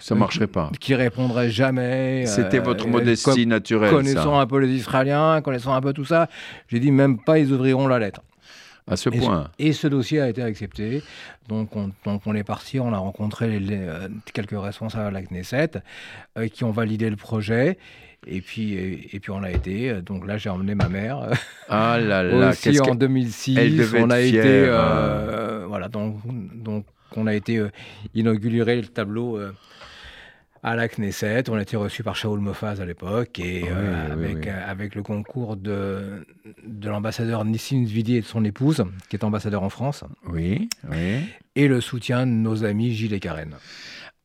ça 0.00 0.14
marcherait 0.14 0.46
pas, 0.46 0.70
qui 0.80 0.94
répondrait 0.94 1.50
jamais. 1.50 2.26
C'était 2.26 2.58
votre 2.58 2.88
modestie 2.88 3.46
naturelle. 3.46 3.90
Connaissant 3.90 4.38
un 4.38 4.46
peu 4.46 4.58
les 4.58 4.70
Israéliens, 4.70 5.40
connaissant 5.42 5.74
un 5.74 5.80
peu 5.80 5.92
tout 5.92 6.04
ça, 6.04 6.28
j'ai 6.68 6.80
dit 6.80 6.90
même 6.90 7.18
pas 7.18 7.38
ils 7.38 7.52
ouvriront 7.52 7.86
la 7.86 7.98
lettre. 7.98 8.20
À 8.86 8.96
ce 8.96 9.08
point. 9.08 9.48
et 9.58 9.72
ce 9.72 9.86
dossier 9.86 10.20
a 10.20 10.28
été 10.28 10.42
accepté. 10.42 11.02
Donc 11.48 11.74
on, 11.74 11.90
donc 12.04 12.20
on 12.26 12.34
est 12.34 12.44
parti, 12.44 12.78
on 12.80 12.92
a 12.92 12.98
rencontré 12.98 13.58
les, 13.58 13.80
quelques 14.34 14.60
responsables 14.60 15.06
à 15.06 15.10
la 15.10 15.22
Knesset 15.22 15.70
qui 16.52 16.64
ont 16.64 16.70
validé 16.70 17.08
le 17.08 17.16
projet. 17.16 17.78
Et 18.26 18.40
puis, 18.40 18.74
et, 18.74 19.20
puis 19.20 19.30
on 19.30 19.42
a 19.42 19.50
été. 19.50 20.00
Donc 20.02 20.26
là, 20.26 20.36
j'ai 20.36 20.48
emmené 20.48 20.74
ma 20.74 20.88
mère. 20.88 21.28
Ah 21.68 21.98
là 21.98 22.22
là. 22.22 22.50
Aussi 22.50 22.80
en 22.80 22.94
2006, 22.94 23.94
on 23.96 24.10
a 24.10 24.20
été. 24.20 24.42
Euh, 24.44 25.66
voilà, 25.68 25.88
donc, 25.88 26.20
donc 26.54 26.86
on 27.16 27.26
a 27.26 27.34
été 27.34 27.58
euh, 27.58 27.70
inauguré 28.14 28.80
le 28.80 28.88
tableau. 28.88 29.38
Euh, 29.38 29.52
à 30.66 30.76
la 30.76 30.88
Knesset. 30.88 31.50
On 31.50 31.56
a 31.56 31.60
été 31.60 31.76
reçu 31.76 32.02
par 32.02 32.16
Shaoul 32.16 32.40
Mofaz 32.40 32.80
à 32.80 32.86
l'époque 32.86 33.38
et 33.38 33.68
avec, 33.68 34.46
avec 34.46 34.94
le 34.94 35.02
concours 35.02 35.58
de, 35.58 36.26
de 36.66 36.88
l'ambassadeur 36.88 37.44
Nissim 37.44 37.84
Zvidi 37.84 38.16
et 38.16 38.20
de 38.22 38.26
son 38.26 38.46
épouse, 38.46 38.82
qui 39.10 39.16
est 39.16 39.24
ambassadeur 39.24 39.62
en 39.62 39.68
France. 39.68 40.04
Oui, 40.26 40.70
oui. 40.90 41.18
Et 41.54 41.68
le 41.68 41.82
soutien 41.82 42.26
de 42.26 42.32
nos 42.32 42.64
amis 42.64 42.94
Gilles 42.94 43.12
et 43.12 43.20
Karen. 43.20 43.54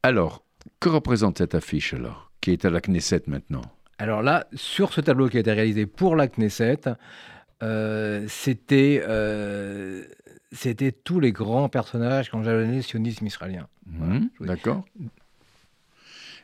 Alors, 0.02 0.41
que 0.80 0.88
représente 0.88 1.39
cette 1.39 1.56
affiche 1.56 1.93
alors, 1.93 2.32
qui 2.39 2.52
est 2.52 2.64
à 2.64 2.70
la 2.70 2.80
Knesset 2.80 3.24
maintenant? 3.28 3.64
Alors 4.00 4.24
là, 4.24 4.47
sur 4.54 4.93
ce 4.93 5.02
tableau 5.02 5.28
qui 5.28 5.38
a 5.38 5.41
été 5.41 5.52
réalisé 5.52 5.86
pour 5.86 6.16
la 6.16 6.28
Knesset, 6.28 6.82
euh, 7.62 8.26
c'était 8.30 9.04
euh, 9.06 10.06
c'était 10.54 10.93
tous 10.93 11.20
les 11.20 11.34
grands 11.34 11.68
personnages 11.68 12.30
quand 12.30 12.41
j'avais 12.41 12.66
le 12.66 12.82
sionisme 12.82 13.26
israélien. 13.28 13.68
Mhm, 13.86 14.30
d'accord. 14.39 14.86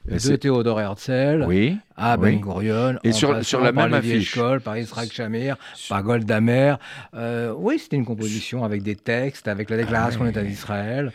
De 0.06 0.36
Théodore 0.36 0.80
Herzl 0.82 1.46
oui, 1.48 1.78
à 1.96 2.16
Ben 2.16 2.40
Gurion, 2.40 3.00
et 3.04 3.12
sur, 3.12 3.44
sur 3.44 3.60
la 3.62 3.72
même 3.72 3.92
affiche, 3.92 4.40
par 4.64 4.78
Israël 4.78 5.12
Shamir, 5.12 5.58
par 5.90 6.04
Goldamer. 6.04 6.76
Euh, 7.16 7.52
oui, 7.58 7.80
c'était 7.80 7.96
une 7.96 8.06
composition 8.06 8.64
avec 8.64 8.84
des 8.84 8.96
textes, 8.96 9.48
avec 9.48 9.72
la 9.72 9.78
déclaration 9.78 10.20
ah, 10.22 10.28
d'État 10.28 10.44
d'Israël 10.44 11.12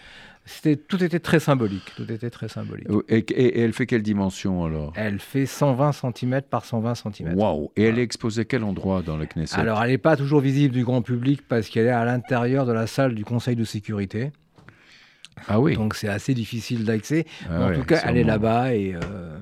tout 0.88 1.02
était 1.02 1.20
très 1.20 1.40
symbolique. 1.40 1.92
Tout 1.96 2.10
était 2.10 2.30
très 2.30 2.48
symbolique. 2.48 2.86
Et, 3.08 3.60
elle 3.60 3.72
fait 3.72 3.86
quelle 3.86 4.02
dimension 4.02 4.64
alors? 4.64 4.92
Elle 4.96 5.20
fait 5.20 5.46
120 5.46 5.92
cm 5.92 6.42
par 6.42 6.64
120 6.64 6.94
cm. 6.94 7.34
Waouh 7.34 7.70
Et 7.76 7.84
elle 7.84 7.98
est 7.98 8.02
exposée 8.02 8.42
à 8.42 8.44
quel 8.44 8.64
endroit 8.64 9.02
dans 9.02 9.16
la 9.16 9.26
Knesset? 9.26 9.58
Alors, 9.58 9.82
elle 9.82 9.90
n'est 9.90 9.98
pas 9.98 10.16
toujours 10.16 10.40
visible 10.40 10.74
du 10.74 10.84
grand 10.84 11.02
public 11.02 11.42
parce 11.46 11.68
qu'elle 11.68 11.86
est 11.86 11.90
à 11.90 12.04
l'intérieur 12.04 12.66
de 12.66 12.72
la 12.72 12.86
salle 12.86 13.14
du 13.14 13.24
Conseil 13.24 13.56
de 13.56 13.64
sécurité. 13.64 14.32
Ah 15.48 15.60
oui. 15.60 15.74
Donc 15.74 15.94
c'est 15.94 16.08
assez 16.08 16.34
difficile 16.34 16.84
d'accès. 16.84 17.26
Ah 17.48 17.66
en 17.66 17.72
tout 17.72 17.84
cas, 17.84 18.00
elle 18.04 18.16
est 18.16 18.24
là-bas 18.24 18.74
et 18.74 18.94
euh, 18.94 19.36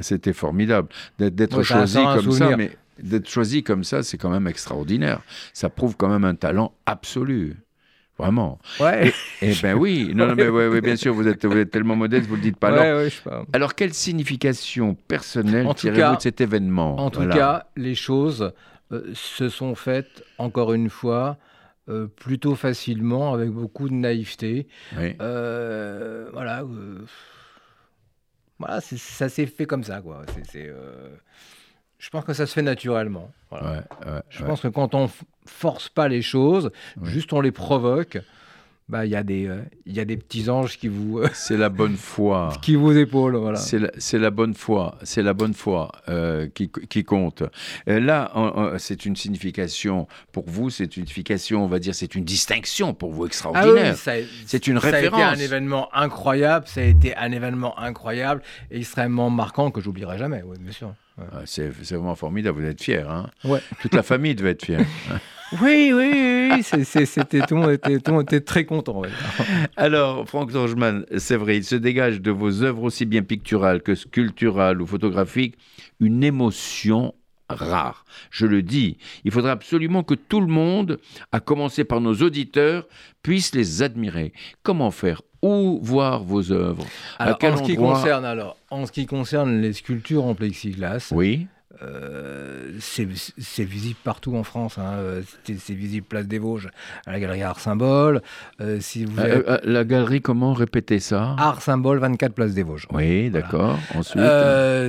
C'était 0.00 0.32
formidable 0.32 0.88
d'être 1.18 1.62
choisi 1.62 1.98
comme 2.02 2.32
ça, 2.32 2.56
mais 2.56 2.70
d'être 2.98 3.28
choisi 3.28 3.62
comme 3.62 3.84
ça, 3.84 4.02
c'est 4.02 4.18
quand 4.18 4.30
même 4.30 4.46
extraordinaire. 4.46 5.20
Ça 5.52 5.68
prouve 5.68 5.96
quand 5.96 6.08
même 6.08 6.24
un 6.24 6.34
talent 6.34 6.72
absolu. 6.86 7.56
Vraiment. 8.18 8.60
Ouais. 8.78 9.12
Eh 9.42 9.54
ben 9.60 9.74
oui. 9.74 10.12
Non, 10.14 10.28
non, 10.28 10.34
mais 10.36 10.48
ouais, 10.48 10.80
bien 10.80 10.96
sûr, 10.96 11.12
vous 11.12 11.26
êtes, 11.26 11.44
vous 11.44 11.56
êtes 11.56 11.70
tellement 11.70 11.96
modeste, 11.96 12.28
vous 12.28 12.36
le 12.36 12.42
dites 12.42 12.56
pas. 12.56 12.68
alors, 12.68 12.98
ouais, 12.98 13.10
je 13.10 13.20
pas. 13.20 13.44
alors, 13.52 13.74
quelle 13.74 13.92
signification 13.92 14.94
personnelle 14.94 15.66
tirez-vous 15.74 16.16
de 16.16 16.20
cet 16.22 16.40
événement? 16.40 16.96
En 16.98 17.10
tout 17.10 17.26
cas, 17.28 17.66
les 17.76 17.94
choses 17.94 18.52
euh, 18.92 19.10
se 19.14 19.48
sont 19.48 19.74
faites, 19.74 20.22
encore 20.38 20.72
une 20.72 20.90
fois, 20.90 21.38
euh, 21.88 22.06
plutôt 22.06 22.54
facilement, 22.54 23.34
avec 23.34 23.50
beaucoup 23.50 23.88
de 23.88 23.94
naïveté. 23.94 24.68
Oui. 24.96 25.16
Euh, 25.20 26.28
voilà. 26.32 26.64
voilà, 28.58 28.80
ça 28.80 29.28
s'est 29.28 29.46
fait 29.46 29.66
comme 29.66 29.82
ça, 29.82 30.00
quoi. 30.00 30.22
C'est 30.50 30.72
je 31.96 32.10
pense 32.10 32.24
que 32.26 32.34
ça 32.34 32.44
se 32.46 32.52
fait 32.52 32.62
naturellement. 32.62 33.32
je 34.28 34.44
pense 34.44 34.60
que 34.60 34.68
quand 34.68 34.94
on 34.94 35.08
force 35.46 35.88
pas 35.88 36.08
les 36.08 36.22
choses, 36.22 36.70
juste 37.02 37.32
on 37.32 37.40
les 37.40 37.52
provoque, 37.52 38.18
bah 38.88 39.06
il 39.06 39.10
y 39.10 39.16
a 39.16 39.22
des 39.22 39.46
euh, 39.46 39.62
y 39.86 39.98
a 39.98 40.04
des 40.04 40.18
petits 40.18 40.50
anges 40.50 40.76
qui 40.76 40.88
vous 40.88 41.18
euh, 41.18 41.28
c'est 41.32 41.56
la 41.56 41.70
bonne 41.70 41.96
foi. 41.96 42.52
qui 42.62 42.74
vous 42.74 42.94
épaulent 42.96 43.36
voilà. 43.36 43.58
C'est 43.58 43.78
la, 43.78 43.90
la, 44.18 44.30
bonne 44.30 44.52
foi 44.52 44.98
c'est 45.02 45.22
la 45.22 45.32
bonne 45.32 45.54
foi 45.54 45.90
euh, 46.08 46.48
qui, 46.54 46.68
qui, 46.68 47.02
compte. 47.02 47.42
Là 47.86 48.30
c'est 48.76 49.06
une 49.06 49.16
signification 49.16 50.06
pour 50.32 50.44
vous 50.48 50.68
c'est 50.68 50.96
une 50.98 51.06
signification 51.06 51.64
on 51.64 51.66
va 51.66 51.78
dire 51.78 51.94
c'est 51.94 52.14
une 52.14 52.24
distinction 52.24 52.92
pour 52.92 53.12
vous 53.12 53.26
extraordinaire. 53.26 53.96
Ah 54.06 54.12
c'est 54.46 54.66
une 54.66 54.76
référence 54.76 55.20
ça 55.20 55.28
a 55.28 55.32
été 55.32 55.42
un 55.42 55.44
événement 55.44 55.88
incroyable 55.94 56.66
ça 56.68 56.82
a 56.82 56.84
été 56.84 57.16
un 57.16 57.32
événement 57.32 57.78
incroyable 57.78 58.42
et 58.70 58.78
extrêmement 58.78 59.30
marquant 59.30 59.70
que 59.70 59.80
j'oublierai 59.80 60.18
jamais 60.18 60.42
oui 60.44 60.58
bien 60.60 60.72
sûr. 60.72 60.94
Ah, 61.16 61.42
c'est 61.44 61.68
vraiment 61.68 62.16
formidable, 62.16 62.60
vous 62.60 62.66
êtes 62.66 62.82
fier. 62.82 63.08
Hein. 63.08 63.30
Ouais. 63.44 63.60
Toute 63.80 63.94
la 63.94 64.02
famille 64.02 64.34
devait 64.34 64.50
être 64.50 64.64
fière. 64.64 64.84
oui, 65.60 65.92
oui, 65.92 66.50
oui, 66.52 66.62
c'était 66.62 67.40
tout, 67.40 67.54
le 67.54 67.60
monde 67.60 67.70
était, 67.70 67.98
tout 67.98 68.10
le 68.10 68.16
monde 68.16 68.24
était 68.24 68.40
très 68.40 68.64
content. 68.64 69.02
Alors, 69.76 70.28
Franck 70.28 70.52
Dorjman, 70.52 71.04
c'est 71.18 71.36
vrai, 71.36 71.56
il 71.58 71.64
se 71.64 71.76
dégage 71.76 72.20
de 72.20 72.30
vos 72.30 72.62
œuvres 72.62 72.82
aussi 72.82 73.04
bien 73.04 73.22
picturales 73.22 73.82
que 73.82 73.94
sculpturales 73.94 74.80
ou 74.80 74.86
photographiques 74.86 75.56
une 76.00 76.24
émotion 76.24 77.14
rare. 77.48 78.04
Je 78.30 78.46
le 78.46 78.62
dis, 78.62 78.96
il 79.24 79.30
faudrait 79.30 79.50
absolument 79.50 80.02
que 80.02 80.14
tout 80.14 80.40
le 80.40 80.46
monde, 80.46 80.98
à 81.32 81.40
commencer 81.40 81.84
par 81.84 82.00
nos 82.00 82.14
auditeurs, 82.14 82.86
puisse 83.22 83.54
les 83.54 83.82
admirer. 83.82 84.32
Comment 84.62 84.90
faire? 84.90 85.22
Où 85.42 85.78
voir 85.82 86.24
vos 86.24 86.52
œuvres? 86.52 86.86
Alors, 87.18 87.38
en, 87.42 87.56
ce 87.58 87.62
qui 87.62 87.76
concerne, 87.76 88.24
alors, 88.24 88.56
en 88.70 88.86
ce 88.86 88.92
qui 88.92 89.04
concerne 89.06 89.60
les 89.60 89.74
sculptures 89.74 90.24
en 90.24 90.34
plexiglas, 90.34 91.10
oui. 91.12 91.46
Euh, 91.84 92.78
c'est 92.78 93.64
visible 93.64 93.98
partout 94.02 94.36
en 94.36 94.42
France. 94.42 94.78
Hein. 94.78 95.22
C'est 95.44 95.74
visible 95.74 96.06
place 96.06 96.26
des 96.26 96.38
Vosges, 96.38 96.68
à 97.06 97.12
la 97.12 97.20
galerie 97.20 97.42
Art 97.42 97.60
Symbole. 97.60 98.22
Euh, 98.60 98.78
si 98.80 99.04
vous 99.04 99.18
euh, 99.20 99.42
euh, 99.48 99.58
la 99.64 99.84
galerie, 99.84 100.20
comment 100.20 100.52
répéter 100.52 100.98
ça 100.98 101.34
Art 101.38 101.62
Symbole, 101.62 101.98
24 101.98 102.32
place 102.32 102.54
des 102.54 102.62
Vosges. 102.62 102.86
Oui, 102.92 103.30
d'accord. 103.30 103.78
Ensuite, 103.94 104.22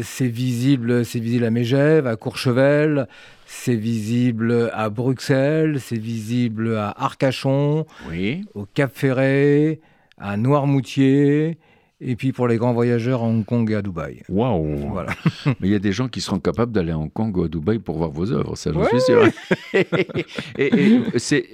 c'est 0.03 0.27
visible, 0.27 1.05
c'est 1.05 1.19
visible 1.19 1.45
à 1.45 1.51
Mégève, 1.51 2.07
à 2.07 2.15
Courchevel. 2.15 3.07
C'est 3.47 3.75
visible 3.75 4.71
à 4.73 4.89
Bruxelles, 4.89 5.79
c'est 5.79 5.99
visible 5.99 6.75
à 6.77 6.93
Arcachon, 6.97 7.85
oui. 8.09 8.43
au 8.55 8.65
Cap 8.65 8.91
Ferret, 8.91 9.79
à 10.17 10.35
Noirmoutier, 10.35 11.59
et 12.01 12.15
puis 12.15 12.33
pour 12.33 12.47
les 12.47 12.57
grands 12.57 12.73
voyageurs 12.73 13.21
à 13.21 13.25
Hong 13.25 13.45
Kong 13.45 13.69
et 13.71 13.75
à 13.75 13.81
Dubaï. 13.81 14.21
Waouh 14.27 14.89
Voilà. 14.89 15.13
Mais 15.45 15.67
il 15.67 15.71
y 15.71 15.75
a 15.75 15.79
des 15.79 15.91
gens 15.91 16.07
qui 16.07 16.21
seront 16.21 16.39
capables 16.39 16.71
d'aller 16.71 16.91
à 16.91 16.97
Hong 16.97 17.11
Kong 17.11 17.35
ou 17.37 17.43
à 17.43 17.47
Dubaï 17.47 17.79
pour 17.79 17.97
voir 17.97 18.11
vos 18.11 18.31
œuvres, 18.31 18.55
ça 18.55 18.71
j'en 18.73 18.83
suis 18.85 19.01
sûr. 19.01 19.27
et, 20.57 20.99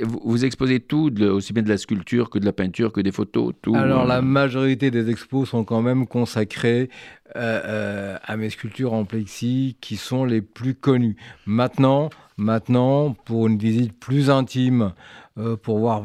vous 0.01 0.45
exposez 0.45 0.79
tout, 0.79 1.11
aussi 1.21 1.53
bien 1.53 1.63
de 1.63 1.69
la 1.69 1.77
sculpture 1.77 2.29
que 2.29 2.39
de 2.39 2.45
la 2.45 2.53
peinture, 2.53 2.91
que 2.91 3.01
des 3.01 3.11
photos, 3.11 3.53
tout. 3.61 3.75
Alors 3.75 4.05
la 4.05 4.21
majorité 4.21 4.89
des 4.91 5.09
expos 5.09 5.49
sont 5.49 5.63
quand 5.63 5.81
même 5.81 6.07
consacrées 6.07 6.89
euh, 7.35 7.61
euh, 7.65 8.17
à 8.23 8.35
mes 8.35 8.49
sculptures 8.49 8.93
en 8.93 9.05
plexi 9.05 9.77
qui 9.79 9.95
sont 9.95 10.25
les 10.25 10.41
plus 10.41 10.75
connues. 10.75 11.15
Maintenant, 11.45 12.09
maintenant 12.35 13.13
pour 13.25 13.47
une 13.47 13.57
visite 13.57 13.97
plus 13.97 14.29
intime, 14.29 14.91
euh, 15.37 15.55
pour 15.55 15.79
voir 15.79 16.03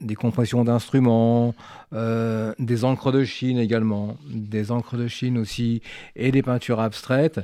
des 0.00 0.14
compressions 0.14 0.64
d'instruments, 0.64 1.54
euh, 1.92 2.54
des 2.58 2.84
encres 2.84 3.12
de 3.12 3.24
Chine 3.24 3.58
également, 3.58 4.16
des 4.28 4.70
encres 4.70 4.96
de 4.96 5.08
Chine 5.08 5.38
aussi, 5.38 5.82
et 6.16 6.30
des 6.30 6.42
peintures 6.42 6.80
abstraites. 6.80 7.40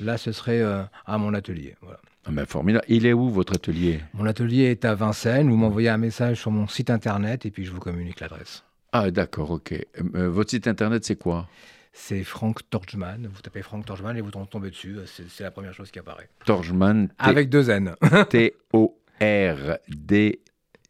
Là, 0.00 0.18
ce 0.18 0.32
serait 0.32 0.60
euh, 0.60 0.82
à 1.06 1.18
mon 1.18 1.34
atelier. 1.34 1.76
Voilà. 1.80 2.00
Ah 2.26 2.30
ben, 2.32 2.46
formidable. 2.46 2.84
Il 2.88 3.06
est 3.06 3.12
où 3.12 3.28
votre 3.30 3.54
atelier? 3.54 4.00
Mon 4.14 4.26
atelier 4.26 4.64
est 4.64 4.84
à 4.84 4.94
Vincennes. 4.94 5.48
Vous 5.50 5.56
m'envoyez 5.56 5.88
un 5.88 5.98
message 5.98 6.40
sur 6.40 6.50
mon 6.50 6.66
site 6.66 6.90
internet 6.90 7.46
et 7.46 7.50
puis 7.50 7.64
je 7.64 7.70
vous 7.70 7.80
communique 7.80 8.20
l'adresse. 8.20 8.64
Ah 8.92 9.10
d'accord, 9.10 9.50
ok. 9.50 9.74
Euh, 10.14 10.30
votre 10.30 10.50
site 10.50 10.66
internet, 10.66 11.04
c'est 11.04 11.16
quoi? 11.16 11.48
C'est 11.92 12.24
Frank 12.24 12.68
Torjman. 12.70 13.28
Vous 13.32 13.40
tapez 13.40 13.62
Frank 13.62 13.84
Torjman 13.84 14.16
et 14.16 14.20
vous 14.20 14.30
tombez 14.30 14.70
dessus. 14.70 14.96
C'est 15.06 15.44
la 15.44 15.50
première 15.50 15.74
chose 15.74 15.90
qui 15.90 15.98
apparaît. 15.98 16.28
Torjman. 16.44 17.08
Avec 17.18 17.50
deux 17.50 17.70
N. 17.70 17.94
T-O-R-D 18.30 19.00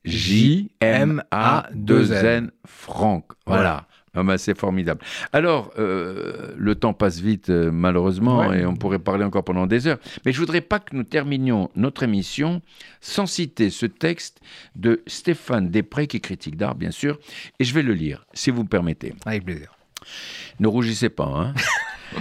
J-M-A-2-N 0.04 1.30
Franck. 2.66 3.32
Voilà. 3.46 3.86
Ah 4.16 4.22
bah, 4.22 4.38
c'est 4.38 4.56
formidable. 4.56 5.00
Alors, 5.32 5.72
euh, 5.76 6.52
le 6.56 6.76
temps 6.76 6.92
passe 6.92 7.18
vite, 7.18 7.50
euh, 7.50 7.72
malheureusement, 7.72 8.52
et 8.52 8.64
on 8.64 8.76
pourrait 8.76 9.00
parler 9.00 9.24
encore 9.24 9.42
pendant 9.42 9.66
des 9.66 9.88
heures. 9.88 9.98
Mais 10.24 10.32
je 10.32 10.38
voudrais 10.38 10.60
pas 10.60 10.78
que 10.78 10.94
nous 10.94 11.02
terminions 11.02 11.68
notre 11.74 12.04
émission 12.04 12.62
sans 13.00 13.26
citer 13.26 13.70
ce 13.70 13.86
texte 13.86 14.40
de 14.76 15.02
Stéphane 15.08 15.68
Després, 15.68 16.06
qui 16.06 16.18
est 16.18 16.20
critique 16.20 16.56
d'art, 16.56 16.76
bien 16.76 16.92
sûr, 16.92 17.18
et 17.58 17.64
je 17.64 17.74
vais 17.74 17.82
le 17.82 17.94
lire, 17.94 18.24
si 18.34 18.52
vous 18.52 18.62
me 18.62 18.68
permettez. 18.68 19.14
Avec 19.26 19.44
plaisir. 19.44 19.74
Ne 20.60 20.68
rougissez 20.68 21.08
pas, 21.08 21.24
hein 21.24 21.54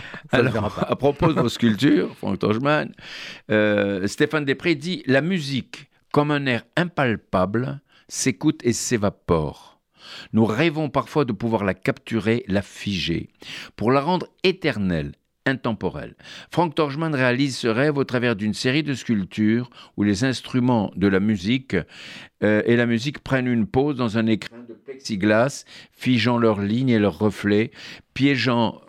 Alors, 0.31 0.83
à 0.87 0.95
propos 0.95 1.33
de 1.33 1.41
vos 1.41 1.49
sculptures, 1.49 2.15
Franck 2.17 2.39
Torgeman, 2.39 2.91
euh, 3.51 4.07
Stéphane 4.07 4.45
Després 4.45 4.75
dit 4.75 5.03
La 5.05 5.21
musique 5.21 5.89
comme 6.13 6.29
un 6.29 6.45
air 6.45 6.63
impalpable, 6.77 7.81
s'écoute 8.07 8.61
et 8.63 8.71
s'évapore. 8.71 9.81
Nous 10.31 10.45
rêvons 10.45 10.89
parfois 10.89 11.25
de 11.25 11.33
pouvoir 11.33 11.63
la 11.63 11.73
capturer, 11.73 12.45
la 12.47 12.61
figer, 12.61 13.29
pour 13.75 13.91
la 13.91 13.99
rendre 13.99 14.27
éternelle, 14.43 15.13
intemporelle. 15.47 16.15
Frank 16.51 16.75
Torjman 16.75 17.15
réalise 17.15 17.57
ce 17.57 17.67
rêve 17.67 17.97
au 17.97 18.03
travers 18.03 18.35
d'une 18.35 18.53
série 18.53 18.83
de 18.83 18.93
sculptures 18.93 19.71
où 19.97 20.03
les 20.03 20.23
instruments 20.23 20.91
de 20.95 21.07
la 21.07 21.19
musique 21.19 21.75
euh, 22.43 22.61
et 22.65 22.75
la 22.75 22.85
musique 22.85 23.19
prennent 23.19 23.47
une 23.47 23.65
pause 23.65 23.95
dans 23.95 24.19
un 24.19 24.27
écran 24.27 24.57
de 24.69 24.75
plexiglas, 24.75 25.65
figeant 25.91 26.37
leurs 26.37 26.61
lignes 26.61 26.89
et 26.89 26.99
leurs 26.99 27.17
reflets, 27.17 27.71
piégeant, 28.13 28.81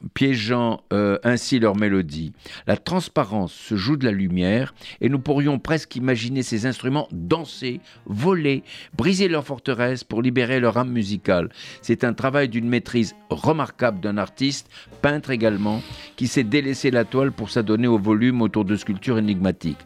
euh, 0.93 1.19
ainsi 1.25 1.59
leur 1.59 1.77
mélodie. 1.77 2.33
La 2.67 2.77
transparence 2.77 3.53
se 3.53 3.77
joue 3.77 3.97
de 3.97 4.05
la 4.05 4.13
lumière 4.13 4.75
et 5.01 5.09
nous 5.09 5.19
pourrions 5.19 5.59
presque 5.59 5.97
imaginer 5.97 6.43
ces 6.43 6.67
instruments 6.67 7.09
danser, 7.13 7.81
voler, 8.07 8.63
briser 8.97 9.29
leur 9.29 9.45
forteresse 9.45 10.05
pour 10.05 10.23
libérer 10.23 10.61
leur 10.61 10.77
âme 10.77 10.91
musicale. 10.91 11.49
C'est 11.83 12.05
un 12.05 12.13
travail 12.13 12.49
d'une 12.49 12.69
maîtrise 12.69 13.15
remarquable 13.31 14.01
d'un 14.01 14.19
artiste, 14.19 14.69
peintre 15.03 15.31
également, 15.31 15.83
qui 16.17 16.27
s'est 16.27 16.45
délaissé 16.45 16.91
la 16.91 17.05
toile 17.05 17.33
pour 17.33 17.51
s'adonner 17.51 17.87
au 17.87 17.99
volume 17.99 18.43
autour 18.43 18.65
de 18.65 18.77
sculptures 18.77 19.19
énigmatiques. 19.19 19.79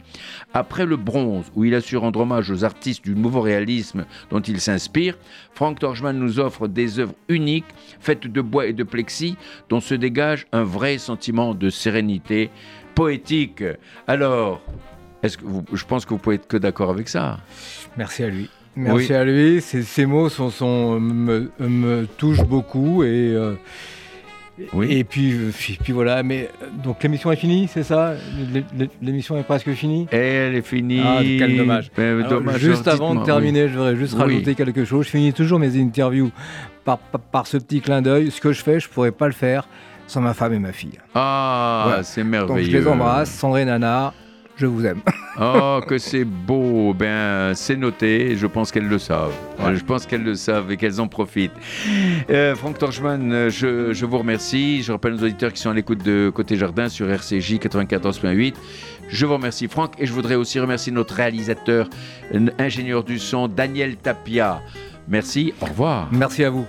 Après 0.52 0.86
le 0.86 0.96
bronze, 0.96 1.46
où 1.54 1.64
il 1.64 1.74
a 1.74 1.80
su 1.80 1.96
rendre 1.96 2.20
hommage 2.20 2.50
aux 2.50 2.64
artistes 2.64 3.04
du 3.04 3.14
nouveau 3.14 3.40
réalisme 3.40 4.04
dont 4.30 4.40
il 4.40 4.60
s'inspire, 4.60 5.16
Frank 5.54 5.78
Torjman 5.78 6.18
nous 6.18 6.40
offre 6.40 6.68
des 6.68 6.98
œuvres 6.98 7.14
uniques, 7.28 7.64
faites 8.00 8.26
de 8.26 8.40
bois 8.40 8.66
et 8.66 8.72
de 8.72 8.84
plexi, 8.84 9.27
dont 9.68 9.80
se 9.80 9.94
dégage 9.94 10.46
un 10.52 10.64
vrai 10.64 10.98
sentiment 10.98 11.54
de 11.54 11.70
sérénité 11.70 12.50
poétique. 12.94 13.62
Alors, 14.06 14.60
est-ce 15.22 15.38
que 15.38 15.44
je 15.72 15.84
pense 15.84 16.04
que 16.04 16.10
vous 16.10 16.18
pouvez 16.18 16.36
être 16.36 16.46
que 16.46 16.56
d'accord 16.56 16.90
avec 16.90 17.08
ça. 17.08 17.38
Merci 17.96 18.24
à 18.24 18.28
lui. 18.28 18.48
Merci 18.76 19.12
à 19.12 19.24
lui. 19.24 19.60
Ces, 19.60 20.06
mots 20.06 20.28
sont, 20.28 21.00
me, 21.00 22.06
touchent 22.16 22.44
beaucoup 22.44 23.02
et. 23.02 23.34
Euh, 23.34 23.54
oui. 24.72 24.86
Et 24.90 25.04
puis, 25.04 25.32
euh, 25.32 25.50
puis, 25.82 25.92
voilà, 25.92 26.22
mais 26.22 26.50
euh, 26.62 26.66
donc 26.82 27.02
l'émission 27.02 27.30
est 27.32 27.36
finie, 27.36 27.68
c'est 27.72 27.82
ça? 27.82 28.14
L'émission 29.02 29.36
est 29.38 29.42
presque 29.42 29.70
finie? 29.72 30.06
Elle 30.10 30.54
est 30.54 30.62
finie. 30.62 31.00
Ah, 31.04 31.20
quel 31.22 31.56
dommage. 31.56 31.90
juste 32.58 32.88
avant 32.88 33.14
de 33.14 33.24
terminer, 33.24 33.68
je 33.68 33.74
voudrais 33.74 33.96
juste 33.96 34.14
rajouter 34.14 34.54
quelque 34.54 34.84
chose. 34.84 35.06
Je 35.06 35.10
finis 35.10 35.32
toujours 35.32 35.58
mes 35.58 35.80
interviews 35.80 36.30
par, 36.84 36.98
par, 36.98 37.46
ce 37.46 37.56
petit 37.56 37.80
clin 37.80 38.02
d'œil. 38.02 38.30
Ce 38.30 38.40
que 38.40 38.52
je 38.52 38.62
fais, 38.62 38.80
je 38.80 38.88
pourrais 38.88 39.12
pas 39.12 39.26
le 39.26 39.32
faire 39.32 39.68
sans 40.06 40.20
ma 40.20 40.34
femme 40.34 40.54
et 40.54 40.58
ma 40.58 40.72
fille. 40.72 40.98
Ah, 41.14 42.00
c'est 42.02 42.24
merveilleux. 42.24 42.62
Donc 42.62 42.72
je 42.72 42.76
les 42.78 42.86
embrasse, 42.86 43.30
Sandrine 43.30 43.66
Nana 43.66 44.14
je 44.58 44.66
vous 44.66 44.84
aime. 44.84 45.00
oh, 45.40 45.80
que 45.86 45.98
c'est 45.98 46.24
beau. 46.24 46.92
Ben, 46.92 47.54
c'est 47.54 47.76
noté. 47.76 48.36
Je 48.36 48.46
pense 48.46 48.70
qu'elles 48.70 48.88
le 48.88 48.98
savent. 48.98 49.32
Je 49.72 49.82
pense 49.84 50.06
qu'elles 50.06 50.24
le 50.24 50.34
savent 50.34 50.70
et 50.72 50.76
qu'elles 50.76 51.00
en 51.00 51.08
profitent. 51.08 51.52
Euh, 52.30 52.54
Franck 52.54 52.78
Torchman, 52.78 53.32
euh, 53.32 53.50
je, 53.50 54.04
vous 54.04 54.18
remercie. 54.18 54.82
Je 54.82 54.92
rappelle 54.92 55.14
aux 55.14 55.22
auditeurs 55.22 55.52
qui 55.52 55.60
sont 55.60 55.70
à 55.70 55.74
l'écoute 55.74 56.04
de 56.04 56.30
Côté 56.34 56.56
Jardin 56.56 56.88
sur 56.88 57.08
RCJ 57.08 57.54
94.8. 57.54 58.54
Je 59.08 59.26
vous 59.26 59.34
remercie, 59.34 59.68
Franck. 59.68 59.94
Et 59.98 60.06
je 60.06 60.12
voudrais 60.12 60.34
aussi 60.34 60.58
remercier 60.60 60.92
notre 60.92 61.14
réalisateur, 61.14 61.88
ingénieur 62.58 63.04
du 63.04 63.18
son, 63.18 63.48
Daniel 63.48 63.96
Tapia. 63.96 64.60
Merci. 65.08 65.54
Au 65.60 65.66
revoir. 65.66 66.08
Merci 66.12 66.44
à 66.44 66.50
vous. 66.50 66.66